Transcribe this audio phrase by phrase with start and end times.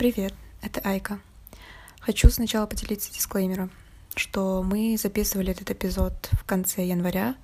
[0.00, 0.32] Привет,
[0.62, 1.20] это Айка.
[2.00, 3.70] Хочу сначала поделиться дисклеймером,
[4.14, 7.36] что мы записывали этот эпизод в конце января,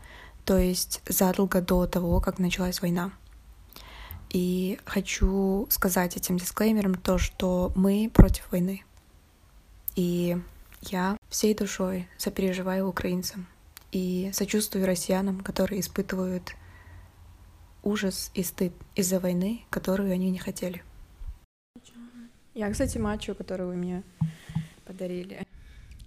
[0.46, 3.12] то есть задолго до того, как началась война.
[4.30, 8.84] И хочу сказать этим дисклеймером то, что мы против войны.
[9.95, 10.38] И
[10.80, 13.48] я всей душой сопереживаю украинцам
[13.93, 16.54] и сочувствую россиянам, которые испытывают
[17.82, 20.82] ужас и стыд из-за войны, которую они не хотели.
[22.57, 24.03] Я, кстати, мачо, которую вы мне
[24.86, 25.46] подарили,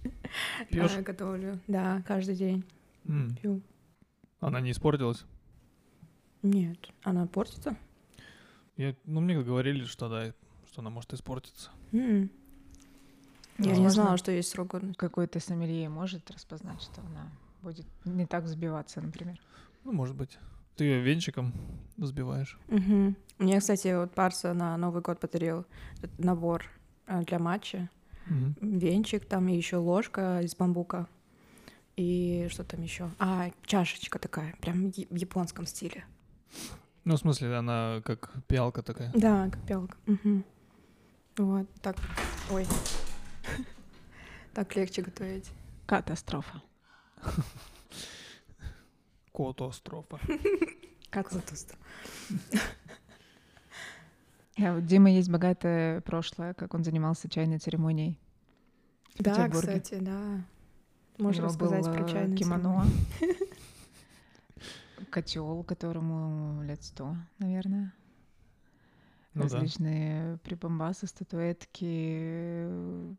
[0.68, 0.90] Пьёшь?
[0.96, 1.60] э, готовлю.
[1.68, 2.64] Да, каждый день
[3.06, 3.60] М, пью.
[4.40, 5.24] Она не испортилась?
[6.42, 7.76] Нет, она портится?
[8.76, 10.32] Я, ну, мне говорили, что да,
[10.66, 11.70] что она может испортиться.
[11.92, 12.28] М.
[13.58, 13.90] Я не Возможно.
[13.90, 14.98] знала, что есть срок годности.
[14.98, 17.30] Какой-то сомелье может распознать, что она
[17.62, 19.38] будет не так взбиваться, например.
[19.84, 20.36] Ну, может быть.
[20.76, 21.52] Ты ее венчиком
[21.96, 22.58] взбиваешь.
[22.68, 23.16] Мгм.
[23.38, 25.66] Мне, кстати, вот Парса на Новый год подарил
[25.98, 26.64] этот набор
[27.06, 27.88] э, для матча.
[28.26, 28.54] Мгм.
[28.78, 31.08] Венчик, там и еще ложка из бамбука.
[31.96, 33.10] И что там еще?
[33.18, 36.04] А, чашечка такая, прям в японском стиле.
[37.04, 39.10] Ну, в смысле, она как пиалка такая.
[39.14, 39.96] Да, как пиалка.
[40.06, 40.44] Мгм.
[41.36, 41.96] Вот, так.
[42.50, 42.66] Ой.
[44.52, 45.48] Так легче готовить.
[45.86, 46.60] Катастрофа.
[49.40, 50.20] Катастрофа.
[51.10, 51.74] Как затуст.
[54.58, 58.18] А вот Дима есть богатое прошлое, как он занимался чайной церемонией.
[59.18, 60.44] Да, кстати, да.
[61.18, 62.84] У него рассказать про э, чайную кимоно.
[65.10, 67.94] Котел, которому лет сто, наверное.
[69.34, 69.56] Ну да.
[69.56, 73.14] Различные прибамбасы, статуэтки, э,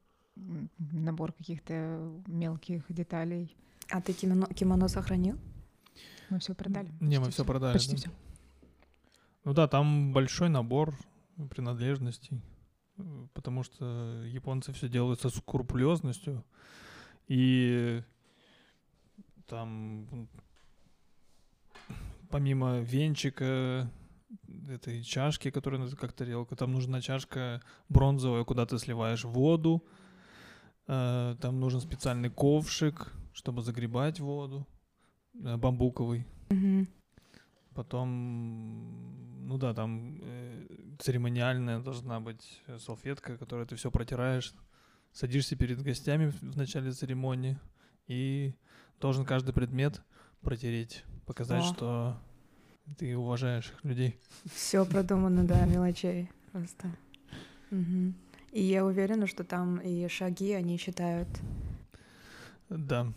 [0.77, 3.55] набор каких-то мелких деталей.
[3.89, 5.37] А ты кимоно, кимоно сохранил?
[6.31, 6.89] Мы все продали.
[7.01, 7.73] Не, мы все продали.
[7.73, 7.97] Почти да.
[7.97, 8.11] все.
[9.43, 10.95] Ну да, там большой набор
[11.49, 12.41] принадлежностей,
[12.97, 16.43] э, потому что японцы все делают со скрупулезностью,
[17.27, 18.01] и
[19.45, 20.29] там
[22.29, 23.91] помимо венчика,
[24.69, 29.83] этой чашки, которая как тарелка, там нужна чашка бронзовая, куда ты сливаешь воду,
[30.87, 34.65] э, там нужен специальный ковшик, чтобы загребать воду,
[35.33, 36.25] бамбуковый.
[36.49, 36.87] Мгм.
[37.73, 40.67] Потом, ну да, там э,
[40.99, 44.53] церемониальная должна быть э, салфетка, которой ты все протираешь.
[45.13, 47.59] Садишься перед гостями в, начале церемонии
[48.07, 48.53] и
[48.99, 50.01] должен каждый предмет
[50.41, 51.73] протереть, показать, О.
[51.73, 52.17] что
[52.97, 54.19] ты уважаешь их людей.
[54.53, 56.89] Все продумано, да, мелочей просто.
[57.71, 61.29] И я уверена, что там и шаги они считают.
[62.69, 63.13] Да.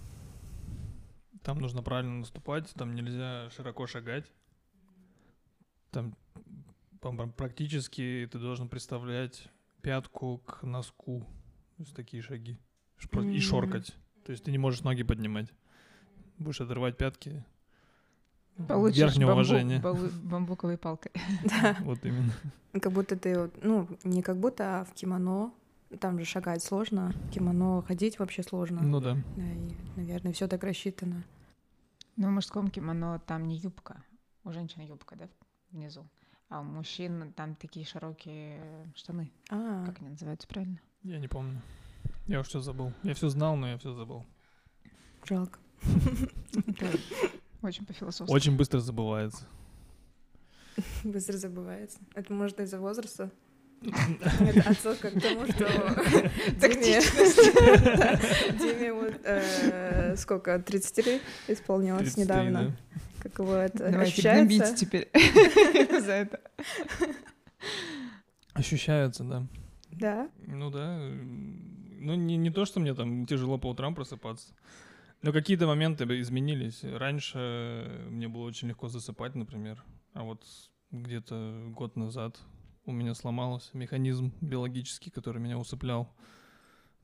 [1.44, 4.25] Там нужно правильно наступать, там нельзя широко шагать.
[5.91, 6.16] Там
[7.37, 9.49] практически ты должен представлять
[9.82, 11.21] пятку к носку.
[11.77, 12.59] То есть такие шаги.
[13.31, 13.94] И шоркать.
[14.25, 15.53] То есть ты не можешь ноги поднимать.
[16.38, 17.44] Будешь отрывать пятки.
[18.66, 19.81] Получишь Верхнее бамбу- уважение.
[19.81, 21.12] бамбуковой палкой.
[21.44, 21.76] Да.
[21.81, 22.32] Вот именно.
[22.72, 25.53] Как будто ты, ну, не как будто, а в кимоно.
[26.00, 28.83] Там же шагать сложно, кимоно ходить вообще сложно.
[28.83, 29.17] Ну да.
[29.37, 31.22] Да, и, наверное, все так рассчитано.
[32.17, 34.03] Ну, в мужском кимоно там не юбка.
[34.44, 35.28] У женщины юбка, да,
[35.71, 36.06] внизу.
[36.49, 38.61] А у мужчин там такие широкие
[38.94, 39.31] штаны.
[39.50, 40.81] А, Как они называются правильно?
[41.03, 41.61] Я не помню.
[42.27, 42.93] Я уж все забыл.
[43.03, 44.25] Я все знал, но я все забыл.
[45.25, 45.59] жалко.
[47.62, 48.33] Очень по-философски.
[48.33, 49.47] Очень быстро забывается.
[51.05, 51.99] Быстро забывается.
[52.15, 53.31] Это может из-за возраста?
[54.41, 55.65] Это отсылка к тому, что
[58.59, 62.69] Диме, вот э, сколько, 30 лет исполнилось 33, недавно.
[62.69, 62.77] да.
[63.23, 64.75] Как его это Давайте ощущается?
[64.77, 65.09] теперь
[66.00, 66.41] за это.
[68.53, 69.47] Ощущается, да.
[69.93, 70.28] Да.
[70.47, 70.99] Ну да.
[70.99, 74.53] Ну, не, не то, что мне там тяжело по утрам просыпаться.
[75.23, 76.84] Но какие-то моменты изменились.
[76.84, 79.83] Раньше мне было очень легко засыпать, например.
[80.12, 80.44] А вот
[80.91, 82.39] где-то год назад
[82.87, 86.12] у меня сломался механизм биологический, который меня усыплял.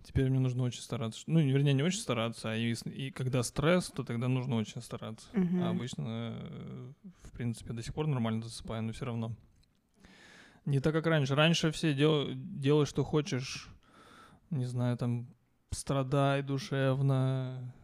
[0.03, 1.23] Теперь мне нужно очень стараться.
[1.27, 5.29] Ну, вернее, не очень стараться, а и, и когда стресс, то тогда нужно очень стараться.
[5.35, 5.63] Мгм.
[5.63, 6.05] А обычно,
[6.41, 9.37] э, в принципе, до сих пор нормально засыпаю, но все равно.
[10.65, 11.35] Не так, как раньше.
[11.35, 12.29] Раньше все дел...
[12.35, 13.69] делай, что хочешь.
[14.49, 15.27] Не знаю, там,
[15.71, 17.75] страдай душевно,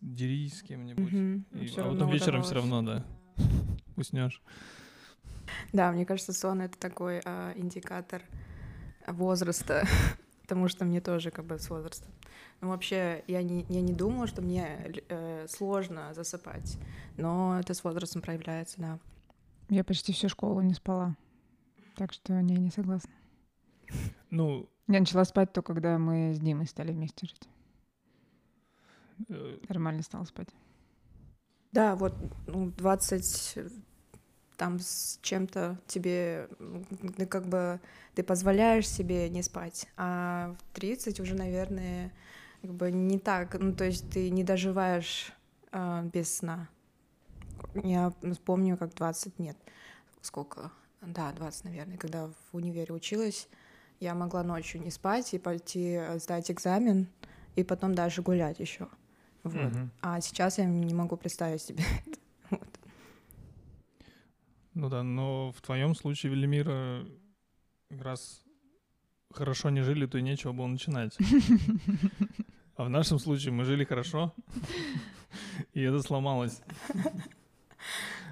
[0.00, 1.12] дерись с кем-нибудь.
[1.12, 1.46] Мгм.
[1.52, 3.04] И- Всё а потом вечером все равно, да,
[3.96, 4.42] уснешь.
[5.72, 8.22] Да, мне кажется, сон это такой а, индикатор
[9.06, 9.86] возраста,
[10.42, 12.10] потому что мне тоже как бы с возрастом.
[12.60, 16.76] Ну, вообще, я не, я не думала, что мне э, сложно засыпать,
[17.16, 18.98] но это с возрастом проявляется, да.
[19.68, 21.14] Я почти всю школу не спала.
[21.96, 23.10] Так что не, не согласна.
[24.30, 27.48] Ну, Я начала спать только когда мы с Димой стали вместе жить.
[29.28, 30.48] э, Нормально стала спать.
[31.72, 32.14] Да, вот
[32.46, 33.58] ну, 20
[34.58, 36.48] там с чем-то тебе,
[37.30, 37.80] как бы,
[38.14, 42.12] ты позволяешь себе не спать, а в 30 уже, наверное,
[42.60, 45.32] как бы не так, ну, то есть ты не доживаешь
[45.70, 46.68] а, без сна.
[47.74, 48.12] Я
[48.44, 49.56] помню, как 20, нет,
[50.20, 53.48] сколько, да, 20, наверное, когда в универе училась,
[54.00, 57.08] я могла ночью не спать и пойти э, сдать экзамен,
[57.54, 58.88] и потом даже гулять еще.
[59.44, 59.72] Вот.
[59.72, 59.90] мгм.
[60.02, 62.18] А сейчас я не могу представить себе это.
[64.78, 67.04] Ну да, но в твоем случае, Велимира,
[67.90, 68.44] раз
[69.34, 71.16] хорошо не жили, то и нечего было начинать.
[72.76, 74.32] А в нашем случае мы жили хорошо,
[75.74, 76.60] и это сломалось.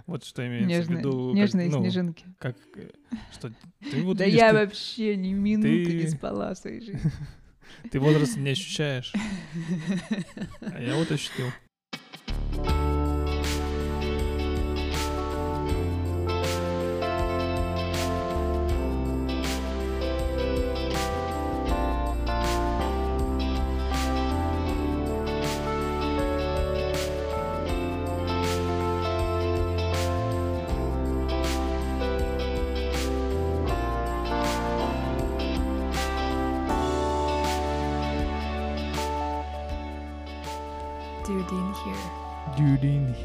[0.07, 1.27] Вот что имеется в Нежные, виду.
[1.31, 2.25] как, нежные ну, снежинки.
[2.39, 2.57] Как,
[3.33, 6.81] что ты вот да видишь, я ты- вообще ни минуты ты- не спала в своей
[6.81, 7.11] жизни.
[7.91, 9.13] Ты возраст не ощущаешь.
[10.61, 11.47] А я вот ощутил.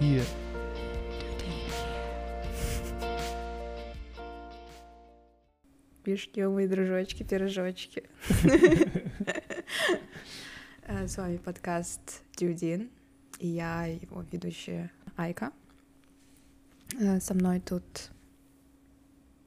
[0.02, 0.26] Here.
[6.04, 8.04] Пишите, мои дружочки, пирожочки.
[10.84, 12.90] Э, С вами подкаст Дюдин,
[13.40, 15.52] и я его ведущая Айка.
[17.00, 17.84] Э, Со мной тут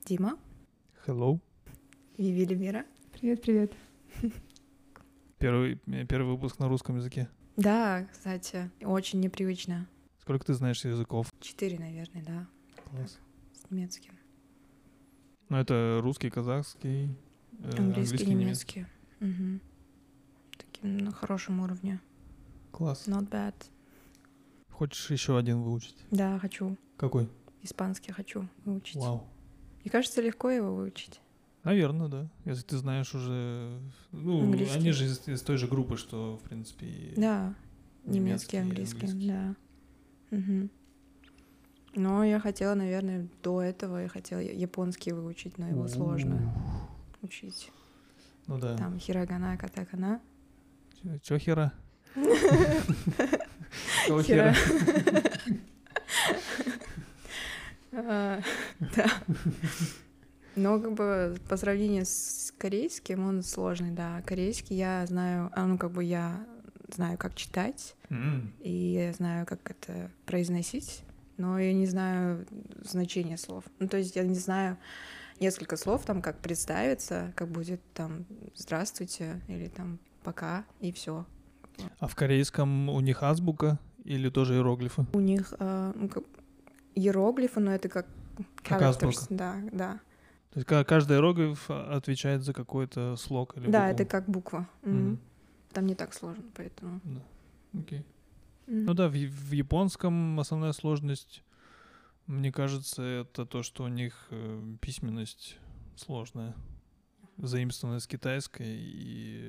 [0.06, 0.38] Дима
[1.06, 1.40] Hello.
[2.16, 2.86] и Велимира.
[3.12, 3.72] Привет, привет.
[5.38, 5.76] Первый,
[6.08, 7.28] первый выпуск на русском языке.
[7.56, 9.86] Да, кстати, очень непривычно.
[10.24, 11.30] Сколько ты знаешь языков?
[11.38, 12.46] Четыре, наверное, да,
[12.90, 13.18] Класс.
[13.52, 14.14] с немецким.
[15.50, 17.14] Ну, это русский, казахский,
[17.58, 18.86] э, Английский, немецкий.
[19.20, 19.60] Мгм.
[20.56, 22.00] Таким на хорошем уровне.
[22.72, 23.06] Класс.
[23.06, 23.54] Not bad.
[24.70, 25.94] Хочешь еще один выучить?
[26.10, 26.78] Да, хочу.
[26.96, 27.28] Какой?
[27.60, 28.96] Испанский хочу выучить.
[28.96, 29.28] Вау.
[29.82, 31.20] Мне кажется, легко его выучить.
[31.64, 32.30] Наверное, да.
[32.46, 33.78] Если ты знаешь уже...
[34.10, 34.78] Ну, Английский.
[34.78, 37.54] они же из, из той же группы, что, в принципе, Да,
[38.04, 39.28] немецкий немецкий, английский, английский.
[39.28, 39.56] да.
[40.30, 40.70] Мгм.
[41.96, 46.52] Но я хотела, наверное, до этого я хотела японский выучить, но его сложно
[47.22, 47.70] учить.
[48.46, 48.76] Ну да.
[48.76, 50.20] Там хирогана, катакана.
[51.02, 51.72] Чё- Чё хера?
[54.06, 54.22] Хера.
[54.22, 54.54] хера?
[57.92, 58.40] А,
[58.96, 59.06] Да.
[60.56, 64.22] Но как бы по сравнению с корейским он сложный, да.
[64.22, 66.46] Корейский я знаю, а, ну как бы я
[66.92, 71.02] знаю, как читать, М, и я знаю, как это произносить,
[71.36, 72.46] но я не знаю
[72.82, 73.64] значения слов.
[73.78, 74.76] Ну, то есть я не знаю
[75.40, 81.26] несколько слов, там, как представиться, как будет там «здравствуйте» или там «пока» и все.
[81.98, 85.06] А в корейском у них азбука или тоже иероглифы?
[85.12, 86.24] У них а, ну, как
[86.94, 88.06] иероглифы, но это как
[88.62, 89.26] Как characters, азбука.
[89.30, 90.00] да, да.
[90.50, 93.94] То есть ка- каждый иероглиф а, отвечает за какой-то слог или Да, букву?
[93.94, 94.68] это как буква.
[94.82, 95.18] Мгм.
[95.74, 97.00] Там не так сложно, поэтому.
[97.04, 97.80] Да.
[97.80, 98.04] Окей.
[98.68, 98.84] М.
[98.84, 101.42] Ну да, в, в японском основная сложность,
[102.26, 105.58] мне кажется, это то, что у них э, письменность
[105.96, 106.54] сложная,
[107.36, 109.40] заимствованная с китайской и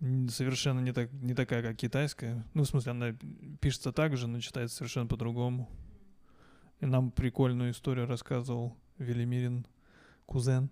[0.00, 2.44] э, совершенно не, так, не такая, как китайская.
[2.54, 3.16] Ну, в смысле, она
[3.60, 5.68] пишется так же, но читается совершенно по-другому.
[6.80, 9.66] И нам прикольную историю рассказывал Велимирин
[10.26, 10.70] кузен,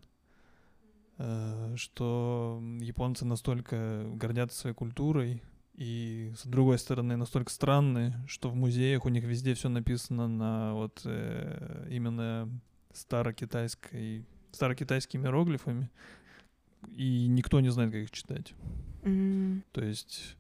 [1.18, 5.42] что японцы настолько гордятся своей культурой,
[5.76, 10.74] и с другой стороны настолько странные, что в музеях у них везде все написано на
[10.74, 12.48] вот э, именно
[12.94, 15.90] старокитайской, старокитайскими иероглифами,
[16.88, 18.54] и никто не знает, как их читать.
[19.02, 19.64] М.
[19.72, 20.36] То есть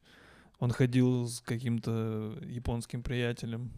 [0.58, 3.70] он ходил с каким-то японским приятелем,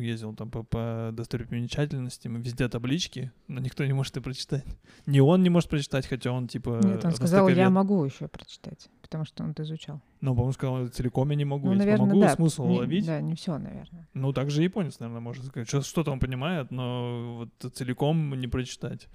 [0.00, 4.64] ездил там по, по достопримечательностям, везде таблички, но никто не может и прочитать.
[5.06, 6.80] Ни он не может прочитать, хотя он типа...
[6.82, 10.00] Нет, он сказал, я могу еще прочитать, потому что он это изучал.
[10.20, 11.66] Но, по-моему, сказал, целиком я не могу.
[11.66, 12.34] ну, я наверное, могу да.
[12.34, 13.06] смысл Не- уловить.
[13.06, 14.08] Да, не все, наверное.
[14.14, 15.68] Ну, так же японец, наверное, может сказать.
[15.68, 19.08] Что- Что-то он понимает, но вот целиком не прочитать.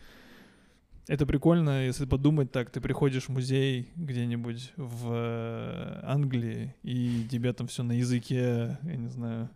[1.10, 7.52] Это прикольно, если подумать так, ты приходишь в музей где-нибудь в э, Англии, и тебе
[7.52, 9.50] там все на языке, я не знаю,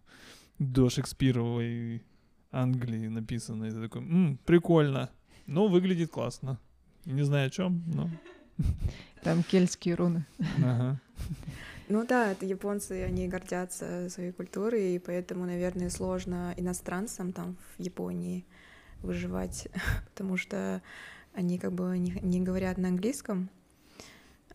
[0.64, 2.04] до Шекспировой
[2.52, 5.10] Англии написано, и ты такой, «М, прикольно,
[5.48, 6.60] но выглядит классно.
[7.06, 8.10] Не знаю о чем, но...
[9.24, 10.26] Там кельтские руны.
[10.58, 11.00] Ага.
[11.90, 17.82] Ну да, это японцы, они гордятся своей культурой, и поэтому, наверное, сложно иностранцам там в
[17.82, 18.46] Японии
[19.02, 19.68] выживать,
[20.10, 20.82] потому что
[21.34, 23.50] они как бы не, не говорят на английском,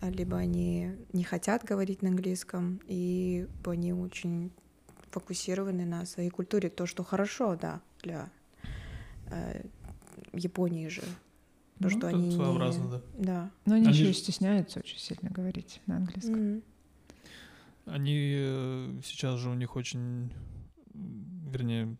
[0.01, 4.51] либо они не хотят говорить на английском, и они очень
[5.11, 8.31] фокусированы на своей культуре, то, что хорошо, да, для
[9.31, 9.65] э,
[10.33, 11.03] Японии же.
[11.03, 12.91] То, Ну, что они своеобразно, не...
[12.91, 13.01] да.
[13.19, 13.51] Да.
[13.67, 16.35] Но они, Они еще ж- и стесняются очень сильно говорить на английском.
[16.55, 16.63] Мгм.
[17.87, 20.33] Они э, сейчас же у них очень,
[20.95, 21.97] вернее,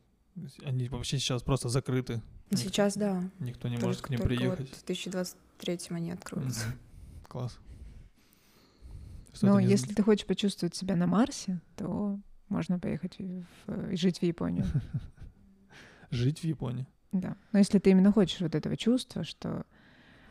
[0.65, 2.21] они вообще сейчас просто закрыты.
[2.51, 3.23] Сейчас, да.
[3.39, 4.69] Никто не Только- может к ним приехать.
[4.71, 6.67] Вот в 2023 они откроются.
[6.67, 6.79] Мгм.
[7.29, 7.59] Класс.
[9.33, 13.19] Что Но не если ты хочешь почувствовать себя на Марсе, то можно поехать
[13.67, 14.65] в- жить в Японию.
[16.11, 16.87] Жить в Японии.
[17.13, 17.37] Да.
[17.53, 19.65] Но если ты именно хочешь вот этого чувства, что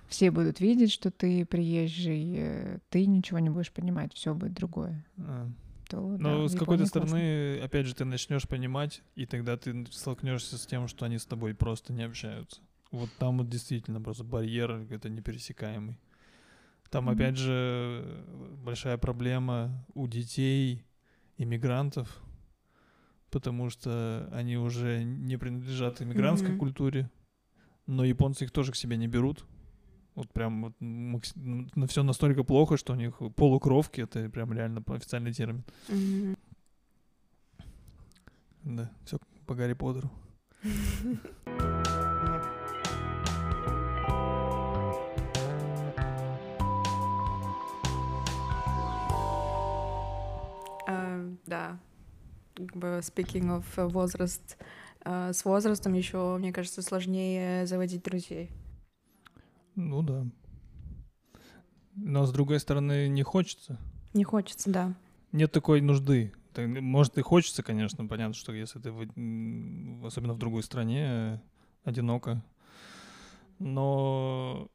[0.07, 5.05] все будут видеть, что ты приезжий, э, ты ничего не будешь понимать, все будет другое,
[5.17, 5.47] А.
[5.89, 7.07] то да, Но в с какой-то Японии классно.
[7.07, 11.25] стороны, опять же, ты начнешь понимать, и тогда ты столкнешься с тем, что они с
[11.25, 12.61] тобой просто не общаются.
[12.91, 15.99] Вот там вот действительно просто барьер это непересекаемый.
[16.89, 17.13] Там, Мгм.
[17.15, 18.23] опять же,
[18.63, 20.85] большая проблема у детей,
[21.37, 22.21] иммигрантов,
[23.29, 26.59] потому что они уже не принадлежат иммигрантской Мгм.
[26.59, 27.09] культуре,
[27.85, 29.45] но японцы их тоже к себе не берут.
[30.15, 34.83] Вот прям вот макс- на все настолько плохо, что у них полукровки, это прям реально
[34.87, 35.63] официальный термин.
[35.89, 36.37] Мгм.
[38.63, 40.09] Да, все по Гарри Поттеру.
[51.47, 51.79] Да.
[52.55, 54.57] Как бы speaking of э, возраст,
[55.01, 58.51] а, с возрастом еще, мне кажется, сложнее заводить друзей.
[59.75, 60.25] Ну да.
[61.95, 63.79] Но с другой стороны, не хочется.
[64.13, 64.93] Не хочется, да.
[65.31, 66.33] Нет такой нужды.
[66.55, 71.39] Может, и хочется, конечно, понятно, что если ты, в- особенно в другой стране, э,
[71.83, 72.43] одиноко.
[73.59, 74.69] Но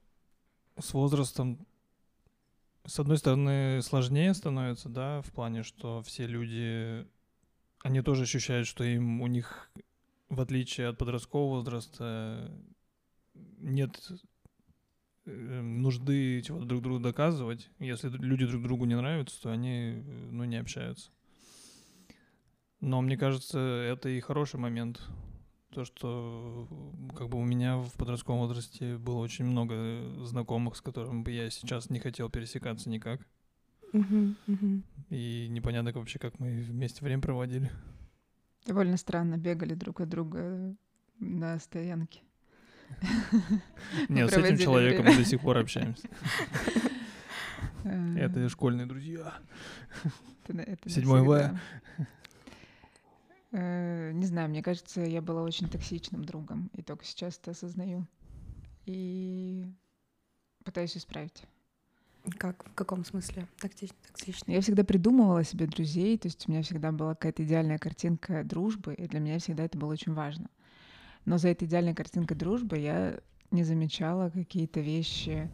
[0.78, 1.66] с возрастом,
[2.84, 7.06] с одной стороны, сложнее становится, да, в плане, что все люди,
[7.82, 9.70] они тоже ощущают, что им, у них,
[10.28, 12.50] в отличие от подросткового возраста,
[13.34, 14.12] нет
[15.26, 17.70] э, нужды чего-то друг другу доказывать.
[17.78, 21.10] Если люди друг другу не нравятся, то они, ну, не общаются.
[22.80, 25.00] Но мне кажется, это и хороший момент.
[25.72, 30.76] То, что э, как бы у меня в подростковом возрасте было очень много э, знакомых,
[30.76, 33.20] с которыми бы я сейчас не хотел пересекаться никак.
[35.10, 37.70] И непонятно вообще, как мы вместе время проводили.
[38.66, 40.74] Довольно странно бегали друг от друга
[41.18, 42.20] на стоянке.
[44.08, 46.08] Нет, с этим человеком мы до сих пор общаемся.
[47.84, 49.34] Э, Это школьные друзья.
[50.86, 51.60] 7 В.
[53.52, 58.06] Э, Не знаю, мне кажется, я была очень токсичным другом, и только сейчас это осознаю.
[58.86, 59.64] И
[60.64, 61.44] пытаюсь исправить.
[62.38, 63.46] Как, в каком смысле?
[63.60, 64.52] Токсич- Токсично.
[64.52, 68.94] Я всегда придумывала себе друзей, то есть у меня всегда была какая-то идеальная картинка дружбы,
[68.94, 70.48] и для меня всегда это было очень важно.
[71.24, 73.18] Но за этой идеальной картинкой дружбы я
[73.50, 75.50] не замечала какие-то вещи.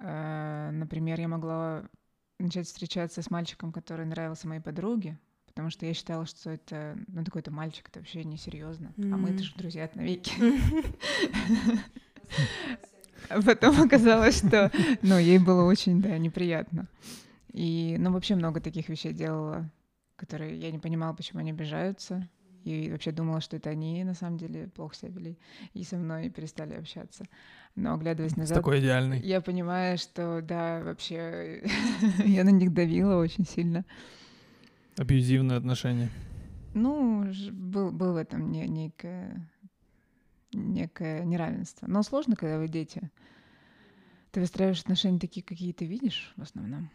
[0.00, 1.88] Э, Например, я могла
[2.38, 5.18] начать встречаться с мальчиком, который нравился моей подруге,
[5.56, 8.92] потому что я считала, что это, ну, такой-то мальчик, это вообще несерьезно.
[8.98, 10.30] А мы-то же друзья навеки.
[13.46, 14.70] Потом оказалось, что,
[15.00, 16.88] ну, ей было очень, да, неприятно.
[17.54, 19.72] И, ну, вообще много таких вещей делала,
[20.16, 22.28] которые я не понимала, почему они обижаются.
[22.64, 25.38] И вообще думала, что это они на самом деле плохо себя вели.
[25.72, 27.24] И со мной перестали общаться.
[27.76, 29.20] Но оглядываясь С назад, такой идеальный.
[29.20, 31.62] я понимаю, что да, вообще
[32.26, 33.86] я на них давила очень сильно.
[34.96, 36.10] Абьюзивные отношения.
[36.74, 39.48] Ну, был, был в этом не- некое,
[40.52, 41.86] некое неравенство.
[41.86, 43.10] Но сложно, когда вы дети.
[44.30, 46.90] Ты выстраиваешь отношения такие, какие ты видишь в основном.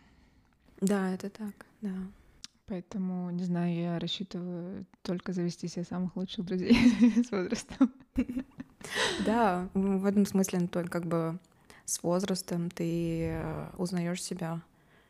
[0.79, 1.96] Да, это так, да.
[2.67, 6.74] Поэтому, не знаю, я рассчитываю только завести себе самых лучших друзей
[7.27, 7.91] с возрастом.
[9.25, 11.39] Да, в этом смысле, ну, то как бы
[11.86, 14.62] с возрастом ты э, узнаешь себя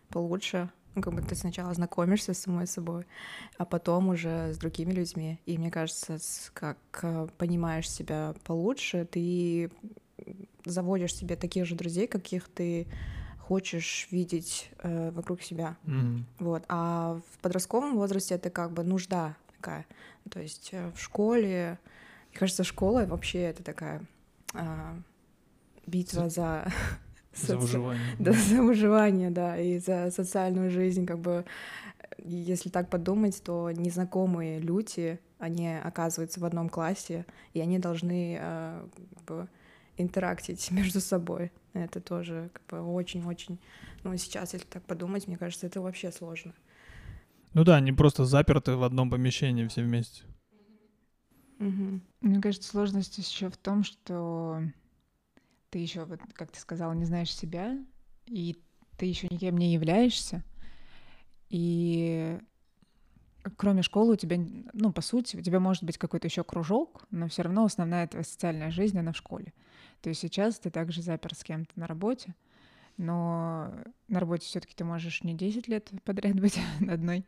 [0.09, 0.69] получше.
[0.95, 3.05] Ну, как бы ты сначала знакомишься с самой собой,
[3.57, 5.39] а потом уже с другими людьми.
[5.45, 6.17] И мне кажется,
[6.53, 9.71] как э, понимаешь себя получше, ты
[10.65, 12.87] заводишь себе таких же друзей, каких ты
[13.39, 15.77] хочешь видеть э, вокруг себя.
[15.83, 16.25] Мгм.
[16.39, 16.63] Вот.
[16.69, 19.85] А в подростковом возрасте это как бы нужда такая.
[20.29, 21.79] То есть э, в школе,
[22.29, 24.05] мне кажется, школа вообще это такая
[24.53, 24.97] а,
[25.85, 26.71] битва за...
[27.33, 28.03] За выживание.
[28.19, 31.45] Да, за выживание, да, и за социальную жизнь, как бы,
[32.17, 38.87] если так подумать, то незнакомые люди, они оказываются в одном классе, и они должны э,
[39.15, 39.47] как бы,
[39.97, 41.51] интерактить между собой.
[41.73, 43.59] Это тоже как бы очень-очень...
[44.03, 46.53] Ну, сейчас, если так подумать, мне кажется, это вообще сложно.
[47.53, 50.23] Ну да, они просто заперты в одном помещении все вместе.
[51.59, 51.99] Угу.
[52.21, 54.63] Мне кажется, сложность еще в том, что
[55.71, 57.77] ты еще, вот, как ты сказала, не знаешь себя,
[58.27, 58.61] и
[58.97, 60.43] ты еще никем не являешься.
[61.49, 62.37] И
[63.57, 64.37] кроме школы у тебя,
[64.73, 68.23] ну, по сути, у тебя может быть какой-то еще кружок, но все равно основная твоя
[68.23, 69.53] социальная жизнь, она в школе.
[70.01, 72.35] То есть сейчас ты также запер с кем-то на работе,
[72.97, 73.73] но
[74.09, 77.25] на работе все-таки ты можешь не 10 лет подряд быть одной,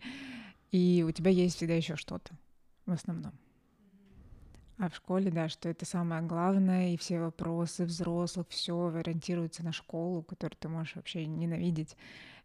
[0.72, 2.38] и у тебя есть всегда еще что-то
[2.86, 3.34] в основном.
[4.84, 9.72] А в школе, да, что это самое главное, и все вопросы взрослых, все ориентируется на
[9.72, 11.96] школу, которую ты можешь вообще ненавидеть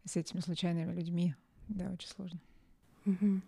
[0.05, 1.35] с этими случайными людьми.
[1.67, 2.39] Да, очень сложно.
[3.07, 3.41] Угу.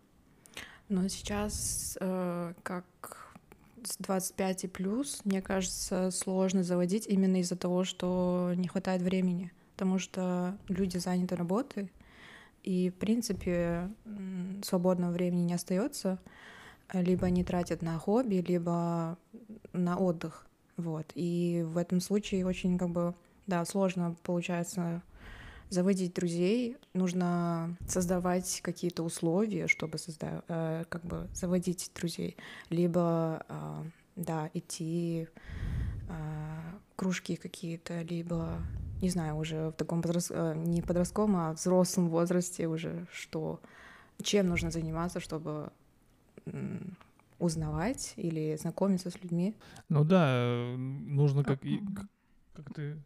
[0.89, 3.33] Но сейчас, э, как
[3.85, 9.53] с 25 и плюс, мне кажется, сложно заводить именно из-за того, что не хватает времени,
[9.77, 11.93] потому что люди заняты работой,
[12.65, 13.89] и, в принципе,
[14.65, 16.19] свободного времени не остается
[16.93, 19.19] либо они тратят на хобби, либо
[19.73, 20.47] на отдых.
[20.77, 21.07] Вот.
[21.15, 23.15] И в этом случае очень как бы,
[23.47, 25.03] да, сложно получается
[25.69, 32.37] заводить друзей, нужно создавать какие-то условия, чтобы создать, э, как бы заводить друзей,
[32.71, 33.85] либо, э,
[34.17, 35.29] да, идти
[36.09, 36.61] э,
[36.97, 38.59] кружки какие-то, либо,
[39.01, 40.31] не знаю, уже в таком подрос...
[40.31, 43.61] Э, не подростковом, а взрослом возрасте уже, что
[44.23, 45.71] чем нужно заниматься, чтобы
[47.39, 49.57] узнавать или знакомиться с людьми.
[49.89, 51.81] Ну да, нужно как, и,
[52.55, 52.97] как ты...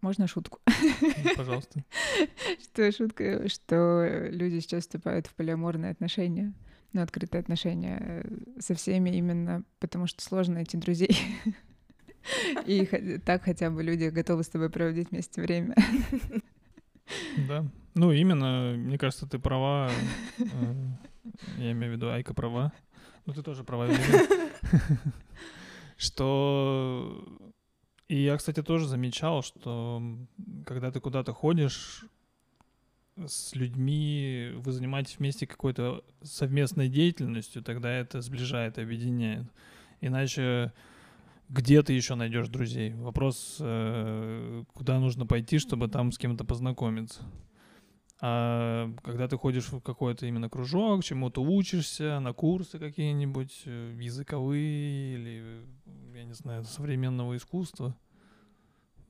[0.00, 0.58] Можно шутку?
[0.66, 1.84] Ну, пожалуйста.
[2.62, 6.52] Что шутка, что люди сейчас вступают в полиаморные отношения,
[6.92, 11.16] ну, открытые отношения э, со всеми именно потому, что сложно найти друзей.
[12.66, 15.74] И так хотя бы люди готовы с тобой проводить вместе время.
[17.48, 17.66] Да.
[17.94, 19.90] Ну, именно, мне кажется, ты права.
[20.38, 20.74] Э,
[21.58, 22.72] я имею в виду, Айка права.
[23.26, 23.88] Ну, ты тоже права,
[25.96, 27.24] Что...
[28.08, 30.02] И я, кстати, тоже замечал, что
[30.66, 32.04] когда ты куда-то ходишь
[33.16, 39.46] с людьми, вы занимаетесь вместе какой-то совместной деятельностью, тогда это сближает, объединяет.
[40.00, 40.72] Иначе
[41.52, 42.94] где ты еще найдешь друзей?
[42.94, 47.22] Вопрос, э, куда нужно пойти, чтобы там с кем-то познакомиться.
[48.24, 55.14] А когда ты ходишь в какой-то именно кружок, чему-то учишься, на курсы какие-нибудь, э, языковые
[55.14, 55.66] или,
[56.14, 57.96] я не знаю, современного искусства,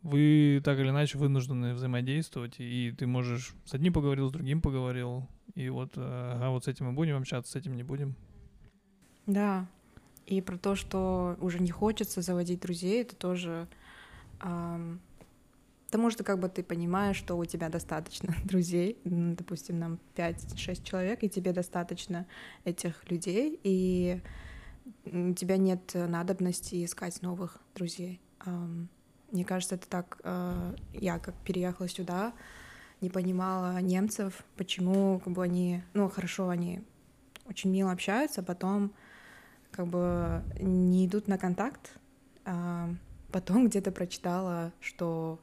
[0.01, 5.29] вы так или иначе вынуждены взаимодействовать, и ты можешь с одним поговорил, с другим поговорил,
[5.55, 8.17] и вот, а вот с этим мы будем общаться, с этим не будем.
[9.27, 9.69] Да,
[10.27, 13.69] и про то, что уже не хочется заводить друзей, это тоже
[15.93, 21.23] Потому что как бы ты понимаешь, что у тебя достаточно друзей, допустим, нам 5-6 человек,
[21.23, 22.27] и тебе достаточно
[22.65, 24.23] этих людей, и
[25.05, 28.23] у тебя нет надобности искать новых друзей.
[29.33, 30.19] Мне кажется, это так...
[30.25, 32.33] А, я как переехала сюда,
[33.03, 35.83] не понимала немцев, почему как бы они...
[35.93, 36.81] Ну, хорошо, они
[37.45, 38.95] очень мило общаются, а потом
[39.71, 41.99] как бы не идут на контакт.
[43.31, 45.39] Потом где-то прочитала, что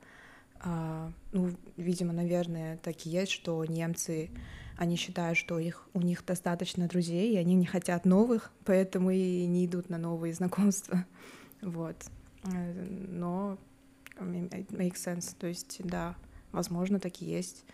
[0.62, 4.30] а, ну, видимо, наверное, так и есть, что немцы,
[4.78, 9.46] они считают, что их, у них достаточно друзей, и они не хотят новых, поэтому и
[9.46, 11.06] не идут на новые знакомства.
[11.62, 11.98] Вот.
[12.46, 13.58] Э, но
[14.18, 15.36] makes sense.
[15.38, 16.16] То есть, да,
[16.54, 17.66] возможно, так и есть.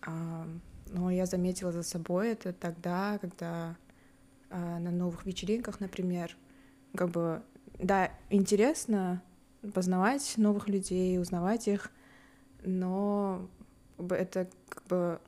[0.00, 0.46] А,
[0.90, 3.76] но я заметила за собой это тогда, когда
[4.50, 6.36] а, на новых вечеринках, например,
[6.96, 7.42] как бы,
[7.78, 9.22] да, интересно
[9.74, 11.90] познавать новых людей, узнавать их,
[12.62, 13.48] но
[14.10, 15.20] это как бы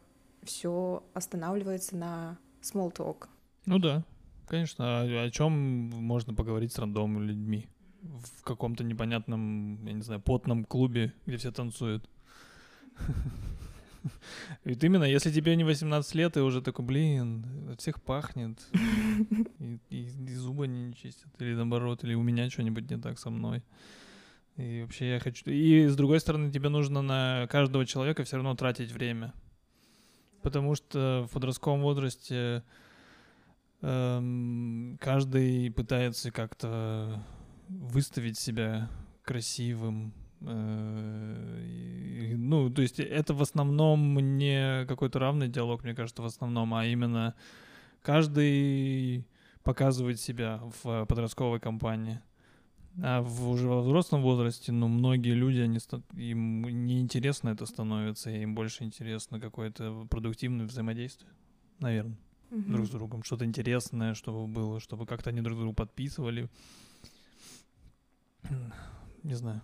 [0.42, 3.28] все останавливается на small talk.
[3.66, 4.04] Ну да,
[4.46, 5.02] конечно.
[5.02, 7.68] А о чем можно поговорить с рандомными людьми?
[8.02, 12.08] В каком-то непонятном, я не знаю, потном клубе, где все танцуют.
[14.64, 18.58] Ведь именно, если тебе не 18 лет, ты уже такой, блин, от всех пахнет,
[19.58, 23.30] и, и, и зубы не чистят, или наоборот, или у меня что-нибудь не так со
[23.30, 23.62] мной.
[24.56, 25.44] И вообще я хочу...
[25.50, 29.32] И с другой стороны, тебе нужно на каждого человека все равно тратить время.
[30.42, 32.62] Потому что в подростковом возрасте
[33.80, 37.24] эм, каждый пытается как-то
[37.68, 38.90] выставить себя
[39.22, 40.12] красивым,
[40.46, 46.74] Э, ну, то есть это в основном не какой-то равный диалог, мне кажется, в основном,
[46.74, 47.34] а именно
[48.02, 49.26] каждый
[49.62, 52.20] показывает себя в подростковой компании.
[53.02, 55.78] А в, уже во взрослом возрасте, ну, многие люди, они,
[56.14, 61.30] им неинтересно это становится, им больше интересно какое-то продуктивное взаимодействие,
[61.80, 62.16] наверное,
[62.50, 62.72] mm-hmm.
[62.72, 63.22] друг с другом.
[63.24, 66.48] Что-то интересное, чтобы было, чтобы как-то они друг другу подписывали.
[69.22, 69.62] Не знаю.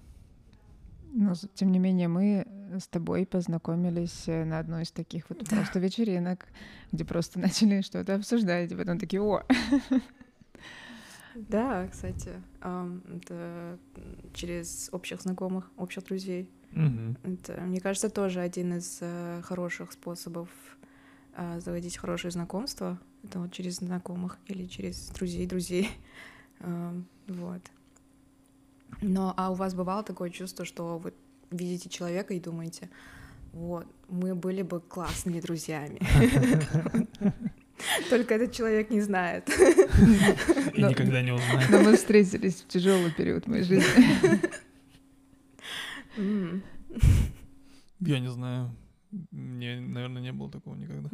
[1.12, 2.46] Но, тем не менее, мы
[2.78, 5.56] с тобой познакомились э, на одной из таких вот да.
[5.56, 6.46] просто вечеринок,
[6.92, 9.42] где просто начали что-то обсуждать, и потом такие, о!
[11.34, 13.78] Да, кстати, это
[14.34, 16.50] через общих знакомых, общих друзей.
[16.72, 17.32] Угу.
[17.32, 20.48] Это, мне кажется, тоже один из э, хороших способов
[21.36, 22.98] э, заводить хорошие знакомства.
[23.24, 25.90] Это вот через знакомых или через друзей друзей.
[27.26, 27.62] Вот.
[29.00, 31.14] Но а у вас бывало такое чувство, что вы
[31.50, 32.90] видите человека и думаете,
[33.52, 36.00] вот, мы были бы классными друзьями.
[38.08, 39.48] Только этот человек не знает.
[40.74, 41.70] И никогда не узнает.
[41.70, 43.84] Но мы встретились в тяжелый период моей жизни.
[48.00, 48.74] Я не знаю.
[49.30, 51.10] Мне, наверное, не было такого никогда.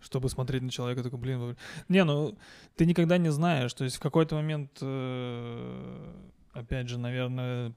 [0.00, 1.56] Чтобы смотреть на человека, такой, блин,
[1.88, 2.36] не, ну
[2.76, 3.72] ты никогда не знаешь.
[3.72, 6.14] То есть в какой-то момент э,
[6.52, 7.72] опять же, наверное,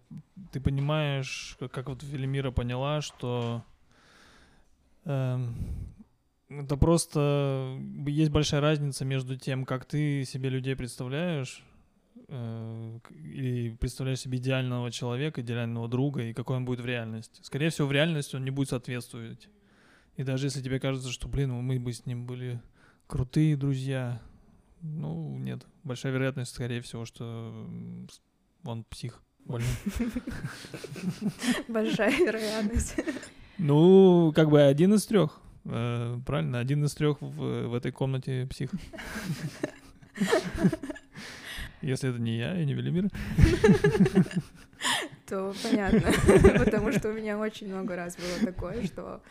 [0.51, 3.63] ты понимаешь, как, как вот Велимира поняла, что
[5.05, 5.39] э,
[6.63, 11.63] это просто есть большая разница между тем, как ты себе людей представляешь,
[12.27, 17.41] э, или представляешь себе идеального человека, идеального друга, и какой он будет в реальности.
[17.43, 19.49] Скорее всего, в реальности он не будет соответствовать.
[20.17, 22.61] И даже если тебе кажется, что, блин, мы бы с ним были
[23.07, 24.21] крутые друзья,
[24.81, 25.65] ну, нет.
[25.83, 27.67] Большая вероятность, скорее всего, что
[28.63, 29.69] он псих больной.
[31.67, 32.95] Большая вероятность.
[33.57, 35.41] Ну, как бы один из трех.
[35.65, 38.69] Э, правильно, один из трех в, в этой комнате псих.
[41.81, 43.09] Если это не я и не Велимир.
[45.27, 46.11] То понятно.
[46.59, 49.21] Потому что у меня очень много раз было такое, что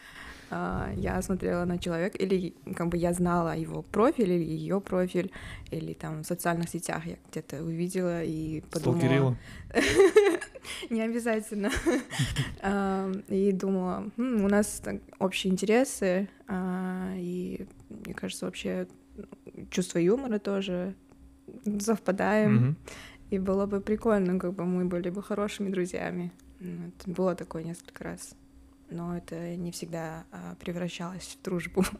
[0.96, 5.32] я смотрела на человека, или как бы я знала его профиль или ее профиль,
[5.70, 9.36] или там в социальных сетях я где-то увидела и подумала...
[10.90, 11.70] Не обязательно.
[13.28, 14.82] И думала, у нас
[15.18, 18.86] общие интересы, а, и мне кажется, вообще
[19.70, 20.94] чувство юмора тоже
[21.80, 22.76] совпадаем.
[23.30, 26.32] И было бы прикольно, как бы мы были бы хорошими друзьями.
[27.06, 28.34] Было такое несколько раз
[28.90, 31.84] но это не всегда а, превращалось в дружбу.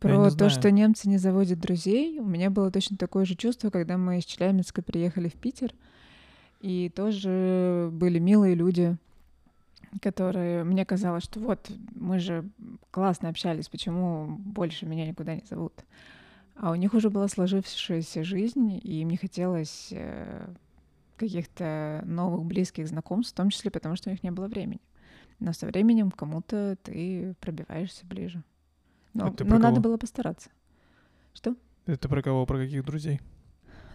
[0.00, 3.98] Про то, что немцы не заводят друзей, у меня было точно такое же чувство, когда
[3.98, 5.74] мы из Челябинска приехали в Питер,
[6.60, 8.96] и тоже были милые люди,
[10.00, 12.48] которые мне казалось, что вот мы же
[12.90, 15.74] классно общались, почему больше меня никуда не зовут.
[16.56, 20.46] А у них уже была сложившаяся жизнь, и им не хотелось э,
[21.20, 24.80] каких-то новых близких знакомств, в том числе потому, что у них не было времени.
[25.38, 28.42] Но со временем кому-то ты пробиваешься ближе.
[29.12, 30.50] Но, а но надо было постараться.
[31.34, 31.56] Что?
[31.86, 32.46] Это про кого?
[32.46, 33.20] Про каких друзей?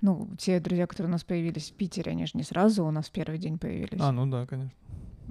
[0.02, 3.08] Ну, те друзья, которые у нас появились в Питере, они же не сразу у нас
[3.08, 4.02] в первый день появились.
[4.02, 4.74] А, ну да, конечно.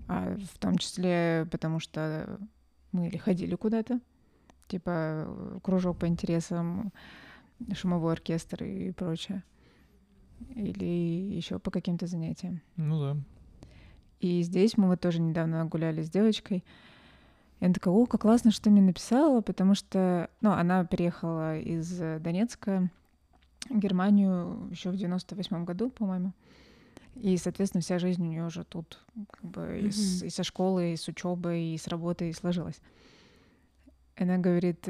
[0.08, 2.40] А в том числе потому, что
[2.92, 4.00] мы или ходили куда-то,
[4.66, 6.92] типа кружок по интересам,
[7.72, 9.44] шумовой оркестр и прочее
[10.54, 10.84] или
[11.34, 12.60] еще по каким-то занятиям.
[12.76, 13.16] Ну да.
[14.20, 16.64] И здесь мы вот тоже недавно гуляли с девочкой.
[17.60, 21.58] И она такая, о, как классно, что ты мне написала, потому что, ну, она переехала
[21.58, 22.90] из Донецка
[23.68, 26.32] в Германию еще в 98 году, по-моему.
[27.14, 29.86] И, соответственно, вся жизнь у нее уже тут как бы mm-hmm.
[29.86, 32.80] и, с, и со школы, и с учебой, и с работой сложилась.
[34.16, 34.88] Она говорит,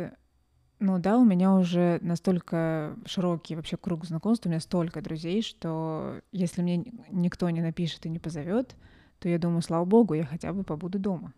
[0.84, 6.20] ну да, у меня уже настолько широкий вообще круг знакомств, у меня столько друзей, что
[6.30, 8.76] если мне никто не напишет и не позовет,
[9.18, 11.32] то я думаю, слава богу, я хотя бы побуду дома.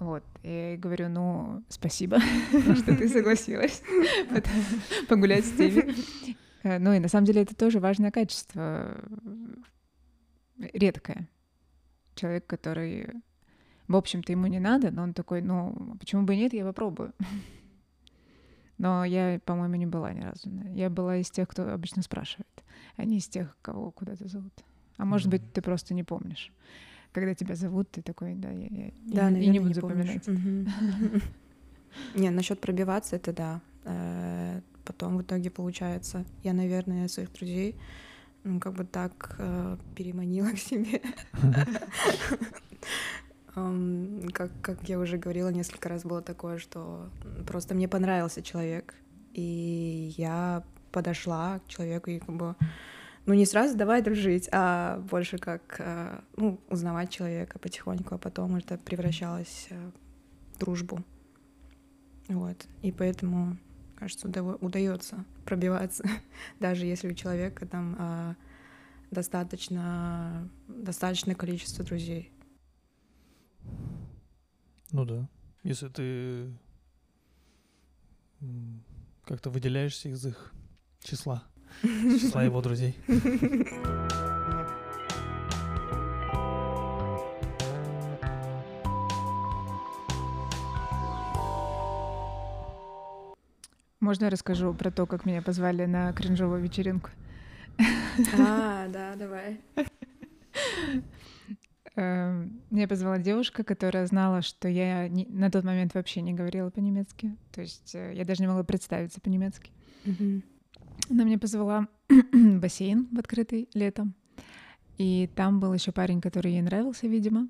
[0.00, 2.18] Вот, и говорю, ну, спасибо,
[2.50, 3.82] что ты согласилась
[5.08, 5.94] погулять с теми.
[6.64, 8.96] Э, ну и на самом деле это тоже важное качество,
[10.58, 11.28] редкое.
[12.16, 13.10] Человек, который,
[13.86, 17.12] в общем-то, ему не надо, но он такой, ну, почему бы нет, я попробую.
[18.82, 20.50] Но я, по-моему, не была ни разу.
[20.74, 22.64] Я была из тех, кто обычно спрашивает,
[22.96, 24.52] а не из тех, кого куда-то зовут.
[24.96, 26.50] А может быть, ты просто не помнишь.
[27.12, 30.26] Когда тебя зовут, ты такой, да, я, я да, и, и не буду запоминать.
[32.14, 33.60] Не, насчет пробиваться, это да.
[33.84, 37.76] Э, потом в итоге получается, я, наверное, своих друзей
[38.44, 41.02] ну, как бы так э, переманила к себе.
[43.54, 47.10] Как, как я уже говорила, несколько раз было такое, что
[47.46, 48.94] просто мне понравился человек,
[49.34, 52.56] и я подошла к человеку и как бы
[53.26, 58.56] ну не сразу давай дружить, а больше как э, ну, узнавать человека потихоньку, а потом
[58.56, 59.90] это превращалось э,
[60.54, 61.04] в дружбу.
[62.28, 62.66] Вот.
[62.82, 63.56] И поэтому,
[63.96, 64.28] кажется,
[64.60, 66.04] удается пробиваться,
[66.60, 68.34] даже если у человека там э,
[69.10, 72.32] достаточно, достаточное количество друзей.
[74.90, 75.28] Ну да.
[75.62, 76.50] Если ты
[79.24, 80.52] как-то выделяешься из их
[81.00, 81.44] числа
[81.82, 82.96] числа его друзей.
[94.00, 97.10] Можно я расскажу про то, как меня позвали на кринжовую вечеринку?
[98.36, 99.60] А, да, давай.
[101.94, 106.70] Эм, меня позвала девушка, которая знала, что я не, на тот момент вообще не говорила
[106.70, 107.36] по-немецки.
[107.52, 109.70] То есть э, я даже не могла представиться по-немецки.
[111.10, 111.88] Она мне позвала
[112.32, 114.14] бассейн в открытый летом.
[114.96, 117.48] И там был еще парень, который ей нравился, видимо,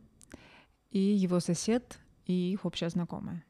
[0.90, 3.44] и его сосед, и их общая знакомая.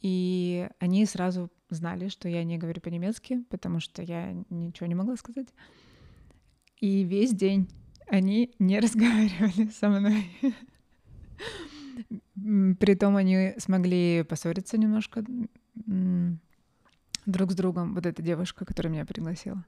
[0.00, 5.16] И они сразу знали, что я не говорю по-немецки, потому что я ничего не могла
[5.16, 5.48] сказать.
[6.80, 7.68] И весь день
[8.10, 10.30] они не разговаривали со мной.
[12.78, 15.24] Притом они смогли поссориться немножко
[17.26, 19.64] друг с другом, вот эта девушка, которая меня пригласила.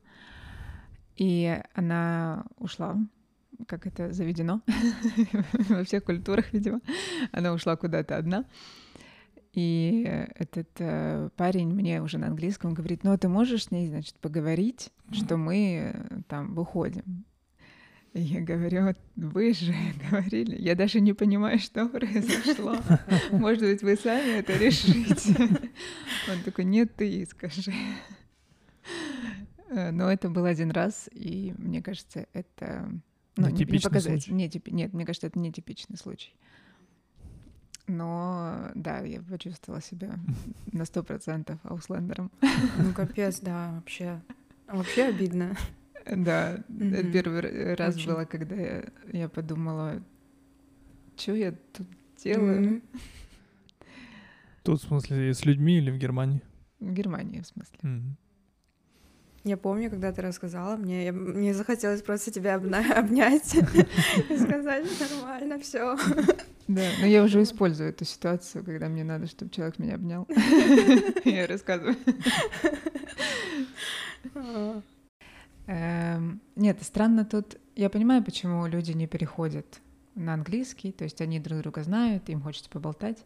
[1.17, 2.97] И она ушла,
[3.67, 4.63] как это заведено
[5.69, 6.81] во всех культурах, видимо.
[7.31, 8.45] Она ушла куда-то одна.
[9.53, 10.03] И
[10.35, 14.15] этот э, парень мне уже на английском говорит, ну, а ты можешь с ней, значит,
[14.17, 17.27] поговорить, что мы э, там выходим.
[18.14, 19.75] Я говорю, вы же
[20.11, 22.77] говорили, я даже не понимаю, что произошло.
[23.31, 25.35] Может быть, вы сами это решите.
[26.31, 27.72] Он такой, нет, ты скажи.
[29.70, 32.90] Э, но это был один раз, и мне кажется, это
[33.37, 34.29] ну, не, не показать.
[34.29, 34.68] Не, тип...
[34.68, 36.35] Нет, мне кажется, это не типичный случай.
[37.87, 40.18] Но да, я почувствовала себя
[40.70, 42.31] на сто процентов ауслендером.
[42.79, 44.20] Ну капец, да, вообще.
[44.68, 45.57] Вообще обидно.
[46.05, 47.12] Да, mm-hmm.
[47.12, 48.07] первый раз Очень.
[48.11, 50.03] было, когда я, я подумала,
[51.17, 51.87] что я тут
[52.23, 52.62] делаю.
[52.62, 52.83] Mm-hmm.
[54.65, 56.41] Тут, в смысле, с людьми или в Германии?
[56.79, 57.79] В Германии, в смысле.
[57.83, 58.15] Mm-hmm.
[59.45, 63.55] Я помню, когда ты рассказала мне, я, мне захотелось просто тебя обна- обнять
[64.31, 65.97] и сказать, нормально, все.
[66.69, 70.29] Да, но я уже использую эту ситуацию, когда мне надо, чтобы человек меня обнял.
[71.25, 71.97] Я рассказываю.
[75.66, 77.59] Эм, нет, странно тут.
[77.77, 79.81] Я понимаю, почему люди не переходят
[80.14, 83.25] на английский, то есть они друг друга знают, им хочется поболтать.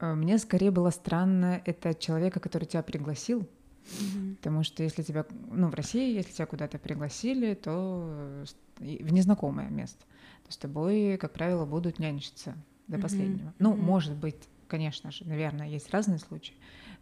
[0.00, 3.40] Э, мне скорее было странно это человека, который тебя пригласил,
[3.84, 4.36] mm-hmm.
[4.36, 8.44] потому что если тебя, ну в России, если тебя куда-то пригласили, то
[8.78, 10.04] в незнакомое место,
[10.46, 12.56] то с тобой, как правило, будут нянчиться
[12.88, 13.02] до mm-hmm.
[13.02, 13.54] последнего.
[13.58, 13.82] Ну, mm-hmm.
[13.82, 16.54] может быть, конечно же, наверное, есть разные случаи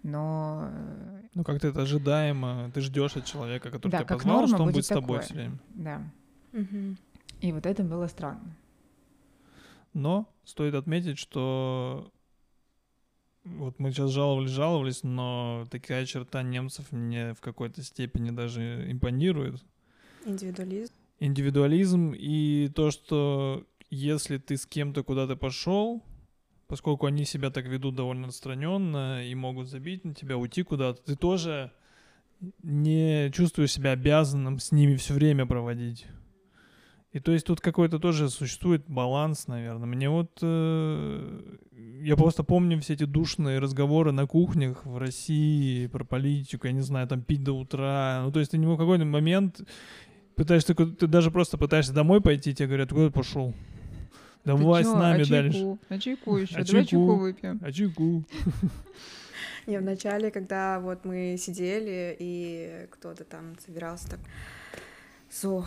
[0.02, 0.68] но...
[0.70, 4.72] Э, ну, как-то это ожидаемо, ты ждешь от человека, который да, тебя позвал, что он
[4.72, 5.58] будет с тобой все время.
[5.74, 6.02] Да.
[6.52, 6.96] Угу.
[7.40, 8.56] И вот это было странно.
[9.92, 12.12] Но стоит отметить, что
[13.44, 19.64] вот мы сейчас жаловались, жаловались, но такая черта немцев мне в какой-то степени даже импонирует.
[20.24, 20.92] Индивидуализм.
[21.20, 26.02] Индивидуализм и то, что если ты с кем-то куда-то пошел,
[26.68, 31.16] поскольку они себя так ведут довольно отстраненно и могут забить на тебя, уйти куда-то, ты
[31.16, 31.72] тоже
[32.62, 36.06] не чувствуешь себя обязанным с ними все время проводить.
[37.10, 39.86] И то есть тут какой-то тоже существует баланс, наверное.
[39.86, 40.38] Мне вот...
[40.42, 41.56] Э,
[42.02, 46.82] я просто помню все эти душные разговоры на кухнях в России про политику, я не
[46.82, 48.20] знаю, там пить до утра.
[48.22, 49.62] Ну, то есть ты не в какой-то момент
[50.36, 53.54] пытаешься, ты даже просто пытаешься домой пойти, тебе говорят, куда ты пошел?
[54.56, 55.78] Давай с нами а дальше.
[55.88, 56.56] А чайку еще?
[56.56, 57.60] А Давай чайку выпьем.
[57.62, 58.24] А чайку?
[59.66, 64.20] Не, в начале, когда вот мы сидели, и кто-то там собирался так...
[65.30, 65.62] So,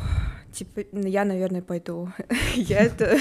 [0.51, 2.09] типа, я, наверное, пойду.
[2.55, 3.15] я это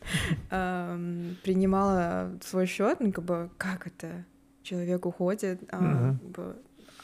[0.50, 4.26] эм, принимала свой счет, ну, как бы, как это?
[4.62, 6.56] Человек уходит, а, как бы,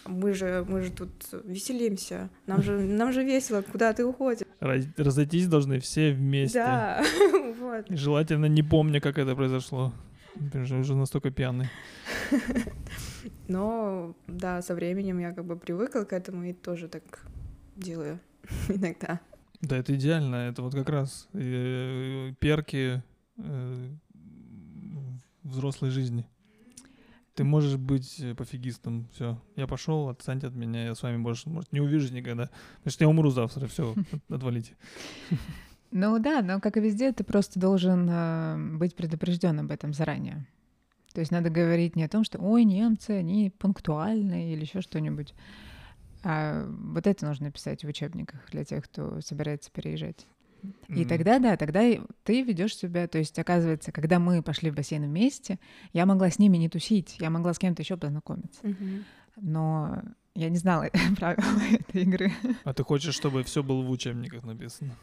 [0.06, 1.10] мы же, мы же тут
[1.44, 4.46] веселимся, нам же, нам же весело, куда ты уходишь.
[4.60, 6.58] Разойтись должны все вместе.
[6.58, 7.04] Да,
[7.60, 7.86] вот.
[7.88, 9.92] Желательно не помня, как это произошло.
[10.54, 11.68] Уже, уже настолько пьяный.
[13.48, 17.02] Но, да, со временем я как бы привыкла к этому и тоже так
[17.76, 18.18] делаю.
[18.68, 19.20] иногда.
[19.60, 20.36] Да, это идеально.
[20.36, 23.02] Это вот как раз э, перки
[23.36, 23.88] э,
[25.42, 26.26] взрослой жизни.
[27.34, 29.40] Ты можешь быть э, пофигистом, все.
[29.56, 32.50] Я пошел, отстаньте от меня, я с вами больше, может, не увижусь никогда.
[32.78, 33.94] Потому что я умру завтра, все,
[34.28, 34.76] отвалите.
[35.94, 40.46] Ну да, но как и везде, ты просто должен э, быть предупрежден об этом заранее.
[41.12, 45.34] То есть надо говорить не о том, что ой, немцы, они пунктуальны или еще что-нибудь.
[46.24, 50.26] А вот это нужно писать в учебниках для тех, кто собирается переезжать.
[50.88, 51.82] И тогда, да, тогда
[52.24, 55.58] ты ведешь себя, то есть, оказывается, когда мы пошли в бассейн вместе,
[55.92, 58.60] я могла с ними не тусить, я могла с кем-то еще познакомиться.
[59.36, 60.02] Но
[60.34, 62.32] я не знала правила этой игры.
[62.64, 64.94] А ты хочешь, чтобы все было в учебниках написано?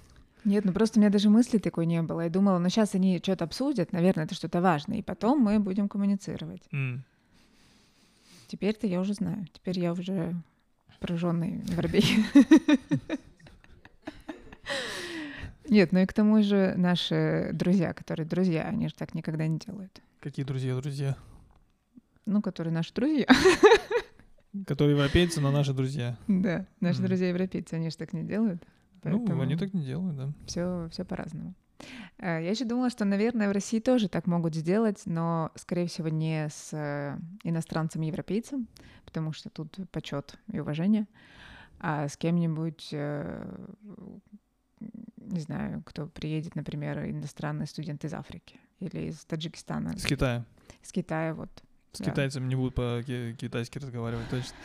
[0.46, 2.22] Нет, ну просто у меня даже мысли такой не было.
[2.22, 5.90] Я думала, ну сейчас они что-то обсудят, наверное, это что-то важное, и потом мы будем
[5.90, 6.64] коммуницировать.
[6.72, 7.00] Mm.
[8.48, 9.46] Теперь-то я уже знаю.
[9.54, 10.36] Теперь я уже
[11.00, 12.26] прожженный воробей.
[15.70, 19.60] Нет, ну и к тому же наши друзья, которые друзья, они же так никогда не
[19.60, 20.02] делают.
[20.20, 21.16] Какие друзья, друзья?
[22.26, 23.26] Ну, которые наши друзья.
[24.66, 26.18] Которые европейцы, но наши друзья.
[26.28, 28.64] Да, наши друзья европейцы, они же так не делают.
[29.04, 30.34] Ну, они так не делают, да.
[30.48, 31.54] Все, все по-разному.
[32.18, 36.10] Э, я еще думала, что, наверное, в России тоже так могут сделать, но, скорее всего,
[36.10, 38.68] не с э, иностранцем-европейцем,
[39.06, 41.08] потому что тут почет и уважение,
[41.80, 43.66] а с кем-нибудь, э,
[45.30, 49.98] не знаю, кто приедет, например, иностранный студент из Африки или из Таджикистана.
[49.98, 50.46] С Китая.
[50.82, 51.50] С Китая, вот.
[51.92, 52.12] С да.
[52.12, 54.56] китайцами не будут по-китайски разговаривать, точно.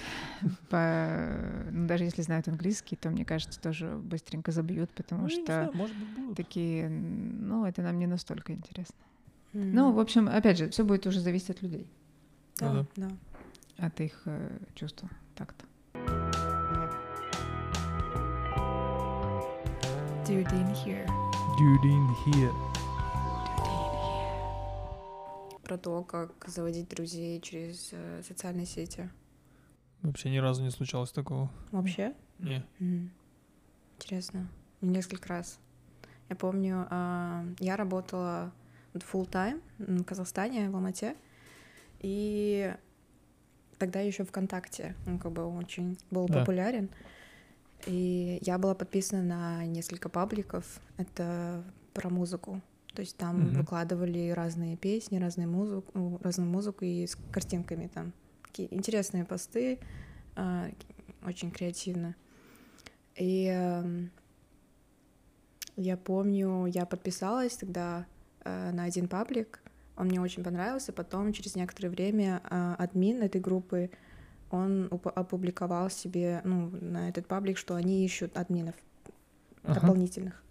[0.69, 1.67] По...
[1.71, 5.71] Ну, даже если знают английский, то, мне кажется, тоже быстренько забьют, потому ну, что знаю,
[5.73, 6.37] может быть, будут.
[6.37, 8.99] такие, ну, это нам не настолько интересно.
[9.55, 9.71] Mm.
[9.73, 11.91] Ну, в общем, опять же, все будет уже зависеть от людей.
[12.59, 13.11] Да, да.
[13.79, 15.65] От их э, чувства, так-то.
[20.27, 21.07] Dude in here.
[21.59, 22.75] Dude in here
[25.65, 29.11] про то, как заводить друзей через э, социальные сети.
[30.03, 31.51] Вообще ни разу не случалось такого.
[31.73, 32.15] Вообще?
[32.39, 32.65] Не.
[32.81, 33.09] Mm.
[33.97, 34.49] Интересно.
[34.81, 35.59] Несколько раз.
[36.29, 38.53] Я помню, э, я работала
[38.95, 41.17] full time в Казахстане, в Алмате,
[42.01, 42.75] и
[43.79, 46.41] тогда еще ВКонтакте, он как бы очень был да.
[46.41, 46.91] популярен.
[47.87, 50.81] И я была подписана на несколько пабликов.
[50.97, 52.61] Это про музыку.
[52.95, 53.59] То есть там mm-hmm.
[53.59, 58.13] выкладывали разные песни, разные музыку, разную музыку и с картинками там.
[58.45, 59.81] Такие интересные посты,
[60.37, 60.71] э,
[61.27, 62.15] очень креативно.
[63.17, 64.07] И э,
[65.77, 68.07] я помню, я подписалась тогда
[68.45, 69.61] э, на один паблик,
[69.97, 70.93] он мне очень понравился.
[70.93, 73.91] Потом, через некоторое время, э, админ этой группы,
[74.55, 78.75] он опубликовал себе, ну, на этот паблик, что они ищут админов
[79.63, 79.81] ага.
[79.81, 80.43] дополнительных.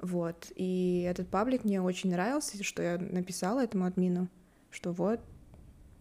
[0.00, 0.50] Вот.
[0.56, 4.28] И этот паблик мне очень нравился, что я написала этому админу,
[4.70, 5.20] что вот,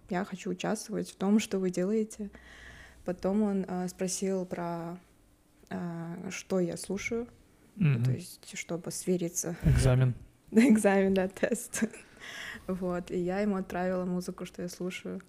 [0.09, 2.29] я хочу участвовать в том, что вы делаете.
[3.05, 4.97] Потом он э, спросил про
[5.69, 7.27] э, что я слушаю,
[7.77, 8.03] mm-hmm.
[8.03, 9.57] то есть чтобы свериться.
[9.63, 10.13] Экзамен.
[10.51, 11.83] Экзамен, да, тест.
[12.67, 13.11] вот.
[13.11, 15.21] И я ему отправила музыку, что я слушаю.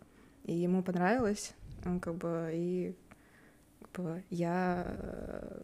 [0.45, 1.55] И ему понравилось.
[1.83, 2.95] Как бы и
[3.93, 5.63] как бы, я э,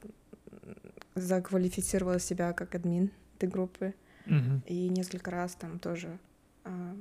[1.14, 3.94] заквалифицировала себя как админ этой группы.
[4.26, 4.62] Угу.
[4.66, 6.18] И несколько раз там тоже
[6.64, 6.96] а,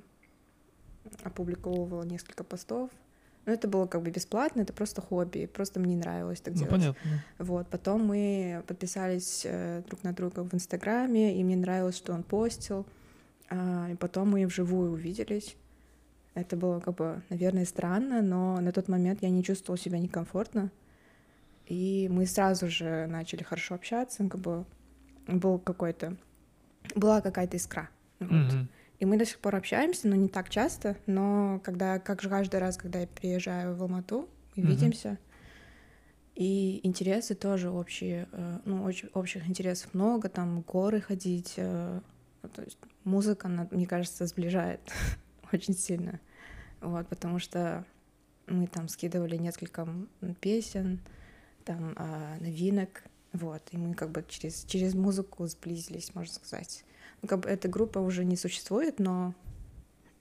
[1.23, 2.91] опубликовывала несколько постов.
[3.45, 6.71] Но это было как бы бесплатно, это просто хобби, просто мне нравилось так ну, делать.
[6.71, 7.23] Понятно.
[7.37, 12.23] Вот, потом мы подписались э, друг на друга в Инстаграме, и мне нравилось, что он
[12.23, 12.87] постил.
[13.49, 15.55] А, и потом мы вживую увиделись.
[16.35, 20.71] Это было как бы, наверное, странно, но на тот момент я не чувствовала себя некомфортно.
[21.65, 24.65] И мы сразу же начали хорошо общаться, как бы
[25.27, 26.15] был какой-то,
[26.95, 27.89] была какая-то искра.
[28.19, 28.29] Вот.
[28.29, 28.67] Mm-hmm.
[28.99, 32.59] И мы до сих пор общаемся, но не так часто, но когда, как же каждый
[32.59, 34.67] раз, когда я приезжаю в Алмату, мы mm-hmm.
[34.67, 35.17] видимся,
[36.35, 42.01] и интересы тоже общие, э, ну, очень, общих интересов много, там горы ходить, э,
[42.53, 44.81] то есть музыка, она, мне кажется, сближает
[45.53, 46.19] очень сильно,
[46.85, 47.85] вот, потому что
[48.47, 49.87] мы там скидывали несколько
[50.39, 50.99] песен,
[51.63, 56.85] там а, новинок, вот, и мы как бы через, через музыку сблизились, можно сказать.
[57.21, 59.33] Ну, как бы эта группа уже не существует, но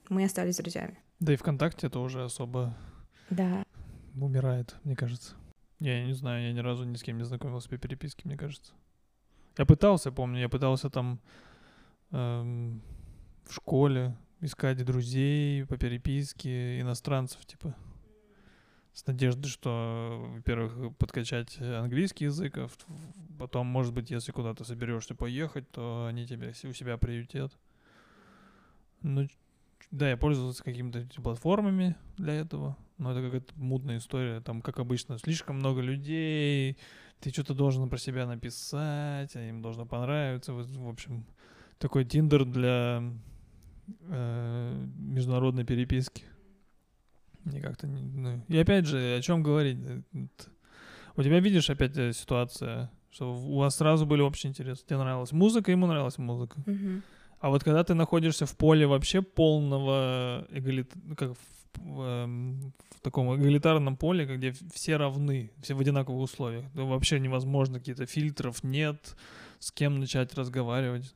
[0.09, 0.97] мы остались друзьями.
[1.19, 2.75] Да и ВКонтакте это уже особо
[3.29, 3.63] да.
[4.15, 5.35] умирает, мне кажется.
[5.79, 8.73] Я не знаю, я ни разу ни с кем не знакомился по переписке, мне кажется.
[9.57, 11.19] Я пытался, помню, я пытался там
[12.11, 12.81] эм,
[13.45, 14.15] в школе
[14.45, 17.75] искать друзей по переписке, иностранцев, типа.
[18.95, 22.69] с надеждой, что, во-первых, подкачать английский язык, а
[23.37, 27.51] потом, может быть, если куда-то соберешься поехать, то они тебя у себя приютят.
[29.01, 29.27] Ну,
[29.91, 34.39] да, я пользовался какими-то платформами для этого, но это какая-то мутная история.
[34.39, 36.77] Там, как обычно, слишком много людей,
[37.19, 40.53] ты что-то должен про себя написать, а им должно понравиться.
[40.53, 41.25] В общем,
[41.79, 43.03] такой тиндер для
[44.09, 46.23] э, международной переписки.
[47.43, 48.01] Мне как-то не...
[48.01, 49.77] Ну, и опять же, о чем говорить?
[51.15, 54.83] У тебя, видишь, опять э, ситуация, что у вас сразу были общие интересы.
[54.85, 56.61] Тебе нравилась музыка, ему нравилась музыка.
[56.65, 57.03] Мгм.
[57.39, 60.91] А вот когда ты находишься в поле вообще полного эгалит...
[61.15, 61.37] как в,
[61.77, 67.19] в, эм, в таком эгалитарном поле, где все равны, все в одинаковых условиях, то вообще
[67.19, 69.15] невозможно, какие-то фильтров нет,
[69.59, 71.13] с кем начать разговаривать.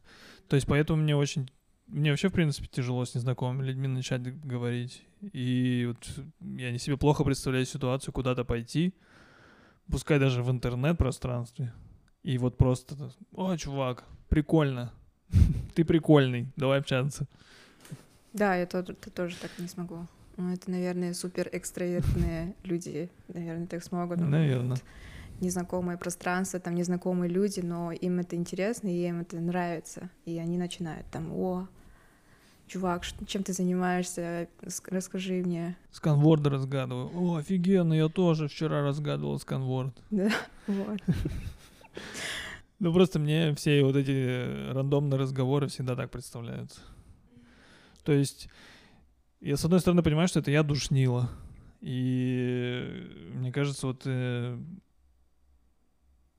[0.47, 1.49] То есть поэтому мне очень
[1.89, 5.03] мне вообще, в принципе, тяжело с незнакомыми людьми начать говорить.
[5.33, 6.25] И вот
[6.57, 8.93] я не себе плохо представляю ситуацию куда-то пойти,
[9.91, 11.73] пускай даже в интернет-пространстве,
[12.23, 12.95] и вот просто,
[13.33, 14.93] о, чувак, прикольно,
[15.75, 17.27] ты прикольный, давай общаться.
[18.33, 20.05] Да, я то- то- тоже так не смогу.
[20.37, 24.19] Ну, это, наверное, супер экстравертные люди, наверное, так смогут.
[24.19, 24.77] Ну, Наверное.
[25.41, 30.09] Незнакомое пространство, там незнакомые люди, но им это интересно, и им это нравится.
[30.25, 31.67] И они начинают там, о,
[32.70, 34.47] чувак, чем ты занимаешься,
[34.88, 35.76] расскажи мне.
[35.91, 37.09] Сканворды разгадываю.
[37.13, 39.97] О, офигенно, я тоже вчера разгадывал сканворд.
[40.09, 40.32] Да,
[40.67, 40.99] вот.
[42.80, 46.80] Ну просто мне все вот эти э, рандомные разговоры всегда так представляются.
[48.05, 48.47] То есть
[49.41, 51.30] я с одной стороны понимаю, что это я душнила.
[51.82, 54.57] И мне кажется, вот э,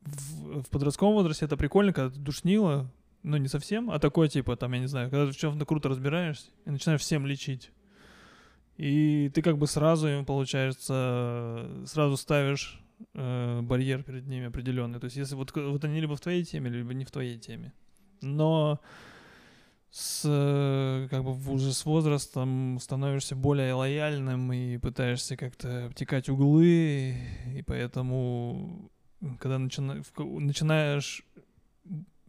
[0.00, 2.90] в, в подростковом возрасте это прикольно, когда ты душнила,
[3.22, 5.88] ну не совсем, а такой типа, там, я не знаю, когда ты в чем-то круто
[5.88, 7.70] разбираешься и начинаешь всем лечить.
[8.76, 12.80] И ты как бы сразу им, получается, сразу ставишь
[13.14, 14.98] э, барьер перед ними определенный.
[15.00, 17.74] То есть если вот, вот они либо в твоей теме, либо не в твоей теме.
[18.22, 18.80] Но
[19.90, 20.22] с,
[21.10, 27.16] как бы уже с возрастом становишься более лояльным и пытаешься как-то обтекать углы,
[27.54, 28.90] и поэтому,
[29.40, 31.22] когда начина- начинаешь,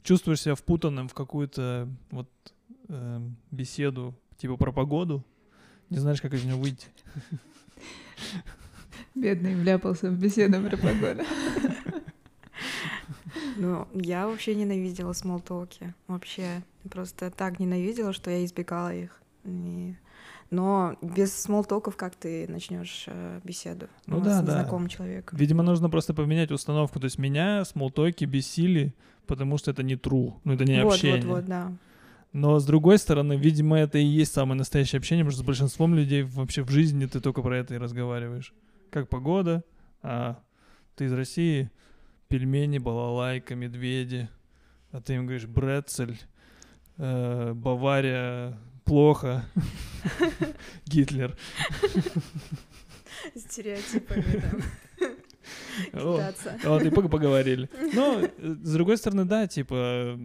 [0.04, 2.30] чувствуешь себя впутанным в какую-то вот
[2.89, 3.22] э,
[3.52, 5.24] беседу типа про погоду,
[5.89, 6.88] не знаешь, как из нее выйти.
[9.16, 11.24] Бедный вляпался в беседу про погоду.
[13.58, 15.93] Ну, я вообще ненавидела смолтоки.
[16.08, 16.64] Вообще.
[16.89, 19.22] Просто так ненавидела, что я избегала их.
[19.43, 19.95] И-
[20.52, 24.52] Но без смолтоков как ты начнешь э, беседу Ну э, да, с да.
[24.52, 25.38] незнакомым человеком?
[25.39, 26.99] Видимо, нужно просто поменять установку.
[26.99, 28.93] То есть меня смолтоки бесили,
[29.28, 31.22] потому что это не true, ну это не вот, общение.
[31.22, 31.72] вот, вот, да.
[32.34, 35.95] Но с другой стороны, видимо, это и есть самое настоящее общение, потому что с большинством
[35.95, 38.54] людей вообще в жизни ты только про это и разговариваешь.
[38.89, 39.64] Как погода,
[40.02, 40.39] а
[40.95, 41.72] ты из России,
[42.28, 44.30] пельмени, балалайка, медведи,
[44.91, 46.20] а ты им говоришь брецель,
[46.97, 48.58] э, Бавария,
[48.92, 49.46] плохо,
[50.86, 51.38] Гитлер.
[53.38, 54.44] Стереотипами
[55.94, 56.58] О, кидаться.
[56.66, 57.70] Вот, и пог- поговорили.
[57.94, 58.30] Но, э,
[58.62, 60.20] с другой стороны, да, типа,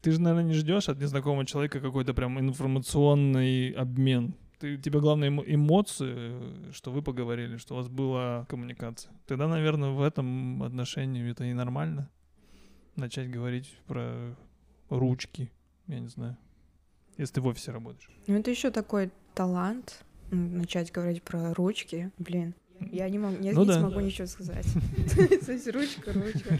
[0.00, 4.36] ты же, наверное, не ждешь от незнакомого человека какой-то прям информационный обмен.
[4.60, 9.12] Ты, тебе главное эмо- эмоции, что вы поговорили, что у вас была коммуникация.
[9.26, 12.08] Тогда, наверное, в этом отношении это и нормально.
[12.94, 14.36] Начать говорить про
[14.88, 15.50] ручки,
[15.88, 16.36] я не знаю.
[17.20, 18.08] Если ты в офисе работаешь.
[18.26, 22.10] Ну, это еще такой талант начать говорить про ручки.
[22.16, 22.54] Блин,
[22.90, 23.78] я не, могу, я Ну не да.
[23.78, 24.66] смогу ничего сказать.
[25.46, 26.58] То есть ручка, ручка.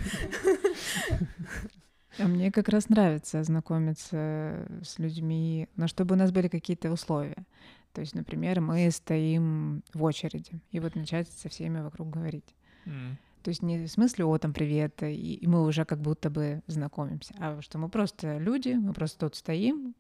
[2.19, 7.47] А мне как раз нравится знакомиться с людьми, но чтобы у нас были какие-то условия.
[7.95, 12.55] То есть, например, мы стоим в очереди, и вот начать со всеми вокруг говорить.
[12.85, 13.17] М.
[13.43, 16.63] То есть не в смысле «о, там, привет», и, и мы уже как будто бы
[16.67, 19.95] знакомимся, а что мы просто люди, мы просто тут стоим,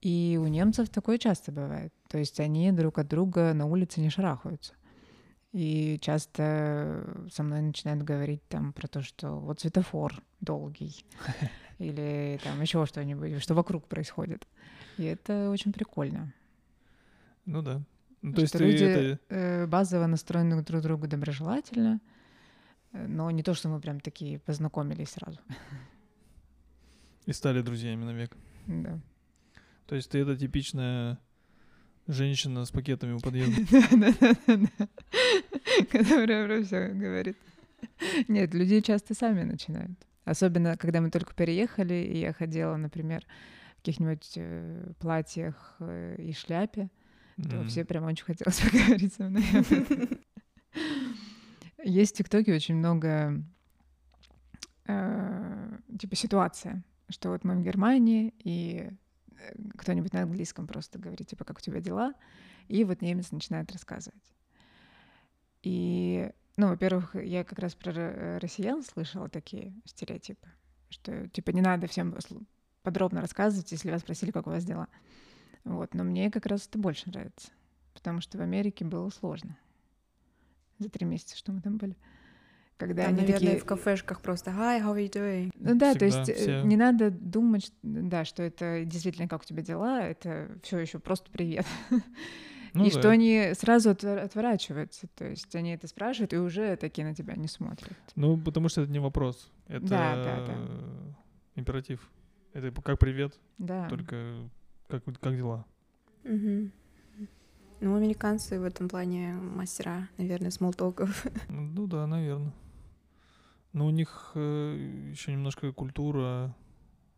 [0.00, 1.92] и у немцев такое часто бывает.
[2.08, 4.74] То есть они друг от друга на улице не шарахаются.
[5.52, 11.04] И часто со мной начинают говорить там про то, что вот светофор долгий,
[11.78, 14.46] или там еще что-нибудь, что вокруг происходит.
[14.98, 16.32] И это очень прикольно.
[17.44, 17.82] Ну да.
[18.20, 19.20] Ну, то есть что ты люди это...
[19.28, 22.00] э, базово настроены друг к другу доброжелательно,
[22.92, 25.38] э, но не то, что мы прям такие познакомились сразу.
[27.26, 28.36] И стали друзьями навек.
[28.66, 29.00] Да.
[29.88, 31.18] То есть ты это типичная
[32.06, 33.56] женщина с пакетами у подъезда.
[35.90, 37.38] Которая про все говорит.
[38.28, 39.98] Нет, люди часто сами начинают.
[40.26, 43.24] Особенно, когда мы только переехали, и я ходила, например,
[43.72, 46.90] в каких-нибудь э, платьях э, и шляпе,
[47.36, 49.44] то все прям очень хотелось поговорить со мной.
[51.82, 53.42] Есть в ТикТоке очень много
[54.86, 58.90] э, типа ситуация, что вот мы в Германии, и
[59.76, 62.14] кто-нибудь на английском просто говорит, типа, как у тебя дела,
[62.68, 64.22] и вот немец начинает рассказывать.
[65.62, 70.48] И, ну, во-первых, я как раз про россиян слышала такие стереотипы,
[70.90, 72.16] что, типа, не надо всем
[72.82, 74.88] подробно рассказывать, если вас спросили, как у вас дела.
[75.64, 77.50] Вот, но мне как раз это больше нравится,
[77.92, 79.58] потому что в Америке было сложно
[80.78, 81.96] за три месяца, что мы там были.
[82.78, 83.58] Когда там, они наверное, такие...
[83.58, 86.62] в кафешках просто «Hi, how are you doing?» Ну да, Всегда, то есть э, все...
[86.62, 91.30] не надо думать, да, что это действительно «как у тебя дела?», это все еще просто
[91.30, 91.66] «привет».
[92.74, 93.00] Ну, и да.
[93.00, 97.48] что они сразу отворачиваются, то есть они это спрашивают и уже такие на тебя не
[97.48, 97.96] смотрят.
[98.14, 100.54] Ну, потому что это не вопрос, это да, да, да.
[101.56, 102.08] императив.
[102.52, 103.88] Это как привет, да.
[103.88, 104.34] только
[104.86, 105.64] как, как дела.
[106.24, 106.70] Угу.
[107.80, 111.26] Ну, американцы в этом плане мастера, наверное, смолтоков.
[111.48, 112.52] Ну да, наверное.
[113.72, 116.54] Но у них э, еще немножко культура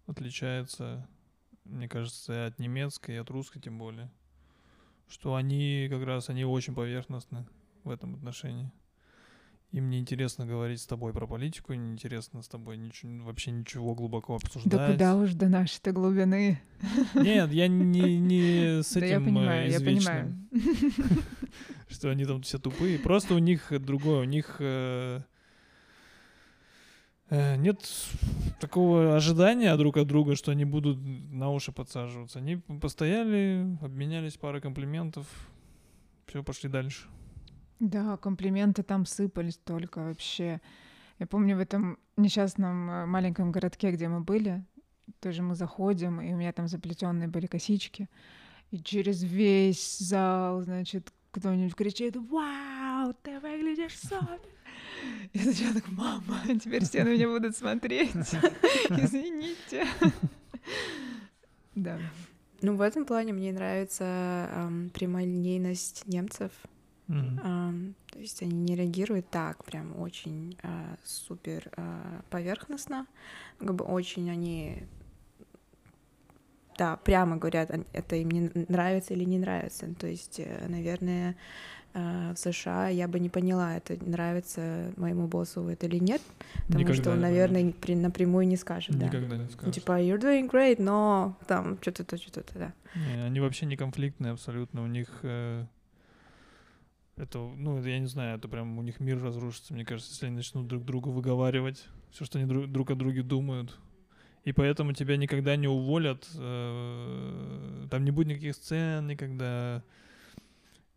[0.07, 1.09] отличается,
[1.65, 4.11] мне кажется, от немецкой, и от русской тем более.
[5.09, 7.47] Что они как раз, они очень поверхностны
[7.85, 8.71] в этом отношении.
[9.73, 13.95] Им не интересно говорить с тобой про политику, не интересно с тобой ничего, вообще ничего
[13.95, 14.73] глубоко обсуждать.
[14.73, 16.61] Да куда уж до нашей-то глубины.
[17.15, 20.49] Нет, я не, не с этим да я понимаю, я понимаю.
[21.89, 22.99] Что они там все тупые.
[22.99, 25.23] Просто у них другое, у них э, э,
[27.31, 27.89] нет
[28.61, 32.39] такого ожидания друг от друга, что они будут на уши подсаживаться.
[32.39, 35.27] Они постояли, обменялись парой комплиментов,
[36.27, 37.07] все, пошли дальше.
[37.81, 40.61] Да, комплименты там сыпались только вообще.
[41.19, 44.65] Я помню в этом несчастном э, маленьком городке, где мы были,
[45.21, 48.09] тоже мы заходим, и у меня там заплетенные были косички,
[48.71, 54.41] и через весь зал, значит, кто-нибудь кричит «Вау, ты выглядишь супер!»
[55.33, 58.15] И сначала так, мама, теперь все на меня будут смотреть.
[58.91, 59.87] Извините.
[61.75, 61.99] Да.
[62.63, 66.53] Ну, в этом плане мне нравится эм, прямолинейность немцев.
[67.09, 67.45] Mm-hmm.
[67.45, 73.07] Um, то есть они не реагируют так, прям очень uh, супер uh, поверхностно,
[73.59, 74.85] как бы очень они,
[76.79, 79.93] да, прямо говорят, это им не нравится или не нравится.
[79.99, 81.37] То есть, э, наверное,
[81.93, 86.23] в США я бы не поняла, это нравится моему боссу это или нет,
[86.67, 89.43] потому Никогда что он, наверное, при, напрямую не скажет, Никогда да.
[89.45, 89.75] не скажет.
[89.75, 92.73] Типа, you're doing great, но там что-то, что-то, да.
[92.95, 95.65] Не, они вообще не конфликтные абсолютно, у них э,
[97.17, 100.37] это, ну, я не знаю, это прям у них мир разрушится, мне кажется, если они
[100.37, 103.79] начнут друг другу выговаривать все, что они друг, друг о друге думают.
[104.45, 109.83] И поэтому тебя никогда не уволят, э, там не будет никаких сцен никогда.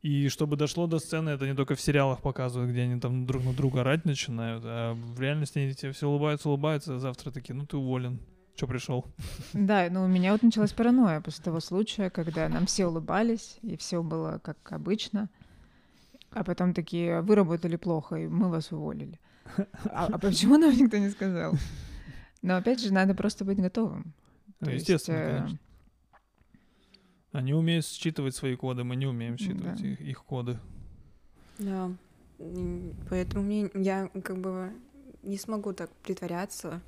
[0.04, 3.46] И чтобы дошло до сцены, это не только в сериалах показывают, где они там друг
[3.46, 7.54] на друга орать начинают, а в реальности они тебе все улыбаются, улыбаются, а завтра такие,
[7.54, 8.20] ну ты уволен.
[8.56, 9.06] Что пришел?
[9.54, 13.78] Да, ну у меня вот началась паранойя после того случая, когда нам все улыбались, и
[13.78, 15.30] все было как обычно.
[16.32, 19.20] А потом такие, вы работали плохо, и мы вас уволили.
[19.86, 21.54] А, а почему нам никто не сказал?
[22.42, 24.14] Но опять же, надо просто быть готовым.
[24.60, 25.38] Ну, естественно, есть, э...
[25.38, 25.60] конечно.
[27.34, 29.88] Они умеют считывать свои коды, мы не умеем считывать да.
[29.88, 30.58] их, их коды.
[31.58, 31.92] Да.
[33.10, 34.72] Поэтому мне я как бы
[35.24, 36.82] не смогу так притворяться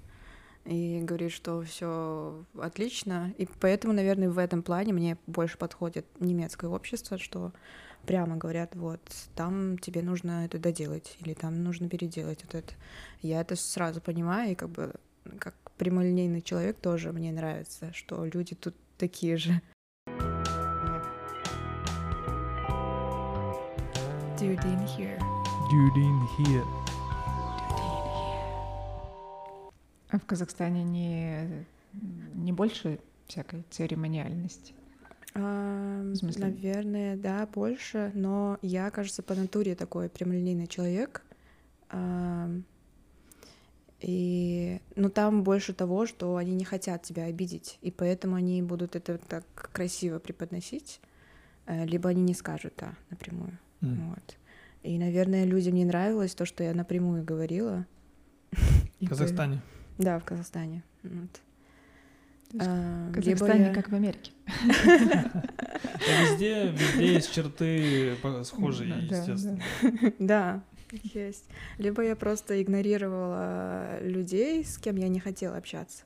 [0.65, 3.33] и говорить, что все отлично.
[3.37, 7.51] И поэтому, наверное, в этом плане мне больше подходит немецкое общество, что
[8.05, 9.01] прямо говорят, вот,
[9.35, 12.73] там тебе нужно это доделать, или там нужно переделать вот это.
[13.21, 14.93] Я это сразу понимаю, и как бы
[15.39, 19.59] как прямолинейный человек тоже мне нравится, что люди тут такие же.
[24.45, 25.19] Dudin here.
[25.71, 26.65] Dudin here.
[30.09, 31.65] А в Казахстане не,
[32.35, 34.75] не больше всякой церемониальности?
[35.33, 36.45] А, смысле?
[36.45, 41.23] Наверное, да, больше, но я, кажется, по натуре такой прямолинейный человек.
[41.89, 42.47] А,
[43.99, 48.95] и, ну, там больше того, что они не хотят тебя обидеть, и поэтому они будут
[48.95, 49.43] это так
[49.73, 51.01] красиво преподносить,
[51.65, 53.57] э, либо они не скажут, да, напрямую.
[53.85, 54.09] Mm.
[54.09, 54.37] Вот.
[54.83, 57.85] И, наверное, людям не нравилось то, что я напрямую говорила.
[58.51, 59.61] В Казахстане?
[59.97, 60.83] Да, в Казахстане.
[61.03, 61.41] Вот.
[62.59, 63.73] А, в Казахстане, я...
[63.73, 64.31] как в Америке.
[66.21, 69.59] Везде, везде есть черты схожие, естественно.
[70.19, 71.45] Да, есть.
[71.77, 76.03] Либо я просто игнорировала людей, с кем я не хотела общаться.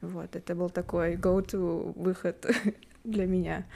[0.00, 2.46] Вот, это был такой go-to выход
[3.04, 3.66] для меня.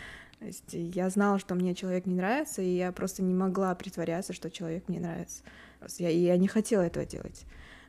[0.43, 4.32] То есть я знала, что мне человек не нравится, и я просто не могла притворяться,
[4.32, 5.45] что человек мне нравится.
[5.99, 7.45] Я, и я не хотела этого делать.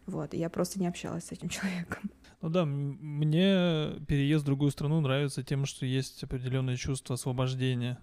[0.06, 2.12] Вот, я просто не общалась с этим человеком.
[2.42, 7.98] Ну да, мне переезд в другую страну нравится тем, что есть определенное чувство освобождения.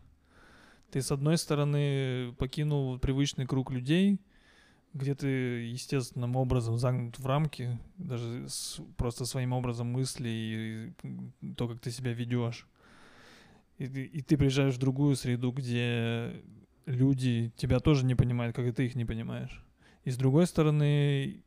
[0.90, 4.18] Ты, с одной стороны, покинул привычный круг людей,
[4.94, 11.68] где ты естественным образом загнут в рамки, даже с, просто своим образом мысли и то,
[11.68, 12.66] как ты себя ведешь.
[13.80, 16.42] И, и ты приезжаешь в другую среду, где
[16.84, 19.64] люди тебя тоже не понимают, как и ты их не понимаешь.
[20.04, 21.42] И с другой стороны,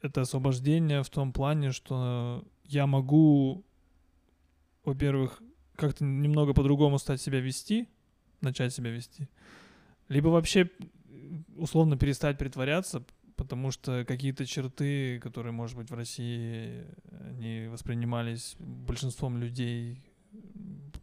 [0.00, 3.64] это освобождение в том плане, что я могу,
[4.84, 5.42] во-первых,
[5.74, 7.88] как-то немного по-другому стать себя вести,
[8.40, 9.28] начать себя вести,
[10.08, 10.70] либо вообще
[11.56, 13.04] условно перестать притворяться,
[13.34, 16.84] потому что какие-то черты, которые, может быть, в России
[17.32, 20.00] не воспринимались большинством людей,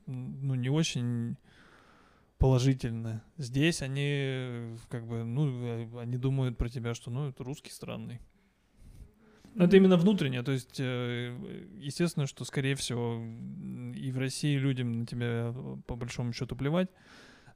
[0.06, 1.38] ну, не очень
[2.38, 3.24] положительно.
[3.38, 8.20] Здесь они как бы, ну, они думают про тебя, что, ну, это русский странный.
[9.56, 11.34] Но это именно внутреннее, то есть, э,
[11.80, 13.24] естественно, что, скорее всего,
[13.96, 15.56] и в России людям на тебя
[15.88, 16.90] по большому счету плевать,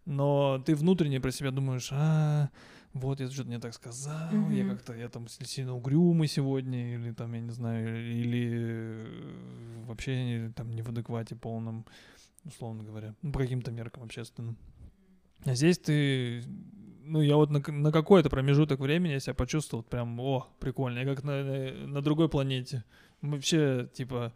[0.05, 2.49] но ты внутренне про себя думаешь, а,
[2.93, 4.53] вот я что-то не так сказал, mm-hmm.
[4.53, 10.53] я как-то, я там сильно угрюмый сегодня, или там, я не знаю, или э, вообще
[10.55, 11.85] там не в адеквате полном,
[12.45, 14.57] условно говоря, ну, по каким-то меркам общественным.
[15.45, 16.43] А здесь ты,
[17.03, 21.05] ну, я вот на, на какой-то промежуток времени я себя почувствовал прям, о, прикольно, я
[21.05, 21.43] как на,
[21.87, 22.83] на другой планете.
[23.21, 24.33] Вообще, типа,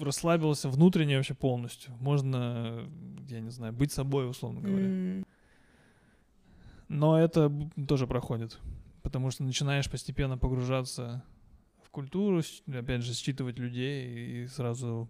[0.00, 1.92] расслабился внутренне вообще полностью.
[2.00, 2.88] Можно,
[3.28, 4.86] я не знаю, быть собой, условно говоря.
[4.86, 5.26] Mm.
[6.88, 7.50] Но это
[7.88, 8.58] тоже проходит,
[9.02, 11.22] потому что начинаешь постепенно погружаться
[11.82, 15.08] в культуру, опять же, считывать людей, и сразу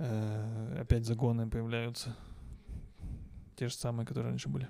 [0.00, 2.16] опять загоны появляются.
[3.56, 4.68] Те же самые, которые раньше были.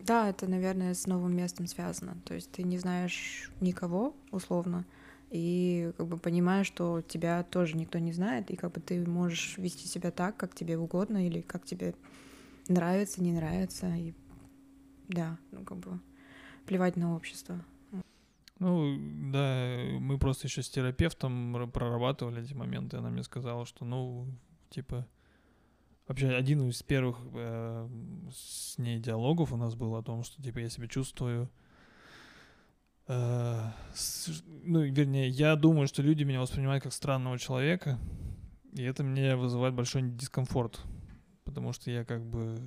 [0.00, 2.16] Да, это, наверное, с новым местом связано.
[2.24, 4.84] То есть ты не знаешь никого, условно,
[5.30, 9.58] и как бы понимаешь, что тебя тоже никто не знает, и как бы ты можешь
[9.58, 11.94] вести себя так, как тебе угодно, или как тебе
[12.68, 14.14] нравится, не нравится, и
[15.08, 16.00] да, ну как бы
[16.64, 17.62] плевать на общество.
[18.58, 18.96] Ну,
[19.32, 22.96] да, мы просто еще с терапевтом прорабатывали эти моменты.
[22.96, 24.26] Она мне сказала, что, ну,
[24.70, 25.06] типа,
[26.08, 27.88] вообще один из первых э,
[28.32, 31.48] с ней диалогов у нас был о том, что, типа, я себя чувствую
[33.08, 33.70] Э,
[34.64, 37.98] ну, вернее, я думаю, что люди меня воспринимают как странного человека,
[38.74, 40.78] и это мне вызывает большой дискомфорт,
[41.44, 42.58] потому что я как бы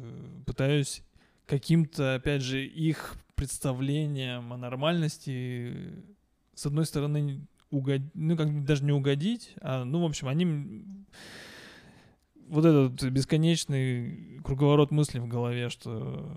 [0.47, 1.03] пытаюсь
[1.45, 5.73] каким-то, опять же, их представлением о нормальности,
[6.53, 10.85] с одной стороны, угодить, ну, как даже не угодить, а, ну, в общем, они
[12.49, 16.31] вот этот бесконечный круговорот мыслей в голове, что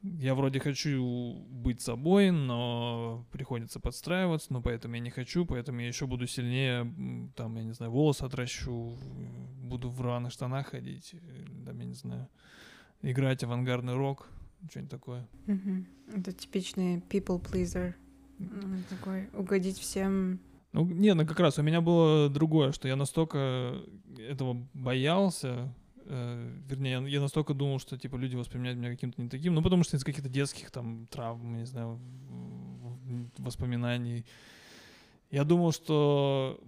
[0.00, 5.88] я вроде хочу быть собой, но приходится подстраиваться, но поэтому я не хочу, поэтому я
[5.88, 6.90] еще буду сильнее,
[7.36, 8.96] там, я не знаю, волосы отращу,
[9.58, 11.14] буду в рваных штанах ходить,
[11.66, 12.28] там, я не знаю,
[13.02, 14.30] играть авангардный рок,
[14.68, 15.28] что-нибудь такое.
[15.46, 15.84] Mm-hmm.
[16.16, 17.94] Это типичный people pleaser,
[18.88, 20.40] такой угодить всем.
[20.72, 23.76] Ну, не, ну как раз у меня было другое, что я настолько
[24.18, 29.54] этого боялся, э, вернее, я настолько думал, что, типа, люди воспринимают меня каким-то не таким,
[29.54, 31.98] ну, потому что из каких-то детских, там, травм, не знаю,
[33.38, 34.24] воспоминаний.
[35.30, 36.60] Я думал, что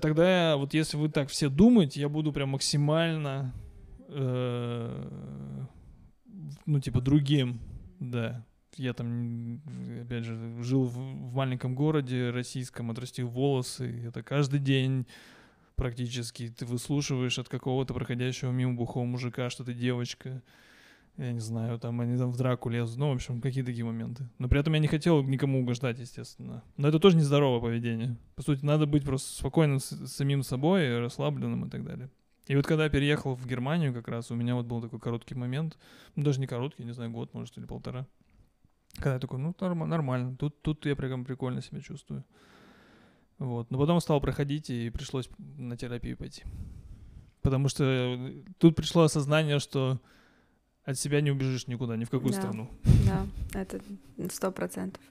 [0.00, 3.54] тогда, я, вот если вы так все думаете, я буду прям максимально,
[4.08, 5.66] э,
[6.66, 7.60] ну, типа, другим,
[8.00, 8.44] да.
[8.76, 9.60] Я там,
[10.00, 15.06] опять же, жил в, в маленьком городе российском, отрастил волосы, это каждый день
[15.76, 16.48] практически.
[16.48, 20.42] Ты выслушиваешь от какого-то проходящего мимо бухого мужика, что ты девочка.
[21.18, 22.98] Я не знаю, там они там в драку лезут.
[22.98, 24.28] Ну, в общем, какие такие моменты.
[24.38, 26.62] Но при этом я не хотел никому угождать, естественно.
[26.78, 28.16] Но это тоже нездоровое поведение.
[28.34, 32.08] По сути, надо быть просто спокойным с самим собой, расслабленным и так далее.
[32.46, 35.34] И вот когда я переехал в Германию как раз, у меня вот был такой короткий
[35.34, 35.78] момент,
[36.16, 38.06] ну, даже не короткий, не знаю, год, может, или полтора.
[38.96, 42.24] Когда я такой, ну, нормально, тут, тут я прям прикольно себя чувствую.
[43.38, 43.70] Вот.
[43.70, 46.44] Но потом стал проходить, и пришлось на терапию пойти.
[47.42, 50.00] Потому что э, тут пришло осознание, что
[50.84, 52.70] от себя не убежишь никуда, ни в какую да, страну.
[53.06, 53.26] Да,
[53.60, 53.80] это
[54.30, 55.02] сто процентов.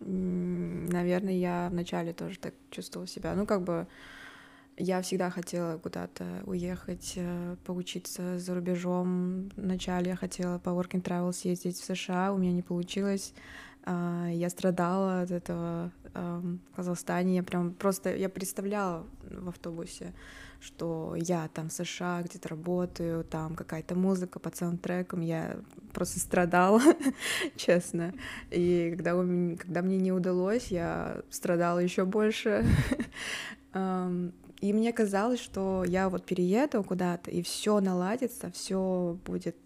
[0.00, 3.34] Наверное, я вначале тоже так чувствовала себя.
[3.34, 3.86] Ну, как бы
[4.76, 9.50] я всегда хотела куда-то уехать, э, поучиться за рубежом.
[9.56, 13.32] Вначале я хотела по work and travel съездить в США, у меня не получилось.
[13.84, 17.36] А, я страдала от этого в Казахстане.
[17.36, 20.14] Я прям просто я представляла в автобусе,
[20.60, 25.20] что я там в США где-то работаю, там какая-то музыка по саундтрекам.
[25.20, 25.58] Я
[25.92, 26.80] просто страдала,
[27.56, 28.14] честно.
[28.50, 32.64] И когда, у меня, когда мне не удалось, я страдала еще больше.
[34.66, 39.56] И мне казалось, что я вот перееду куда-то, и все наладится, все будет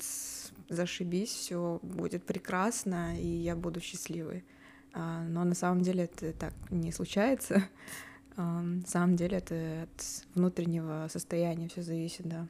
[0.69, 4.45] зашибись, все будет прекрасно, и я буду счастливой.
[4.93, 7.63] А, но на самом деле это так не случается.
[8.37, 12.47] На самом деле это от внутреннего состояния все зависит, да.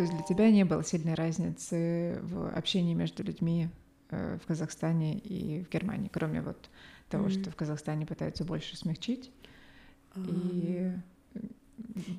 [0.00, 3.68] То есть для тебя не было сильной разницы в общении между людьми
[4.08, 6.70] э, в Казахстане и в Германии, кроме вот
[7.10, 7.42] того, mm-hmm.
[7.42, 9.30] что в Казахстане пытаются больше смягчить
[10.16, 10.90] и,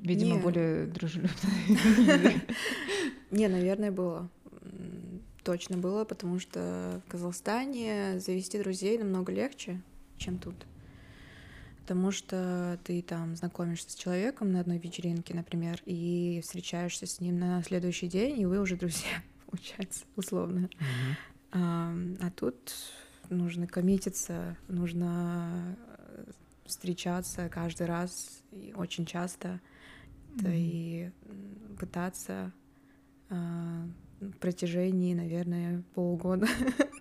[0.03, 0.39] видимо, не.
[0.39, 1.33] более дружелюбно.
[3.31, 4.29] Не, наверное, было.
[5.43, 9.81] Точно было, потому что в Казахстане завести друзей намного легче,
[10.17, 10.67] чем тут.
[11.91, 17.37] Потому что ты там знакомишься с человеком на одной вечеринке, например, и встречаешься с ним
[17.37, 20.69] на следующий день, и вы уже друзья, получается, условно.
[20.69, 21.15] Mm-hmm.
[21.51, 22.73] А, а тут
[23.29, 26.31] нужно коммититься, нужно э,
[26.63, 30.41] встречаться каждый раз и очень часто, mm-hmm.
[30.43, 31.11] да, и
[31.77, 32.53] пытаться
[33.29, 33.85] а,
[34.21, 36.47] в протяжении, наверное, полгода.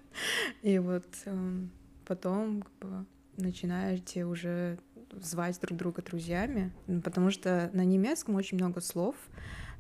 [0.63, 1.61] и вот э,
[2.05, 3.07] потом как бы,
[3.43, 4.79] начинаете уже
[5.13, 6.73] звать друг друга друзьями,
[7.05, 9.17] потому что на немецком очень много слов,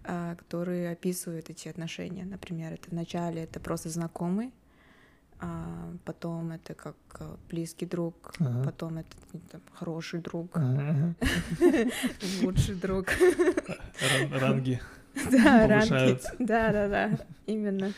[0.04, 2.24] а, которые описывают эти отношения.
[2.24, 4.52] Например, это вначале это просто знакомый,
[5.40, 8.62] а потом это как э, близкий друг, ага.
[8.64, 9.16] потом это
[9.50, 11.14] там, хороший друг, ага.
[12.42, 13.08] лучший друг.
[14.32, 14.80] Ранги.
[15.30, 16.20] Да, ранги.
[16.38, 17.10] Да, да, да,
[17.46, 17.92] именно.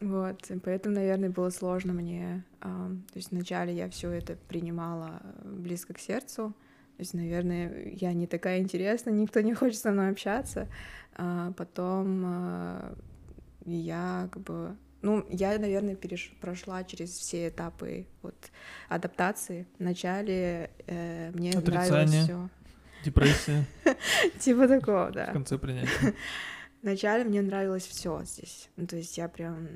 [0.00, 2.44] Вот, поэтому, наверное, было сложно мне.
[2.60, 6.54] то есть вначале я все это принимала близко к сердцу.
[6.96, 10.68] То есть, наверное, я не такая интересная, никто не хочет со мной общаться.
[11.16, 12.94] А потом а,
[13.64, 16.32] я как бы ну, я, наверное, переш...
[16.40, 18.34] прошла через все этапы вот,
[18.88, 19.66] адаптации.
[19.78, 22.48] Вначале э, мне Отрицание, нравилось все.
[23.04, 23.64] Депрессия.
[24.38, 25.30] Типа такого, да.
[25.30, 26.14] В конце принятия.
[26.82, 28.70] Вначале мне нравилось все здесь.
[28.76, 29.68] Ну, то есть я прям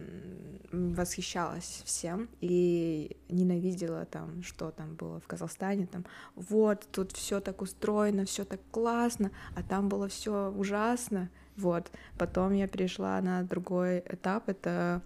[0.72, 5.86] восхищалась всем и ненавидела там, что там было в Казахстане.
[5.86, 11.30] Там вот, тут все так устроено, все так классно, а там было все ужасно.
[11.57, 11.90] Вот.
[12.18, 14.48] Потом я перешла на другой этап.
[14.48, 15.02] Это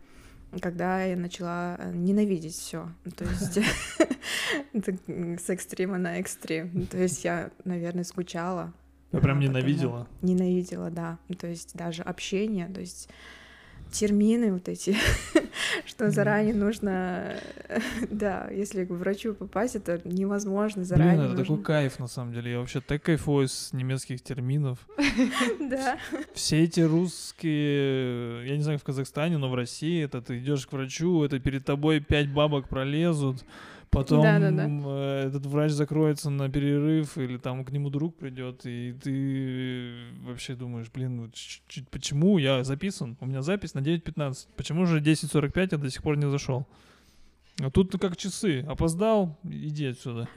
[0.61, 2.89] когда я начала э, ненавидеть все.
[3.17, 3.59] То есть
[5.45, 6.87] с экстрима на экстрим.
[6.87, 8.73] То есть я, наверное, скучала.
[9.13, 10.07] Я прям ненавидела?
[10.23, 11.19] Ненавидела, да.
[11.39, 13.09] То есть даже общение, то есть
[13.91, 14.97] термины вот эти,
[15.87, 17.37] что заранее нужно,
[18.11, 21.15] да, если к врачу попасть, это невозможно заранее.
[21.15, 21.57] Блин, это нужно...
[21.57, 22.53] такой кайф, на самом деле.
[22.53, 24.87] Я вообще так кайфую с немецких терминов.
[25.61, 25.99] Да.
[26.35, 30.73] Все эти русские, я не знаю, в Казахстане, но в России, это ты идешь к
[30.73, 33.45] врачу, это перед тобой пять бабок пролезут,
[33.91, 35.25] Потом да, да, да.
[35.25, 40.91] этот врач закроется на перерыв, или там к нему друг придет, и ты вообще думаешь,
[40.93, 41.33] блин,
[41.91, 43.17] почему я записан?
[43.21, 44.49] У меня запись на 9.15.
[44.57, 46.67] Почему же 10.45 я до сих пор не зашел?
[47.61, 48.61] А тут как часы.
[48.69, 50.29] Опоздал, иди отсюда.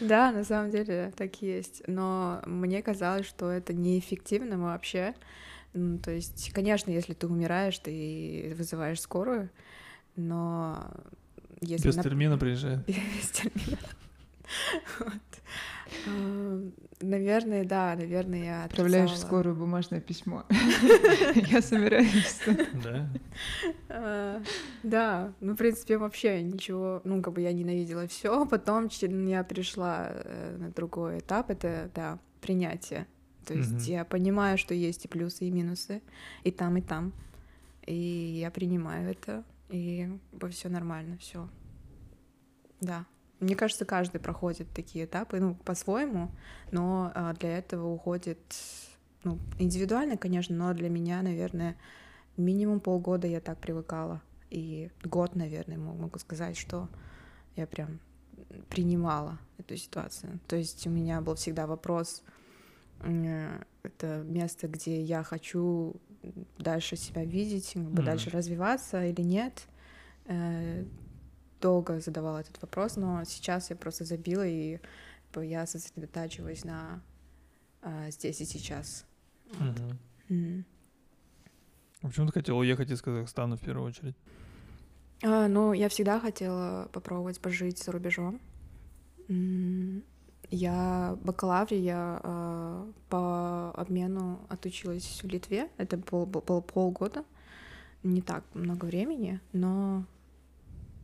[0.00, 1.82] Да, на самом деле так и есть.
[1.86, 5.14] Но мне казалось, что это неэффективно вообще.
[5.72, 9.50] То есть, конечно, если ты умираешь, ты вызываешь скорую,
[10.16, 10.90] но
[11.60, 12.02] если Без на...
[12.02, 12.86] термина приезжает.
[12.86, 13.78] Без термина.
[14.98, 15.12] Вот.
[16.06, 16.62] А,
[17.00, 20.44] наверное, да, наверное, я Отправляешь в скорую бумажное письмо.
[21.34, 22.40] Я собираюсь.
[22.82, 23.08] Да?
[23.88, 24.42] А,
[24.82, 28.46] да, ну, в принципе, вообще ничего, ну, как бы я ненавидела все.
[28.46, 33.06] Потом я перешла э, на другой этап, это, да, принятие.
[33.46, 36.02] То есть я понимаю, что есть и плюсы, и минусы,
[36.44, 37.12] и там, и там.
[37.84, 40.08] И я принимаю это и
[40.50, 41.48] все нормально, все.
[42.80, 43.06] Да.
[43.38, 46.30] Мне кажется, каждый проходит такие этапы, ну, по-своему,
[46.70, 48.38] но а, для этого уходит,
[49.24, 51.76] ну, индивидуально, конечно, но для меня, наверное,
[52.36, 54.20] минимум полгода я так привыкала.
[54.50, 56.88] И год, наверное, могу сказать, что
[57.56, 58.00] я прям
[58.68, 60.40] принимала эту ситуацию.
[60.48, 62.22] То есть у меня был всегда вопрос,
[63.02, 65.96] это место, где я хочу
[66.58, 68.04] дальше себя видеть, как бы mm.
[68.04, 69.66] дальше развиваться или нет.
[70.26, 70.84] Э,
[71.60, 74.78] долго задавала этот вопрос, но сейчас я просто забила и
[75.36, 77.02] я сосредотачиваюсь на
[77.82, 79.06] а, здесь и сейчас.
[79.52, 79.76] Вот.
[80.28, 80.64] Мгм.
[82.02, 84.16] А почему ты хотела уехать из Казахстана в первую очередь?
[85.22, 88.40] А, ну, я всегда хотела попробовать пожить за рубежом.
[89.28, 90.02] М,
[90.50, 95.68] Я в бакалавре я а, по обмену отучилась в Литве.
[95.76, 97.24] Это был, был- было полгода.
[98.02, 100.04] Не так много времени, но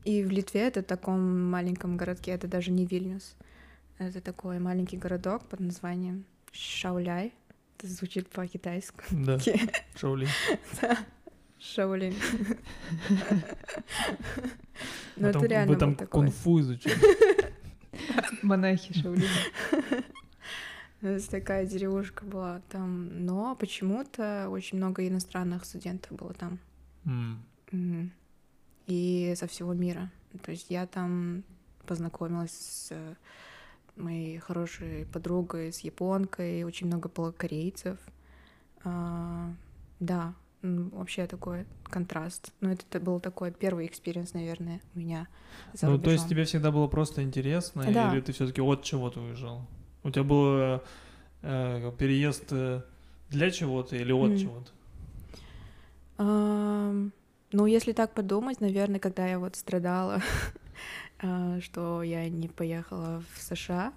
[0.05, 3.37] и в Литве это в таком маленьком городке, это даже не Вильнюс.
[3.99, 7.33] Это такой маленький городок под названием Шауляй.
[7.79, 8.97] Это звучит по-китайски.
[9.11, 9.39] Да,
[9.97, 10.29] Шаолинь.
[11.59, 12.17] Шаолинь.
[15.19, 16.95] Ну, Вы это реально Вы там кунг-фу изучили.
[18.43, 19.29] Монахи Шаолиня.
[21.01, 23.25] Это такая деревушка была там.
[23.25, 26.59] Но почему-то очень много иностранных студентов было там.
[28.87, 30.11] И со всего мира.
[30.43, 31.43] То есть я там
[31.87, 33.15] познакомилась с э,
[33.97, 37.99] моей хорошей подругой, с японкой, очень много было корейцев.
[38.85, 39.53] А,
[40.01, 40.35] да,
[40.93, 42.53] вообще такой контраст.
[42.61, 45.29] Ну, это, был такой первый experience, наверное, у меня
[45.73, 46.29] за Ну, то есть рубежом.
[46.29, 48.13] тебе всегда было просто интересно, Да.
[48.13, 49.67] или ты все-таки от чего-то уезжал?
[50.03, 50.81] У тебя был
[51.43, 52.83] э, переезд э,
[53.31, 54.39] для чего-то или от М.
[54.39, 54.71] чего-то?
[56.19, 57.13] Ам,
[57.53, 60.21] Ну, если так подумать, наверное, когда я вот страдала,
[61.21, 63.93] а, что я не поехала в США,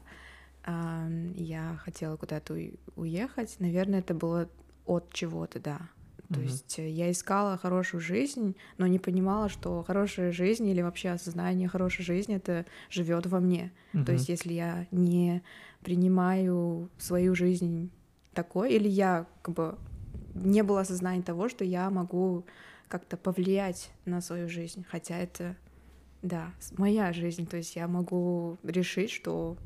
[1.36, 2.56] я хотела куда-то
[2.96, 4.48] уехать, наверное, это было
[4.86, 5.80] от чего-то, да.
[6.32, 6.44] То Мгм.
[6.44, 11.68] есть э, я искала хорошую жизнь, но не понимала, что хорошая жизнь или вообще осознание
[11.68, 13.72] хорошей жизни это живет во мне.
[13.94, 14.14] То Мгм.
[14.14, 15.42] есть если я не
[15.82, 17.90] принимаю свою жизнь
[18.34, 19.78] такой, или я как бы
[20.36, 22.46] не было осознания того, что я могу
[22.88, 25.56] как-то повлиять на свою жизнь, хотя это,
[26.22, 29.58] да, моя жизнь, то есть я могу решить, что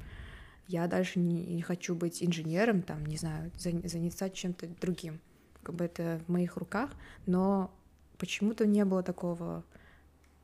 [0.68, 5.20] я дальше не, не хочу быть инженером, там, не знаю, зан- заняться чем-то другим,
[5.64, 6.92] как бы это в моих руках,
[7.26, 7.72] но
[8.18, 9.64] почему-то не было такого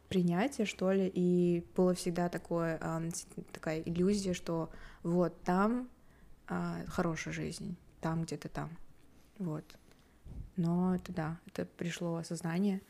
[0.08, 2.80] принятия, что ли, и было всегда такое,
[3.14, 4.70] с- такая иллюзия, что
[5.04, 5.88] вот там
[6.48, 8.70] а, хорошая жизнь, там где-то там,
[9.38, 9.64] вот.
[10.56, 12.82] Но это да, это пришло осознание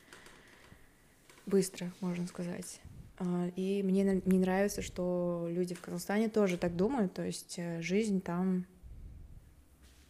[1.45, 2.80] быстро, можно сказать.
[3.17, 7.82] А, И мне не нравится, что люди в Казахстане тоже так думают, то есть э,
[7.82, 8.65] жизнь там,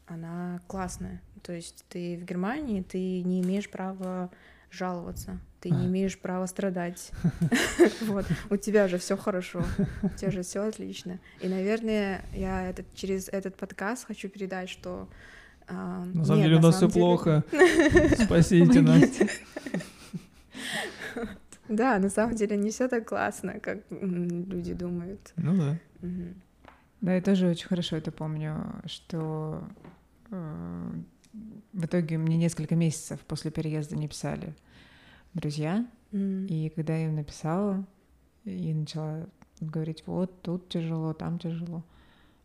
[0.09, 1.21] она классная.
[1.43, 4.29] То есть ты в Германии, ты не имеешь права
[4.71, 7.11] жаловаться, ты не имеешь права страдать.
[8.01, 9.63] Вот, у тебя же все хорошо,
[10.03, 11.19] у тебя же все отлично.
[11.41, 15.07] И, наверное, я этот, через этот подкаст хочу передать, что
[15.67, 17.43] а, На самом деле у на нас все плохо.
[18.23, 19.03] Спасите нас.
[21.67, 25.33] Да, на самом деле не все так классно, как люди думают.
[25.35, 25.77] Ну да.
[27.01, 29.63] Да, я тоже очень хорошо это помню, что
[30.29, 34.55] в итоге мне несколько месяцев после переезда не писали
[35.33, 36.45] друзья, М.
[36.47, 37.85] и когда я им написала
[38.45, 39.27] и начала
[39.59, 41.83] говорить, вот тут тяжело, там тяжело,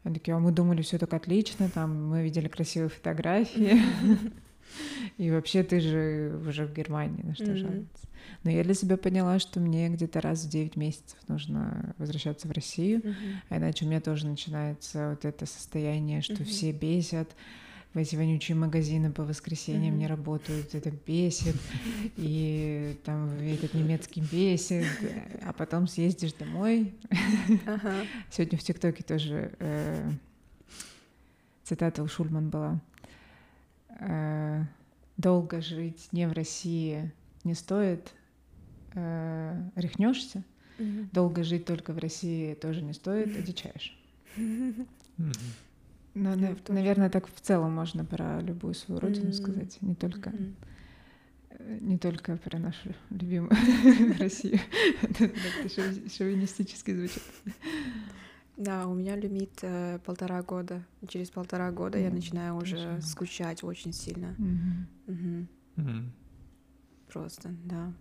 [0.03, 3.81] они такие, а мы думали, все так отлично, там мы видели красивые фотографии,
[5.17, 8.09] и вообще ты же уже в Германии, на что жаловаться.
[8.43, 12.53] Но я для себя поняла, что мне где-то раз в 9 месяцев нужно возвращаться в
[12.53, 13.03] Россию,
[13.49, 17.35] а иначе у меня тоже начинается вот это состояние, что все бесят,
[17.95, 19.99] в эти вонючие магазины по воскресеньям Мгм.
[20.01, 21.55] не работают, это бесит,
[22.17, 24.85] и там этот немецкий бесит,
[25.43, 26.93] а потом съездишь домой.
[27.67, 28.05] Ага.
[28.31, 30.11] Сегодня в ТикТоке тоже э,
[31.63, 32.81] цитата у Шульман была.
[34.01, 34.65] Э,
[35.17, 37.13] Долго жить не в России
[37.45, 38.13] не стоит,
[38.95, 40.43] э, рехнешься.
[40.81, 41.09] Мгм.
[41.13, 43.97] Долго жить только в России тоже не стоит, одичаешь.
[44.37, 44.87] Мгм.
[46.15, 46.37] Ну, Да,
[46.69, 49.33] на- наверное, так в целом можно про любую свою родину Мгм.
[49.35, 50.33] сказать, не только,
[51.51, 53.51] э, не только про нашу любимую
[54.21, 54.61] Россию.
[55.03, 55.69] Это
[56.09, 57.23] шовинистически звучит.
[58.57, 60.85] Да, у меня лимит э, полтора года.
[61.09, 63.01] Через полтора года я М, начинаю уже много.
[63.03, 64.37] скучать очень сильно.
[64.39, 65.49] Мгм.
[65.77, 66.13] Мгм.
[67.13, 67.87] Просто, да.
[67.87, 67.93] Я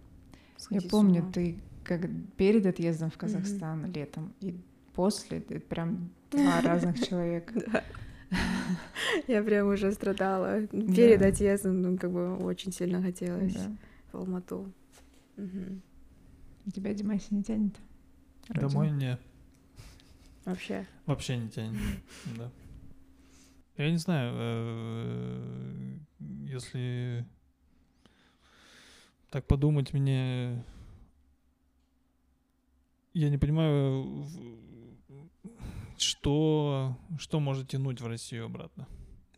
[0.60, 1.32] Сходить с помню, ума.
[1.32, 2.02] ты как
[2.38, 4.56] перед отъездом в Казахстан летом и
[4.94, 7.54] после, ты прям два разных человека.
[7.56, 7.84] Да.
[9.28, 10.66] Я прям уже страдала.
[10.68, 13.58] Перед отъездом, ну, как бы очень сильно хотелось
[14.12, 14.72] в Алмату.
[16.74, 17.76] Тебя, Димаси, не тянет?
[18.50, 19.18] Домой не.
[20.46, 20.86] Вообще.
[21.06, 21.80] Вообще не тянет.
[22.38, 22.52] Да.
[23.78, 25.98] Я не знаю, э,
[26.46, 27.26] если
[29.30, 30.64] так подумать, мне...
[33.16, 34.26] Я не понимаю,
[36.04, 38.88] что, что может тянуть в Россию обратно.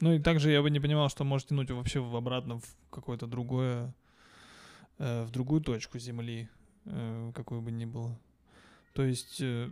[0.02, 3.28] Ну и также я бы не понимал, что может тянуть вообще в обратно в какое-то
[3.28, 3.94] другое,
[4.98, 6.50] э, в другую точку Земли,
[6.86, 8.20] э, какой бы ни было.
[8.94, 9.70] То есть э,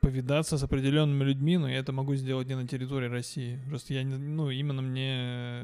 [0.00, 3.60] повидаться с определенными людьми, но я это могу сделать не на территории России.
[3.68, 5.62] Просто я, не, ну, именно мне,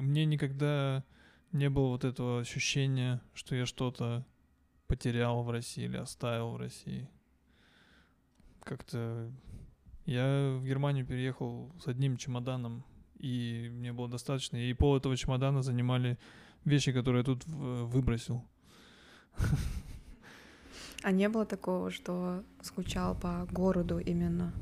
[0.00, 1.04] мне никогда
[1.52, 4.24] не было вот этого ощущения, что я что-то
[4.86, 7.08] потерял в России или оставил в России.
[8.68, 9.32] Как-то
[10.04, 12.84] я в Германию переехал с одним чемоданом,
[13.18, 14.58] и мне было достаточно.
[14.58, 16.18] И пол этого чемодана занимали
[16.66, 18.44] вещи, которые я тут выбросил.
[21.02, 24.52] А не было такого, что скучал по городу именно?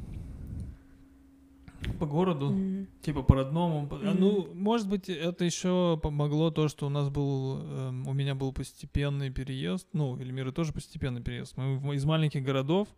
[1.98, 2.52] По городу?
[2.52, 2.86] Mm-hmm.
[3.02, 3.88] Типа по родному?
[3.88, 4.16] Mm-hmm.
[4.18, 8.52] Ну, может быть, это еще помогло то, что у нас был, э, у меня был
[8.52, 11.56] постепенный переезд, ну, Эльмиры тоже постепенный переезд.
[11.56, 12.88] Мы из маленьких городов,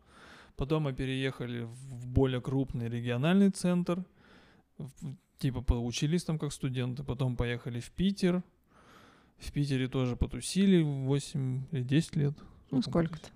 [0.58, 4.04] потом мы переехали в более крупный региональный центр,
[5.38, 8.42] типа поучились там как студенты, потом поехали в Питер,
[9.38, 12.34] в Питере тоже потусили 8 или 10 лет.
[12.70, 13.28] Ну, сколько-то.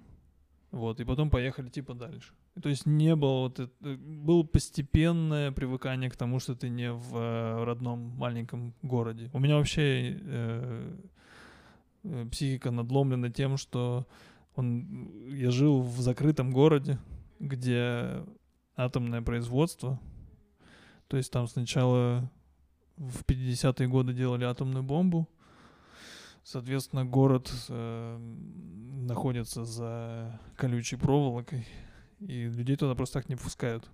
[0.73, 2.33] Вот, и потом поехали типа дальше.
[2.61, 7.17] То есть не было вот это, было постепенное привыкание к тому, что ты не в
[7.17, 9.31] э, родном маленьком городе.
[9.33, 10.97] У меня вообще э,
[12.05, 14.07] э, психика надломлена тем, что
[14.57, 16.99] он, я жил в закрытом городе,
[17.43, 18.25] где
[18.77, 20.01] атомное производство.
[21.09, 22.31] То есть там сначала
[22.97, 25.29] в 50-е годы делали атомную бомбу,
[26.45, 31.67] Соответственно, город э, находится за колючей проволокой,
[32.19, 33.89] и людей туда просто так не пускают.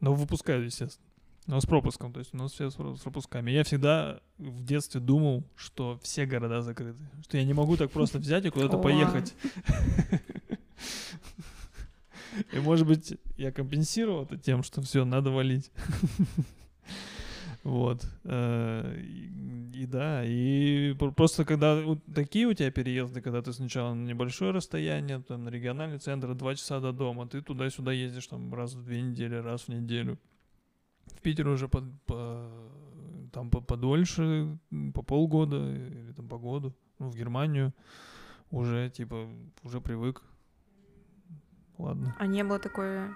[0.00, 1.06] Но выпускают, естественно.
[1.46, 3.50] Но с пропуском, то есть у нас все с пропусками.
[3.50, 6.98] Я всегда в детстве думал, что все города закрыты.
[7.22, 9.34] Что я не могу так просто взять и куда-то поехать.
[12.52, 15.70] И может быть я компенсировал это тем, что все, надо валить.
[17.62, 18.06] Вот.
[18.24, 18.98] Э,
[19.74, 21.78] и, да, и просто когда
[22.14, 26.54] такие у тебя переезды, когда ты сначала на небольшое расстояние, там на региональный центр, два
[26.54, 30.18] часа до дома, ты туда-сюда ездишь там раз в две недели, раз в неделю.
[31.06, 32.48] В Питер уже по, по,
[33.32, 34.58] там по, подольше,
[34.94, 36.74] по полгода или там по году.
[36.98, 37.74] Ну, в Германию
[38.50, 39.28] уже, типа,
[39.62, 40.22] уже привык.
[41.80, 42.14] Ладно.
[42.18, 43.08] А не было такой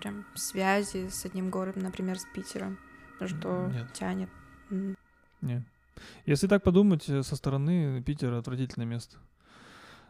[0.00, 2.78] прям связи с одним городом, например, с Питером?
[3.28, 3.92] что Нет.
[3.92, 4.28] тянет.
[5.40, 5.62] Нет.
[6.26, 9.18] Если так подумать, э, со стороны Питер отвратительное место.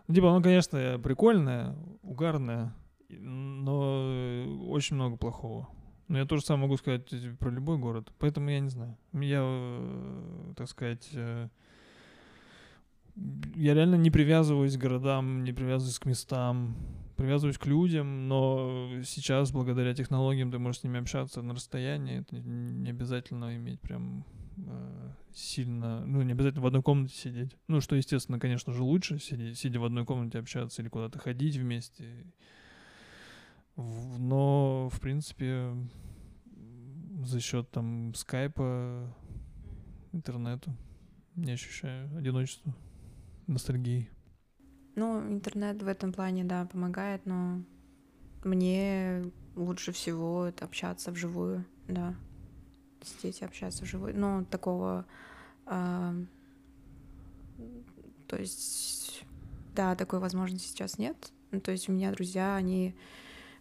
[0.09, 2.75] Ну, типа, оно, конечно, прикольное, угарное,
[3.09, 5.69] но э, очень много плохого.
[6.09, 7.09] Но я тоже сам могу сказать
[7.39, 8.97] про любой город, поэтому я не знаю.
[9.13, 11.51] Я, э, так сказать, я
[13.75, 16.77] реально не привязываюсь к городам, не привязываюсь к местам,
[17.23, 22.19] привязываюсь к людям, но сейчас благодаря технологиям ты можешь с ними общаться на расстоянии.
[22.19, 27.57] Это не обязательно иметь прям э, сильно, ну не обязательно в одной комнате сидеть.
[27.69, 31.55] Ну что, естественно, конечно же лучше сидеть, сидя в одной комнате общаться или куда-то ходить
[31.55, 32.27] вместе.
[33.77, 35.77] Но в принципе
[37.23, 39.15] за счет там скайпа,
[40.11, 40.77] интернету
[41.37, 42.75] не ощущаю одиночества
[43.47, 44.11] ностальгии.
[44.95, 47.63] Ну, интернет в этом плане, да, помогает, но
[48.45, 49.25] мне
[49.57, 52.15] лучше всего это общаться вживую, да.
[53.03, 54.19] Сидеть и общаться вживую.
[54.19, 55.07] Но такого...
[55.67, 56.13] Э,
[58.27, 59.25] то есть,
[59.75, 61.33] да, такой возможности сейчас нет.
[61.51, 62.95] Ну, то есть у меня друзья, они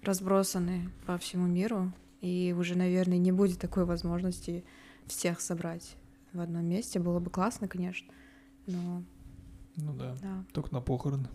[0.02, 4.64] разбросаны по всему миру, и уже, наверное, не будет такой возможности
[5.08, 5.96] всех собрать
[6.34, 7.00] в одном месте.
[7.00, 8.14] Было бы классно, конечно,
[8.66, 9.04] но
[9.76, 10.16] ну да.
[10.22, 10.46] да.
[10.54, 11.28] Только на похороны.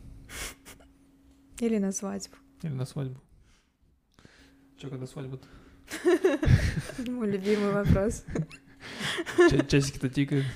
[1.60, 2.36] Или на свадьбу.
[2.62, 3.20] Или на свадьбу.
[4.78, 5.46] Че, когда свадьба-то?
[7.10, 8.24] Мой любимый вопрос.
[9.68, 10.46] Часики-то тикают.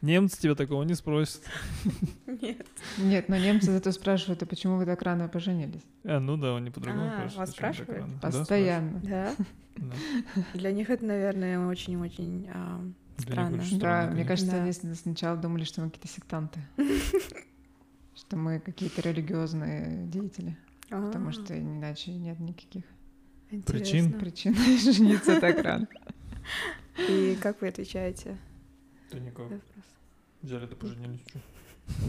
[0.00, 1.42] Немцы тебя такого не спросят.
[2.26, 2.66] Нет.
[2.98, 5.82] Нет, но немцы зато спрашивают, а почему вы так рано поженились?
[6.04, 7.38] А, ну да, они по-другому а, спрашивают.
[7.38, 8.20] Вас спрашивают?
[8.20, 9.00] Постоянно.
[9.00, 9.34] Да?
[10.54, 12.80] Для них это, наверное, очень-очень а,
[13.18, 13.62] Странно.
[13.72, 14.62] Да, мне кажется, да.
[14.62, 16.60] они сначала думали, что мы какие-то сектанты.
[18.16, 20.56] Что мы какие-то религиозные деятели.
[20.88, 22.84] Потому что иначе нет никаких
[23.66, 24.12] причин.
[24.12, 24.54] Причин
[24.94, 25.88] жениться так рано.
[27.08, 28.38] И как вы отвечаете?
[29.10, 29.46] Да никак.
[30.42, 31.24] Взяли да поженились.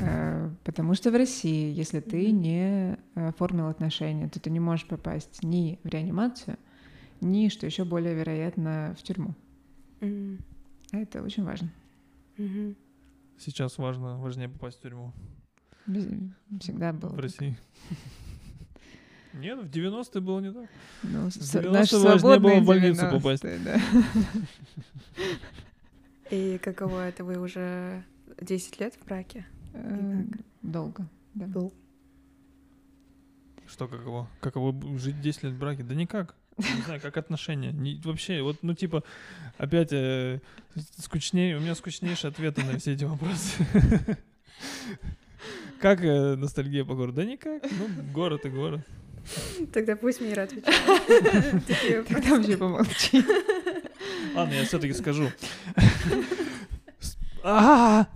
[0.02, 5.44] Э, потому что в России, если ты не оформил отношения, то ты не можешь попасть
[5.44, 6.58] ни в реанимацию,
[7.22, 9.34] ни, что еще более вероятно, в тюрьму.
[10.92, 11.70] Это очень важно.
[12.38, 12.76] Угу.
[13.38, 15.14] Сейчас важно, важнее попасть в тюрьму.
[16.60, 17.10] Всегда было.
[17.10, 17.58] В России.
[19.34, 20.70] Нет, в 90-е было не так.
[21.04, 23.44] Ну, В с- 90-е наши важнее было в больницу 90-е, попасть.
[23.44, 23.80] да.
[26.32, 27.24] И каково это?
[27.24, 28.04] Вы уже
[28.40, 29.46] 10 лет в браке?
[29.74, 30.24] Э,
[30.62, 31.46] Долго, да.
[31.48, 31.74] Был.
[33.68, 34.28] Что, каково?
[34.40, 35.84] Каково жить 10 лет в браке?
[35.84, 36.36] Да никак.
[36.58, 37.72] Не знаю, как отношения.
[37.72, 39.04] Не- вообще, вот, ну, типа,
[39.58, 40.40] опять э,
[40.98, 43.66] скучнее, у меня скучнейшие ответы на все эти вопросы.
[45.82, 47.18] Как э, ностальгия по городу?
[47.18, 47.64] Да никак.
[47.64, 48.82] Ну, город и город.
[49.74, 52.08] Тогда пусть Мира отвечает.
[52.08, 53.24] Тогда вообще помолчи.
[54.36, 55.30] Ладно, я все-таки скажу.
[57.44, 58.08] А!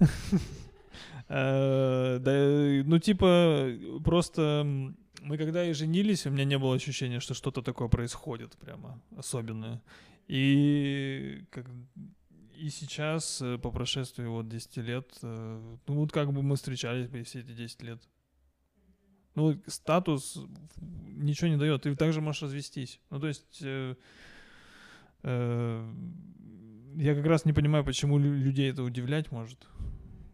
[1.27, 3.69] Э, Да, ну, типа,
[4.03, 9.01] просто мы когда и женились, у меня не было ощущения, что что-то такое происходит прямо
[9.17, 9.82] особенное.
[10.28, 11.65] И как
[12.55, 17.07] и сейчас, э, по прошествии вот 10 лет, э, ну вот как бы мы встречались
[17.07, 18.01] бы все эти 10 лет.
[19.36, 20.38] Ну, статус
[21.07, 21.84] ничего не дает.
[21.84, 22.99] Ты также можешь развестись.
[23.09, 23.95] Ну, то есть э,
[25.24, 25.93] э,
[26.95, 29.65] я как раз не понимаю, почему лю- людей это удивлять может.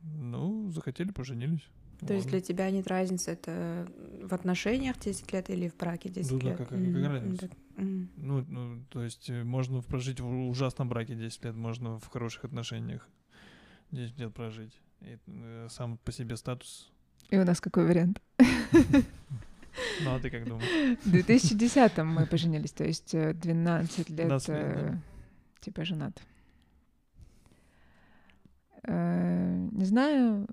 [0.01, 1.67] Ну, захотели, поженились.
[1.99, 2.31] То есть Ладно.
[2.31, 3.87] для тебя нет разницы, это
[4.21, 6.57] в отношениях 10 лет или в браке 10 Ну да, лет?
[6.57, 7.47] какая- какая Мгм, разница?
[7.47, 8.09] да, мгм.
[8.17, 12.45] Ну, ну, то есть э, можно прожить в ужасном браке 10 лет, можно в хороших
[12.45, 13.07] отношениях
[13.91, 14.79] 10 лет прожить.
[15.01, 16.91] И, э, сам по себе статус.
[17.29, 18.21] И у нас какой вариант?
[20.01, 20.69] Ну, а ты как думаешь?
[21.03, 24.81] В 2010-м мы поженились, то есть э, 12 лет 12 лет, да.
[24.93, 24.97] э,
[25.61, 26.21] типа женат.
[28.83, 30.47] Э, Не знаю,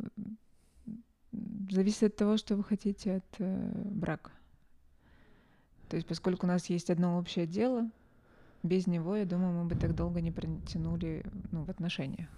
[1.70, 4.32] зависит от того, что вы хотите от э, брака.
[5.88, 7.90] То есть поскольку у нас есть одно общее дело,
[8.62, 12.28] без него, я думаю, мы бы так долго не протянули ну, в отношениях.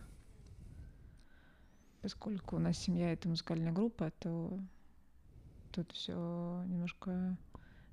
[2.02, 4.58] Поскольку у нас семья— это музыкальная группа, то
[5.70, 7.36] тут все немножко,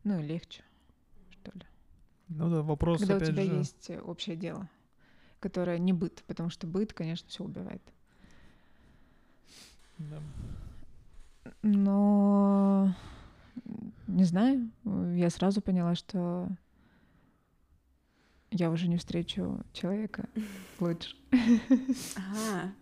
[0.03, 0.63] ну, легче,
[1.29, 1.65] что ли.
[2.27, 3.55] Ну да, вопрос Когда у опять тебя же.
[3.55, 4.69] есть общее дело,
[5.39, 7.81] которое не быт, потому что быт, конечно, все убивает.
[9.97, 10.21] да.
[11.61, 12.93] Но
[14.07, 14.69] не знаю,
[15.15, 16.49] я сразу поняла, что
[18.51, 20.27] я уже не встречу человека
[20.79, 21.15] лучше.
[22.15, 22.73] Ага.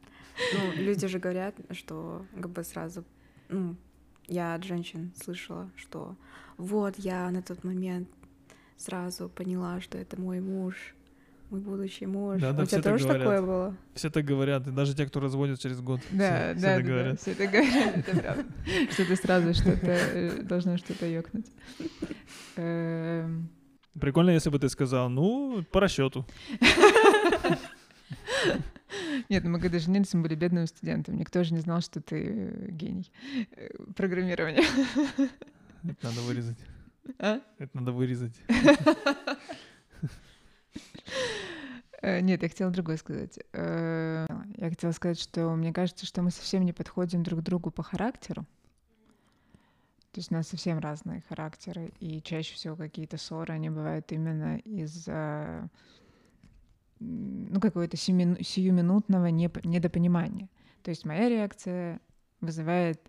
[0.54, 3.04] Ну, люди же говорят, что как бы сразу,
[3.50, 3.76] ну,
[4.28, 6.16] я от женщин слышала, что
[6.58, 8.10] вот я на тот момент
[8.78, 10.96] сразу поняла, что это мой муж,
[11.50, 12.42] мой будущий муж.
[12.42, 13.24] Да-да, У все тебя так тоже говорят.
[13.24, 13.78] такое было?
[13.96, 16.00] Все так говорят, и даже те, кто разводят через год.
[16.12, 17.12] Да, все, все да, так да, говорят.
[17.12, 18.46] да, все это говорят, это правда.
[18.92, 21.48] Что ты сразу что-то э, должно что-то ёкнуть.
[22.56, 23.50] Эм,
[24.00, 26.26] Прикольно, если бы ты сказал, ну, по расчету.
[29.30, 31.18] Нет, ну мы когда женились, мы были бедными студентами.
[31.18, 33.12] Никто же не знал, что ты э, гений
[33.56, 34.64] э, программирования.
[35.84, 36.58] Это надо вырезать.
[37.20, 37.40] А?
[37.58, 38.34] Это надо вырезать.
[42.02, 43.40] Э, Нет, я хотела другое сказать.
[43.54, 44.26] Э,
[44.58, 48.46] Я хотела сказать, что мне кажется, что мы совсем не подходим друг другу по характеру.
[50.12, 54.58] То есть у нас совсем разные характеры, и чаще всего какие-то ссоры, они бывают именно
[54.58, 55.70] из-за
[57.00, 60.50] ну, какого-то сиюмину- сиюминутного недопонимания.
[60.84, 62.00] То есть моя реакция
[62.42, 63.00] вызывает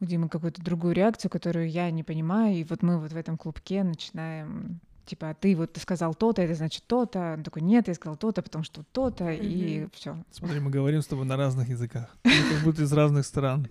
[0.00, 3.36] у Димы какую-то другую реакцию, которую я не понимаю, и вот мы вот в этом
[3.36, 7.34] клубке начинаем типа, ты вот ты сказал то-то, это значит то-то.
[7.36, 10.16] Он такой, нет, я сказал то-то, потому что то-то, и все.
[10.30, 12.16] Смотри, мы говорим с тобой на разных языках.
[12.24, 13.68] Мы как будто из разных стран.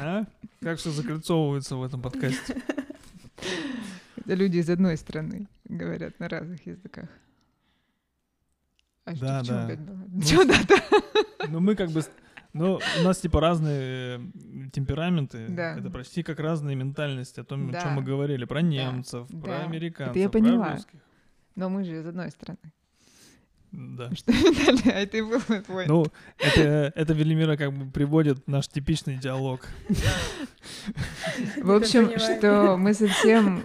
[0.00, 0.24] А?
[0.60, 2.62] Как все закольцовывается в этом подкасте?
[4.16, 7.08] Это люди из одной страны говорят на разных языках.
[9.04, 9.64] А что, Да, в чём да.
[9.64, 9.98] опять было?
[10.08, 11.46] Ну, Чё да-да?
[11.48, 12.02] Ну, мы как бы...
[12.58, 14.20] Ну, у нас типа разные э,
[14.72, 15.46] темпераменты.
[15.48, 15.76] Да.
[15.78, 17.40] Это почти как разные ментальности.
[17.40, 17.80] О том, о Да.
[17.80, 18.44] чем мы говорили.
[18.44, 19.40] Про немцев, Да.
[19.40, 20.72] про Это американцев, я про поняла.
[20.72, 21.00] русских.
[21.54, 22.58] Но мы же из одной страны.
[23.72, 24.10] Да.
[24.14, 25.86] Что а ты был твой.
[25.86, 26.06] Ну,
[26.38, 29.66] это, это Велимира как бы приводит наш типичный диалог.
[31.62, 33.64] В общем, что мы совсем,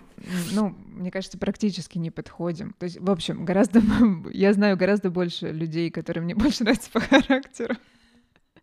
[0.52, 2.76] ну, мне кажется, практически не подходим.
[2.80, 3.82] То есть, в общем, гораздо,
[4.34, 7.76] я знаю гораздо больше людей, которые мне больше нравятся по характеру,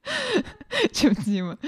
[0.93, 1.59] чем Дима.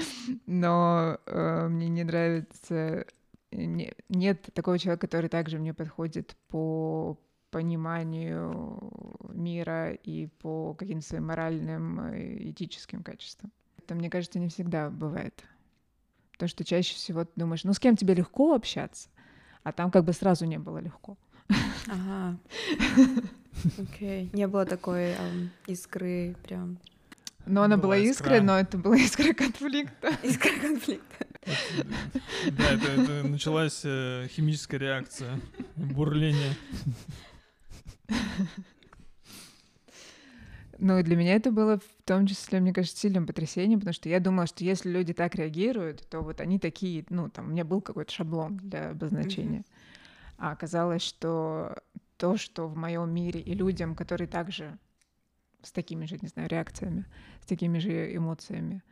[0.45, 3.05] Но э, мне не нравится...
[3.51, 7.17] не- нет такого человека, который также мне подходит по
[7.51, 8.91] пониманию
[9.33, 13.51] мира и по каким-то своим моральным, э, этическим качествам.
[13.77, 15.43] Это, мне кажется, не всегда бывает.
[16.33, 19.09] Потому что чаще всего ты думаешь, ну с кем тебе легко общаться,
[19.63, 21.17] а там как бы сразу не было легко.
[21.87, 22.37] Ага.
[23.77, 24.29] Окей.
[24.33, 26.79] Не было такой ам, искры прям.
[27.45, 28.41] Но она была Была искра.
[28.41, 30.09] но это была искра конфликта.
[30.23, 31.27] Искра конфликта.
[32.51, 35.39] Да, это, это началась э, химическая реакция,
[35.75, 36.55] бурление.
[40.77, 44.09] Ну, и для меня это было в том числе, мне кажется, сильным потрясением, потому что
[44.09, 47.63] я думала, что если люди так реагируют, то вот они такие, ну, там, у меня
[47.63, 49.63] был какой-то шаблон для обозначения.
[50.37, 51.75] А оказалось, что
[52.17, 54.77] то, что в моем мире и людям, которые также
[55.61, 57.05] с такими же, не знаю, реакциями,
[57.41, 58.83] с такими же эмоциями,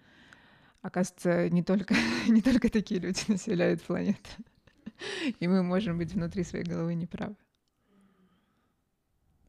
[0.82, 1.96] оказывается, не только,
[2.28, 4.30] не только такие люди населяют планету.
[5.40, 7.36] И мы можем быть внутри своей головы неправы.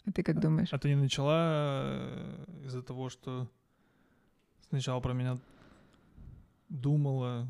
[0.07, 0.73] А ты как думаешь?
[0.73, 3.49] А ты не начала э, из-за того, что
[4.69, 5.39] сначала про меня
[6.69, 7.49] думала?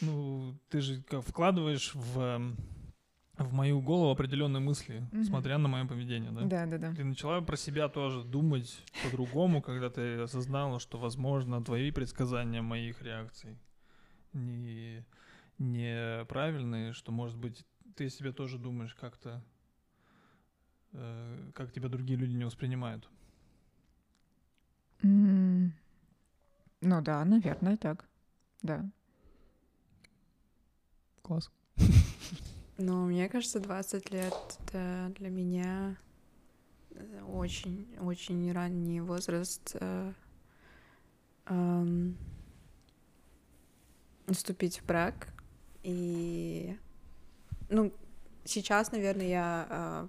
[0.00, 2.56] Ну, ты же вкладываешь в, эм,
[3.42, 5.24] в мою голову определенные мысли, Мгм.
[5.24, 6.44] смотря на мое поведение, да?
[6.44, 6.94] Да, да, да.
[6.94, 13.02] Ты начала про себя тоже думать по-другому, когда ты осознала, что, возможно, твои предсказания моих
[13.02, 13.58] реакций
[14.32, 15.04] не
[15.58, 17.64] неправильные, что, может быть,
[17.94, 19.42] ты себе тоже думаешь как-то,
[20.92, 23.08] э, как тебя другие люди не воспринимают.
[25.02, 25.72] М,
[26.80, 28.08] Ну да, наверное, так.
[28.62, 28.84] Да.
[31.22, 31.50] Класс.
[32.78, 34.34] Ну, мне кажется, 20 лет
[34.66, 35.96] это для меня
[36.90, 40.12] э, очень, очень ранний возраст э,
[41.46, 42.16] эм,
[44.26, 45.28] вступить в брак.
[45.82, 46.76] И,
[47.68, 47.92] ну,
[48.44, 50.08] сейчас, наверное, я э,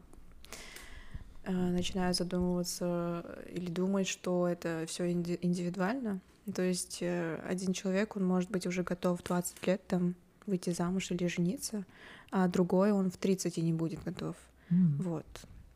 [1.44, 6.22] э, начинаю задумываться или думать, что это все индивидуально.
[6.53, 10.15] То есть э, один человек, он может быть уже готов в 20 лет там
[10.45, 11.85] выйти замуж или жениться,
[12.34, 14.35] а другой он в 30 и не будет готов.
[14.69, 15.26] Вот.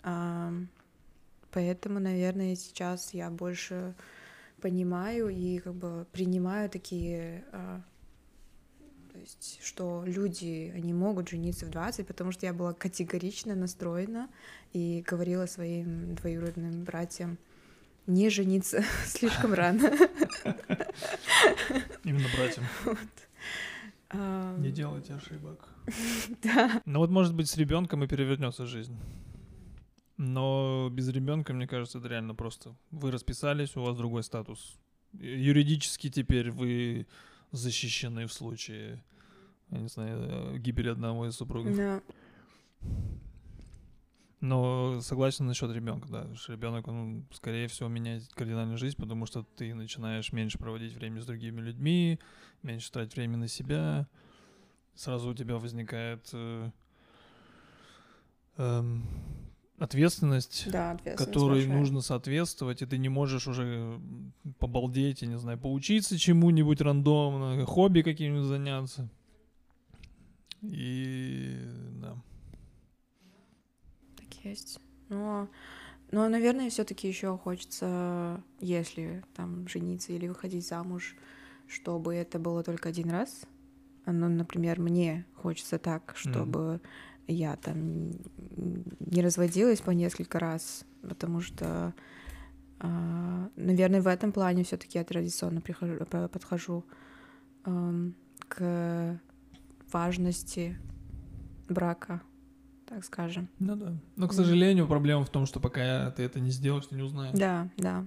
[0.01, 0.69] Ам,
[1.51, 3.95] Поэтому, наверное, сейчас я больше
[4.61, 7.81] понимаю и как бы принимаю такие, а,
[9.11, 14.29] то есть, что люди, они могут жениться в 20, потому что я была категорично настроена
[14.73, 17.37] и говорила своим двоюродным братьям
[18.05, 19.91] не жениться слишком рано.
[22.03, 22.65] Именно братьям.
[24.13, 25.67] Не делайте ошибок.
[26.43, 26.81] Да.
[26.85, 28.95] Ну вот, может быть, с ребенком и перевернется жизнь.
[30.17, 32.75] Но без ребенка, мне кажется, это реально просто.
[32.91, 34.77] Вы расписались, у вас другой статус.
[35.13, 37.07] Юридически теперь вы
[37.51, 39.03] защищены в случае,
[39.69, 41.75] я не знаю, э, гибели одного из супругов.
[41.75, 42.01] Да.
[44.39, 46.27] Но согласен насчет ребенка, да.
[46.47, 51.25] Ребенок, он, скорее всего, меняет кардинальную жизнь, потому что ты начинаешь меньше проводить время с
[51.25, 52.19] другими людьми,
[52.61, 54.07] меньше тратить время на себя.
[54.93, 56.69] Сразу у тебя возникает э,
[58.57, 59.07] эм,
[59.79, 61.77] ответственность, Да, ответственность которой большая.
[61.77, 63.99] нужно соответствовать, и ты не можешь уже
[64.59, 69.09] побалдеть, я не знаю, поучиться чему-нибудь рандомно, хобби каким-нибудь заняться.
[70.61, 71.59] И
[72.01, 72.17] да.
[74.49, 74.79] Есть.
[75.09, 75.49] Но,
[76.11, 81.15] но наверное, все-таки еще хочется, если там жениться или выходить замуж,
[81.67, 83.45] чтобы это было только один раз.
[84.05, 86.79] Ну, например, мне хочется так, чтобы
[87.27, 88.11] я там
[88.99, 91.93] не разводилась по несколько раз, потому что,
[92.79, 96.85] а, наверное, в этом плане все-таки я традиционно прихожу, по- подхожу
[97.65, 98.15] ам,
[98.47, 99.19] к
[99.91, 100.77] важности
[101.67, 102.21] брака,
[102.87, 103.47] так скажем.
[103.59, 103.93] Ну да.
[104.15, 107.37] Но, к сожалению, проблема в том, что пока ты это не сделаешь, ты не узнаешь.
[107.37, 108.05] Да, да.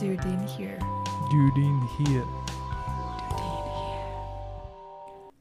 [0.00, 0.78] Dude in here.
[1.32, 2.24] Dude in here.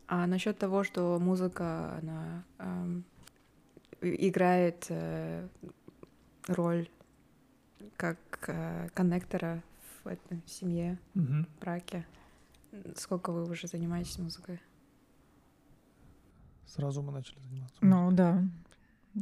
[0.07, 3.03] А насчет того, что музыка, она эм,
[4.01, 5.47] играет э,
[6.47, 6.89] роль
[7.97, 8.17] как
[8.47, 9.61] э, коннектора
[10.03, 11.45] в этой семье, Мгм.
[11.59, 12.05] браке.
[12.95, 14.59] Сколько вы уже занимаетесь музыкой?
[16.65, 17.77] Сразу мы начали заниматься.
[17.81, 18.43] Ну да.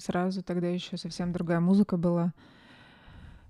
[0.02, 2.34] Сразу тогда еще совсем другая музыка была.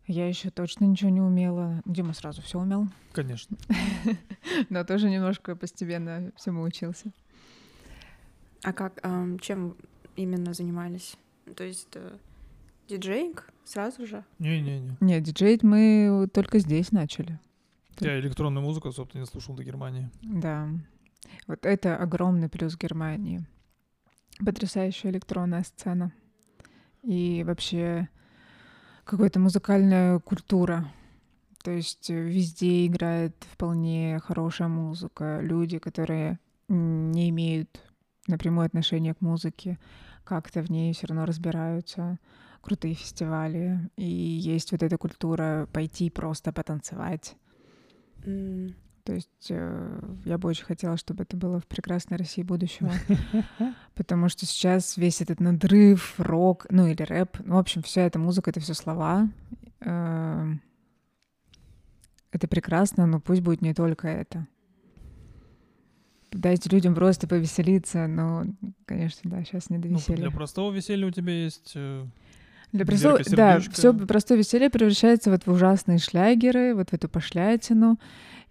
[0.08, 1.82] Я еще точно ничего не умела.
[1.86, 3.58] Дима сразу все умел, Конечно.
[4.70, 7.12] но тоже немножко постепенно всему учился.
[8.62, 9.02] А как,
[9.42, 9.76] чем
[10.16, 11.18] именно занимались?
[11.56, 12.18] То есть э,
[12.88, 14.24] диджейнг сразу же?
[14.40, 14.98] Не-не-не.
[15.00, 17.40] Нет, диджеить мы только здесь начали.
[18.00, 20.10] Я электронную музыку, собственно, не слушал до Германии.
[20.22, 20.70] Да.
[21.48, 23.46] Вот это огромный плюс Германии.
[24.46, 26.12] Потрясающая электронная сцена.
[27.04, 28.10] И вообще
[29.04, 30.92] какая-то музыкальная культура.
[31.64, 35.40] То есть везде играет вполне хорошая музыка.
[35.42, 37.82] Люди, которые не имеют
[38.28, 39.80] напрямую отношения к музыке,
[40.24, 42.20] как-то в ней все равно разбираются.
[42.66, 47.36] крутые фестивали, и есть вот эта культура пойти просто потанцевать.
[49.04, 52.92] То есть э, я бы очень хотела, чтобы это было в прекрасной России будущего.
[53.94, 58.18] Потому что сейчас весь этот надрыв, рок, ну или рэп, ну, в общем, вся эта
[58.18, 59.30] музыка, это все слова.
[59.82, 60.54] Э,
[62.32, 64.48] Это прекрасно, но пусть будет не только это.
[66.32, 68.44] Дайте людям просто повеселиться, но,
[68.86, 70.18] конечно, да, сейчас не до Ну, веселья.
[70.18, 71.74] для простого веселья у тебя есть...
[71.76, 72.06] э,
[72.76, 77.98] Для простого, да, все простое веселье превращается вот в ужасные шлягеры, вот в эту пошлятину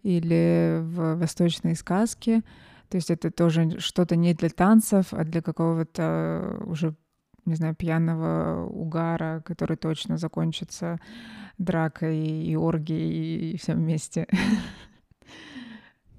[0.02, 2.42] или в восточные сказки.
[2.88, 6.94] То есть это тоже что-то не для танцев, а для какого-то уже,
[7.44, 10.98] не знаю, пьяного угара, который точно закончится
[11.58, 14.26] дракой и оргией и всем вместе.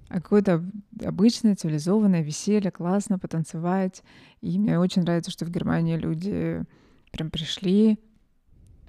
[0.07, 0.63] А какое-то
[1.03, 4.03] обычное цивилизованное веселье, классно потанцевать.
[4.39, 6.63] И мне очень нравится, что в Германии люди
[7.15, 7.97] прям пришли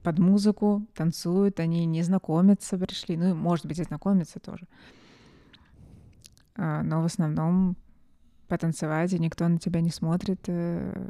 [0.03, 4.67] под музыку, танцуют, они не знакомятся пришли, ну, может быть, и знакомятся тоже.
[6.57, 7.77] А, Но в основном
[8.49, 11.09] потанцевать, и никто на тебя не смотрит, э,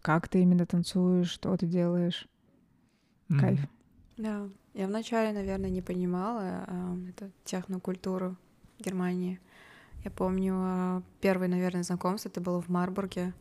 [0.00, 2.28] как ты именно танцуешь, что ты делаешь.
[3.28, 3.60] Кайф.
[4.18, 8.36] Да, я вначале, наверное, не понимала а, эту технокультуру
[8.78, 9.40] Германии.
[10.04, 13.32] Я помню, а, первое, наверное, знакомство это было в Марбурге,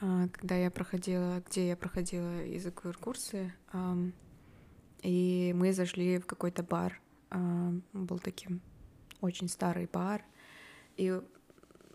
[0.00, 3.52] когда я проходила, где я проходила языковые курсы,
[5.02, 7.00] и мы зашли в какой-то бар.
[7.30, 8.60] а, был таким
[9.20, 10.24] очень старый бар,
[10.96, 11.20] и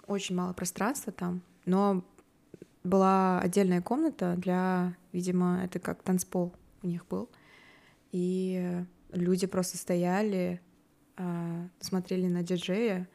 [0.07, 2.05] очень мало пространства там, но
[2.83, 6.53] была отдельная комната для, видимо, это как танцпол
[6.83, 7.29] у них был.
[8.11, 10.61] И люди просто стояли,
[11.17, 13.09] а, смотрели на диджея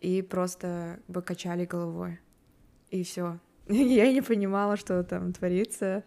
[0.00, 2.20] и просто бы качали головой.
[2.90, 3.40] И все.
[3.96, 6.04] Я не понимала, что там творится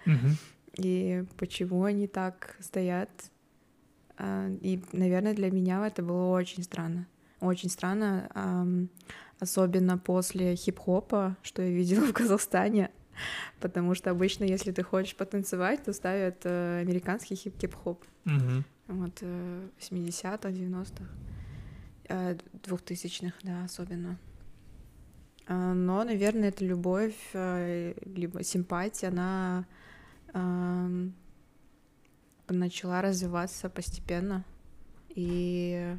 [0.77, 3.09] и почему они так стоят.
[4.17, 7.05] А, И, наверное, для меня это было очень странно.
[7.41, 8.29] Очень странно,
[9.39, 12.89] особенно после хип-хопа, что я видела в Казахстане.
[13.59, 18.03] Потому что обычно, если ты хочешь потанцевать, то ставят э, американский хип- хип-хоп.
[18.25, 18.63] Мгм.
[18.87, 21.03] Вот э, 80-х, 90-х,
[22.09, 24.17] э, 2000-х, да, особенно.
[25.49, 29.65] А, Но, наверное, эта любовь, э, либо симпатия, она
[30.31, 31.11] ам,
[32.47, 34.45] начала развиваться постепенно.
[35.09, 35.95] И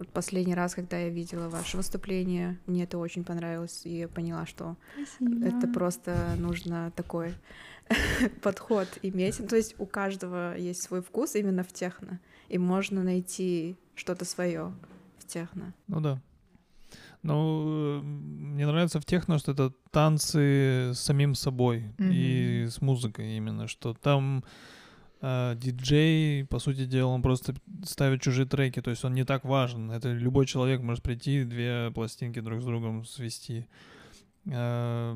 [0.00, 4.44] вот последний раз, когда я видела ваше выступление, мне это очень понравилось, и я поняла,
[4.44, 4.76] что
[5.20, 7.34] это просто нужно такой
[8.42, 9.38] подход иметь.
[9.38, 12.18] Ну, То есть у каждого есть свой вкус именно в техно,
[12.48, 14.72] и можно найти что-то свое
[15.18, 15.74] в техно.
[15.86, 16.20] Ну да.
[17.22, 23.66] Ну, мне нравится в техно, что это танцы с самим собой и с музыкой именно,
[23.66, 24.42] что там
[25.20, 29.44] э, диджей, по сути дела, он просто ставит чужие треки, то есть он не так
[29.44, 29.90] важен.
[29.90, 33.66] Это любой человек может прийти, две пластинки друг с другом свести.
[34.46, 35.14] Э,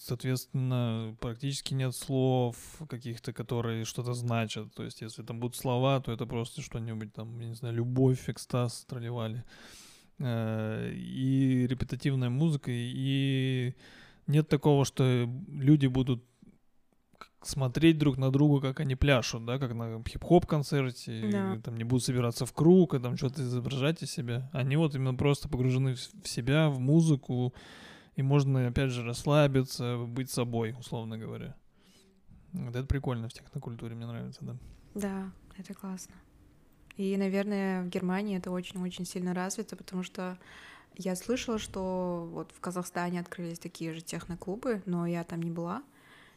[0.00, 2.56] Соответственно, практически нет слов
[2.88, 4.72] каких-то, которые что-то значат.
[4.74, 8.28] То есть, если там будут слова, то это просто что-нибудь там, я не знаю, любовь,
[8.28, 9.38] экстаз, тролливали.
[9.38, 9.83] Э,
[10.20, 13.74] И репетативная музыка, и
[14.26, 16.24] нет такого, что люди будут
[17.42, 21.60] смотреть друг на друга, как они пляшут, да, как на хип-хоп концерте, Да.
[21.62, 24.48] там не будут собираться в круг, и там что-то изображать из себя.
[24.52, 27.52] Они вот именно просто погружены в себя, в музыку,
[28.16, 31.54] и можно, опять же, расслабиться, быть собой, условно говоря.
[32.52, 34.56] Вот это прикольно в технокультуре, мне нравится, да.
[34.94, 36.14] Да, это классно.
[36.96, 40.38] И, наверное, в Германии это очень-очень сильно развито, потому что
[40.96, 45.82] я слышала, что вот в Казахстане открылись такие же техноклубы, но я там не была.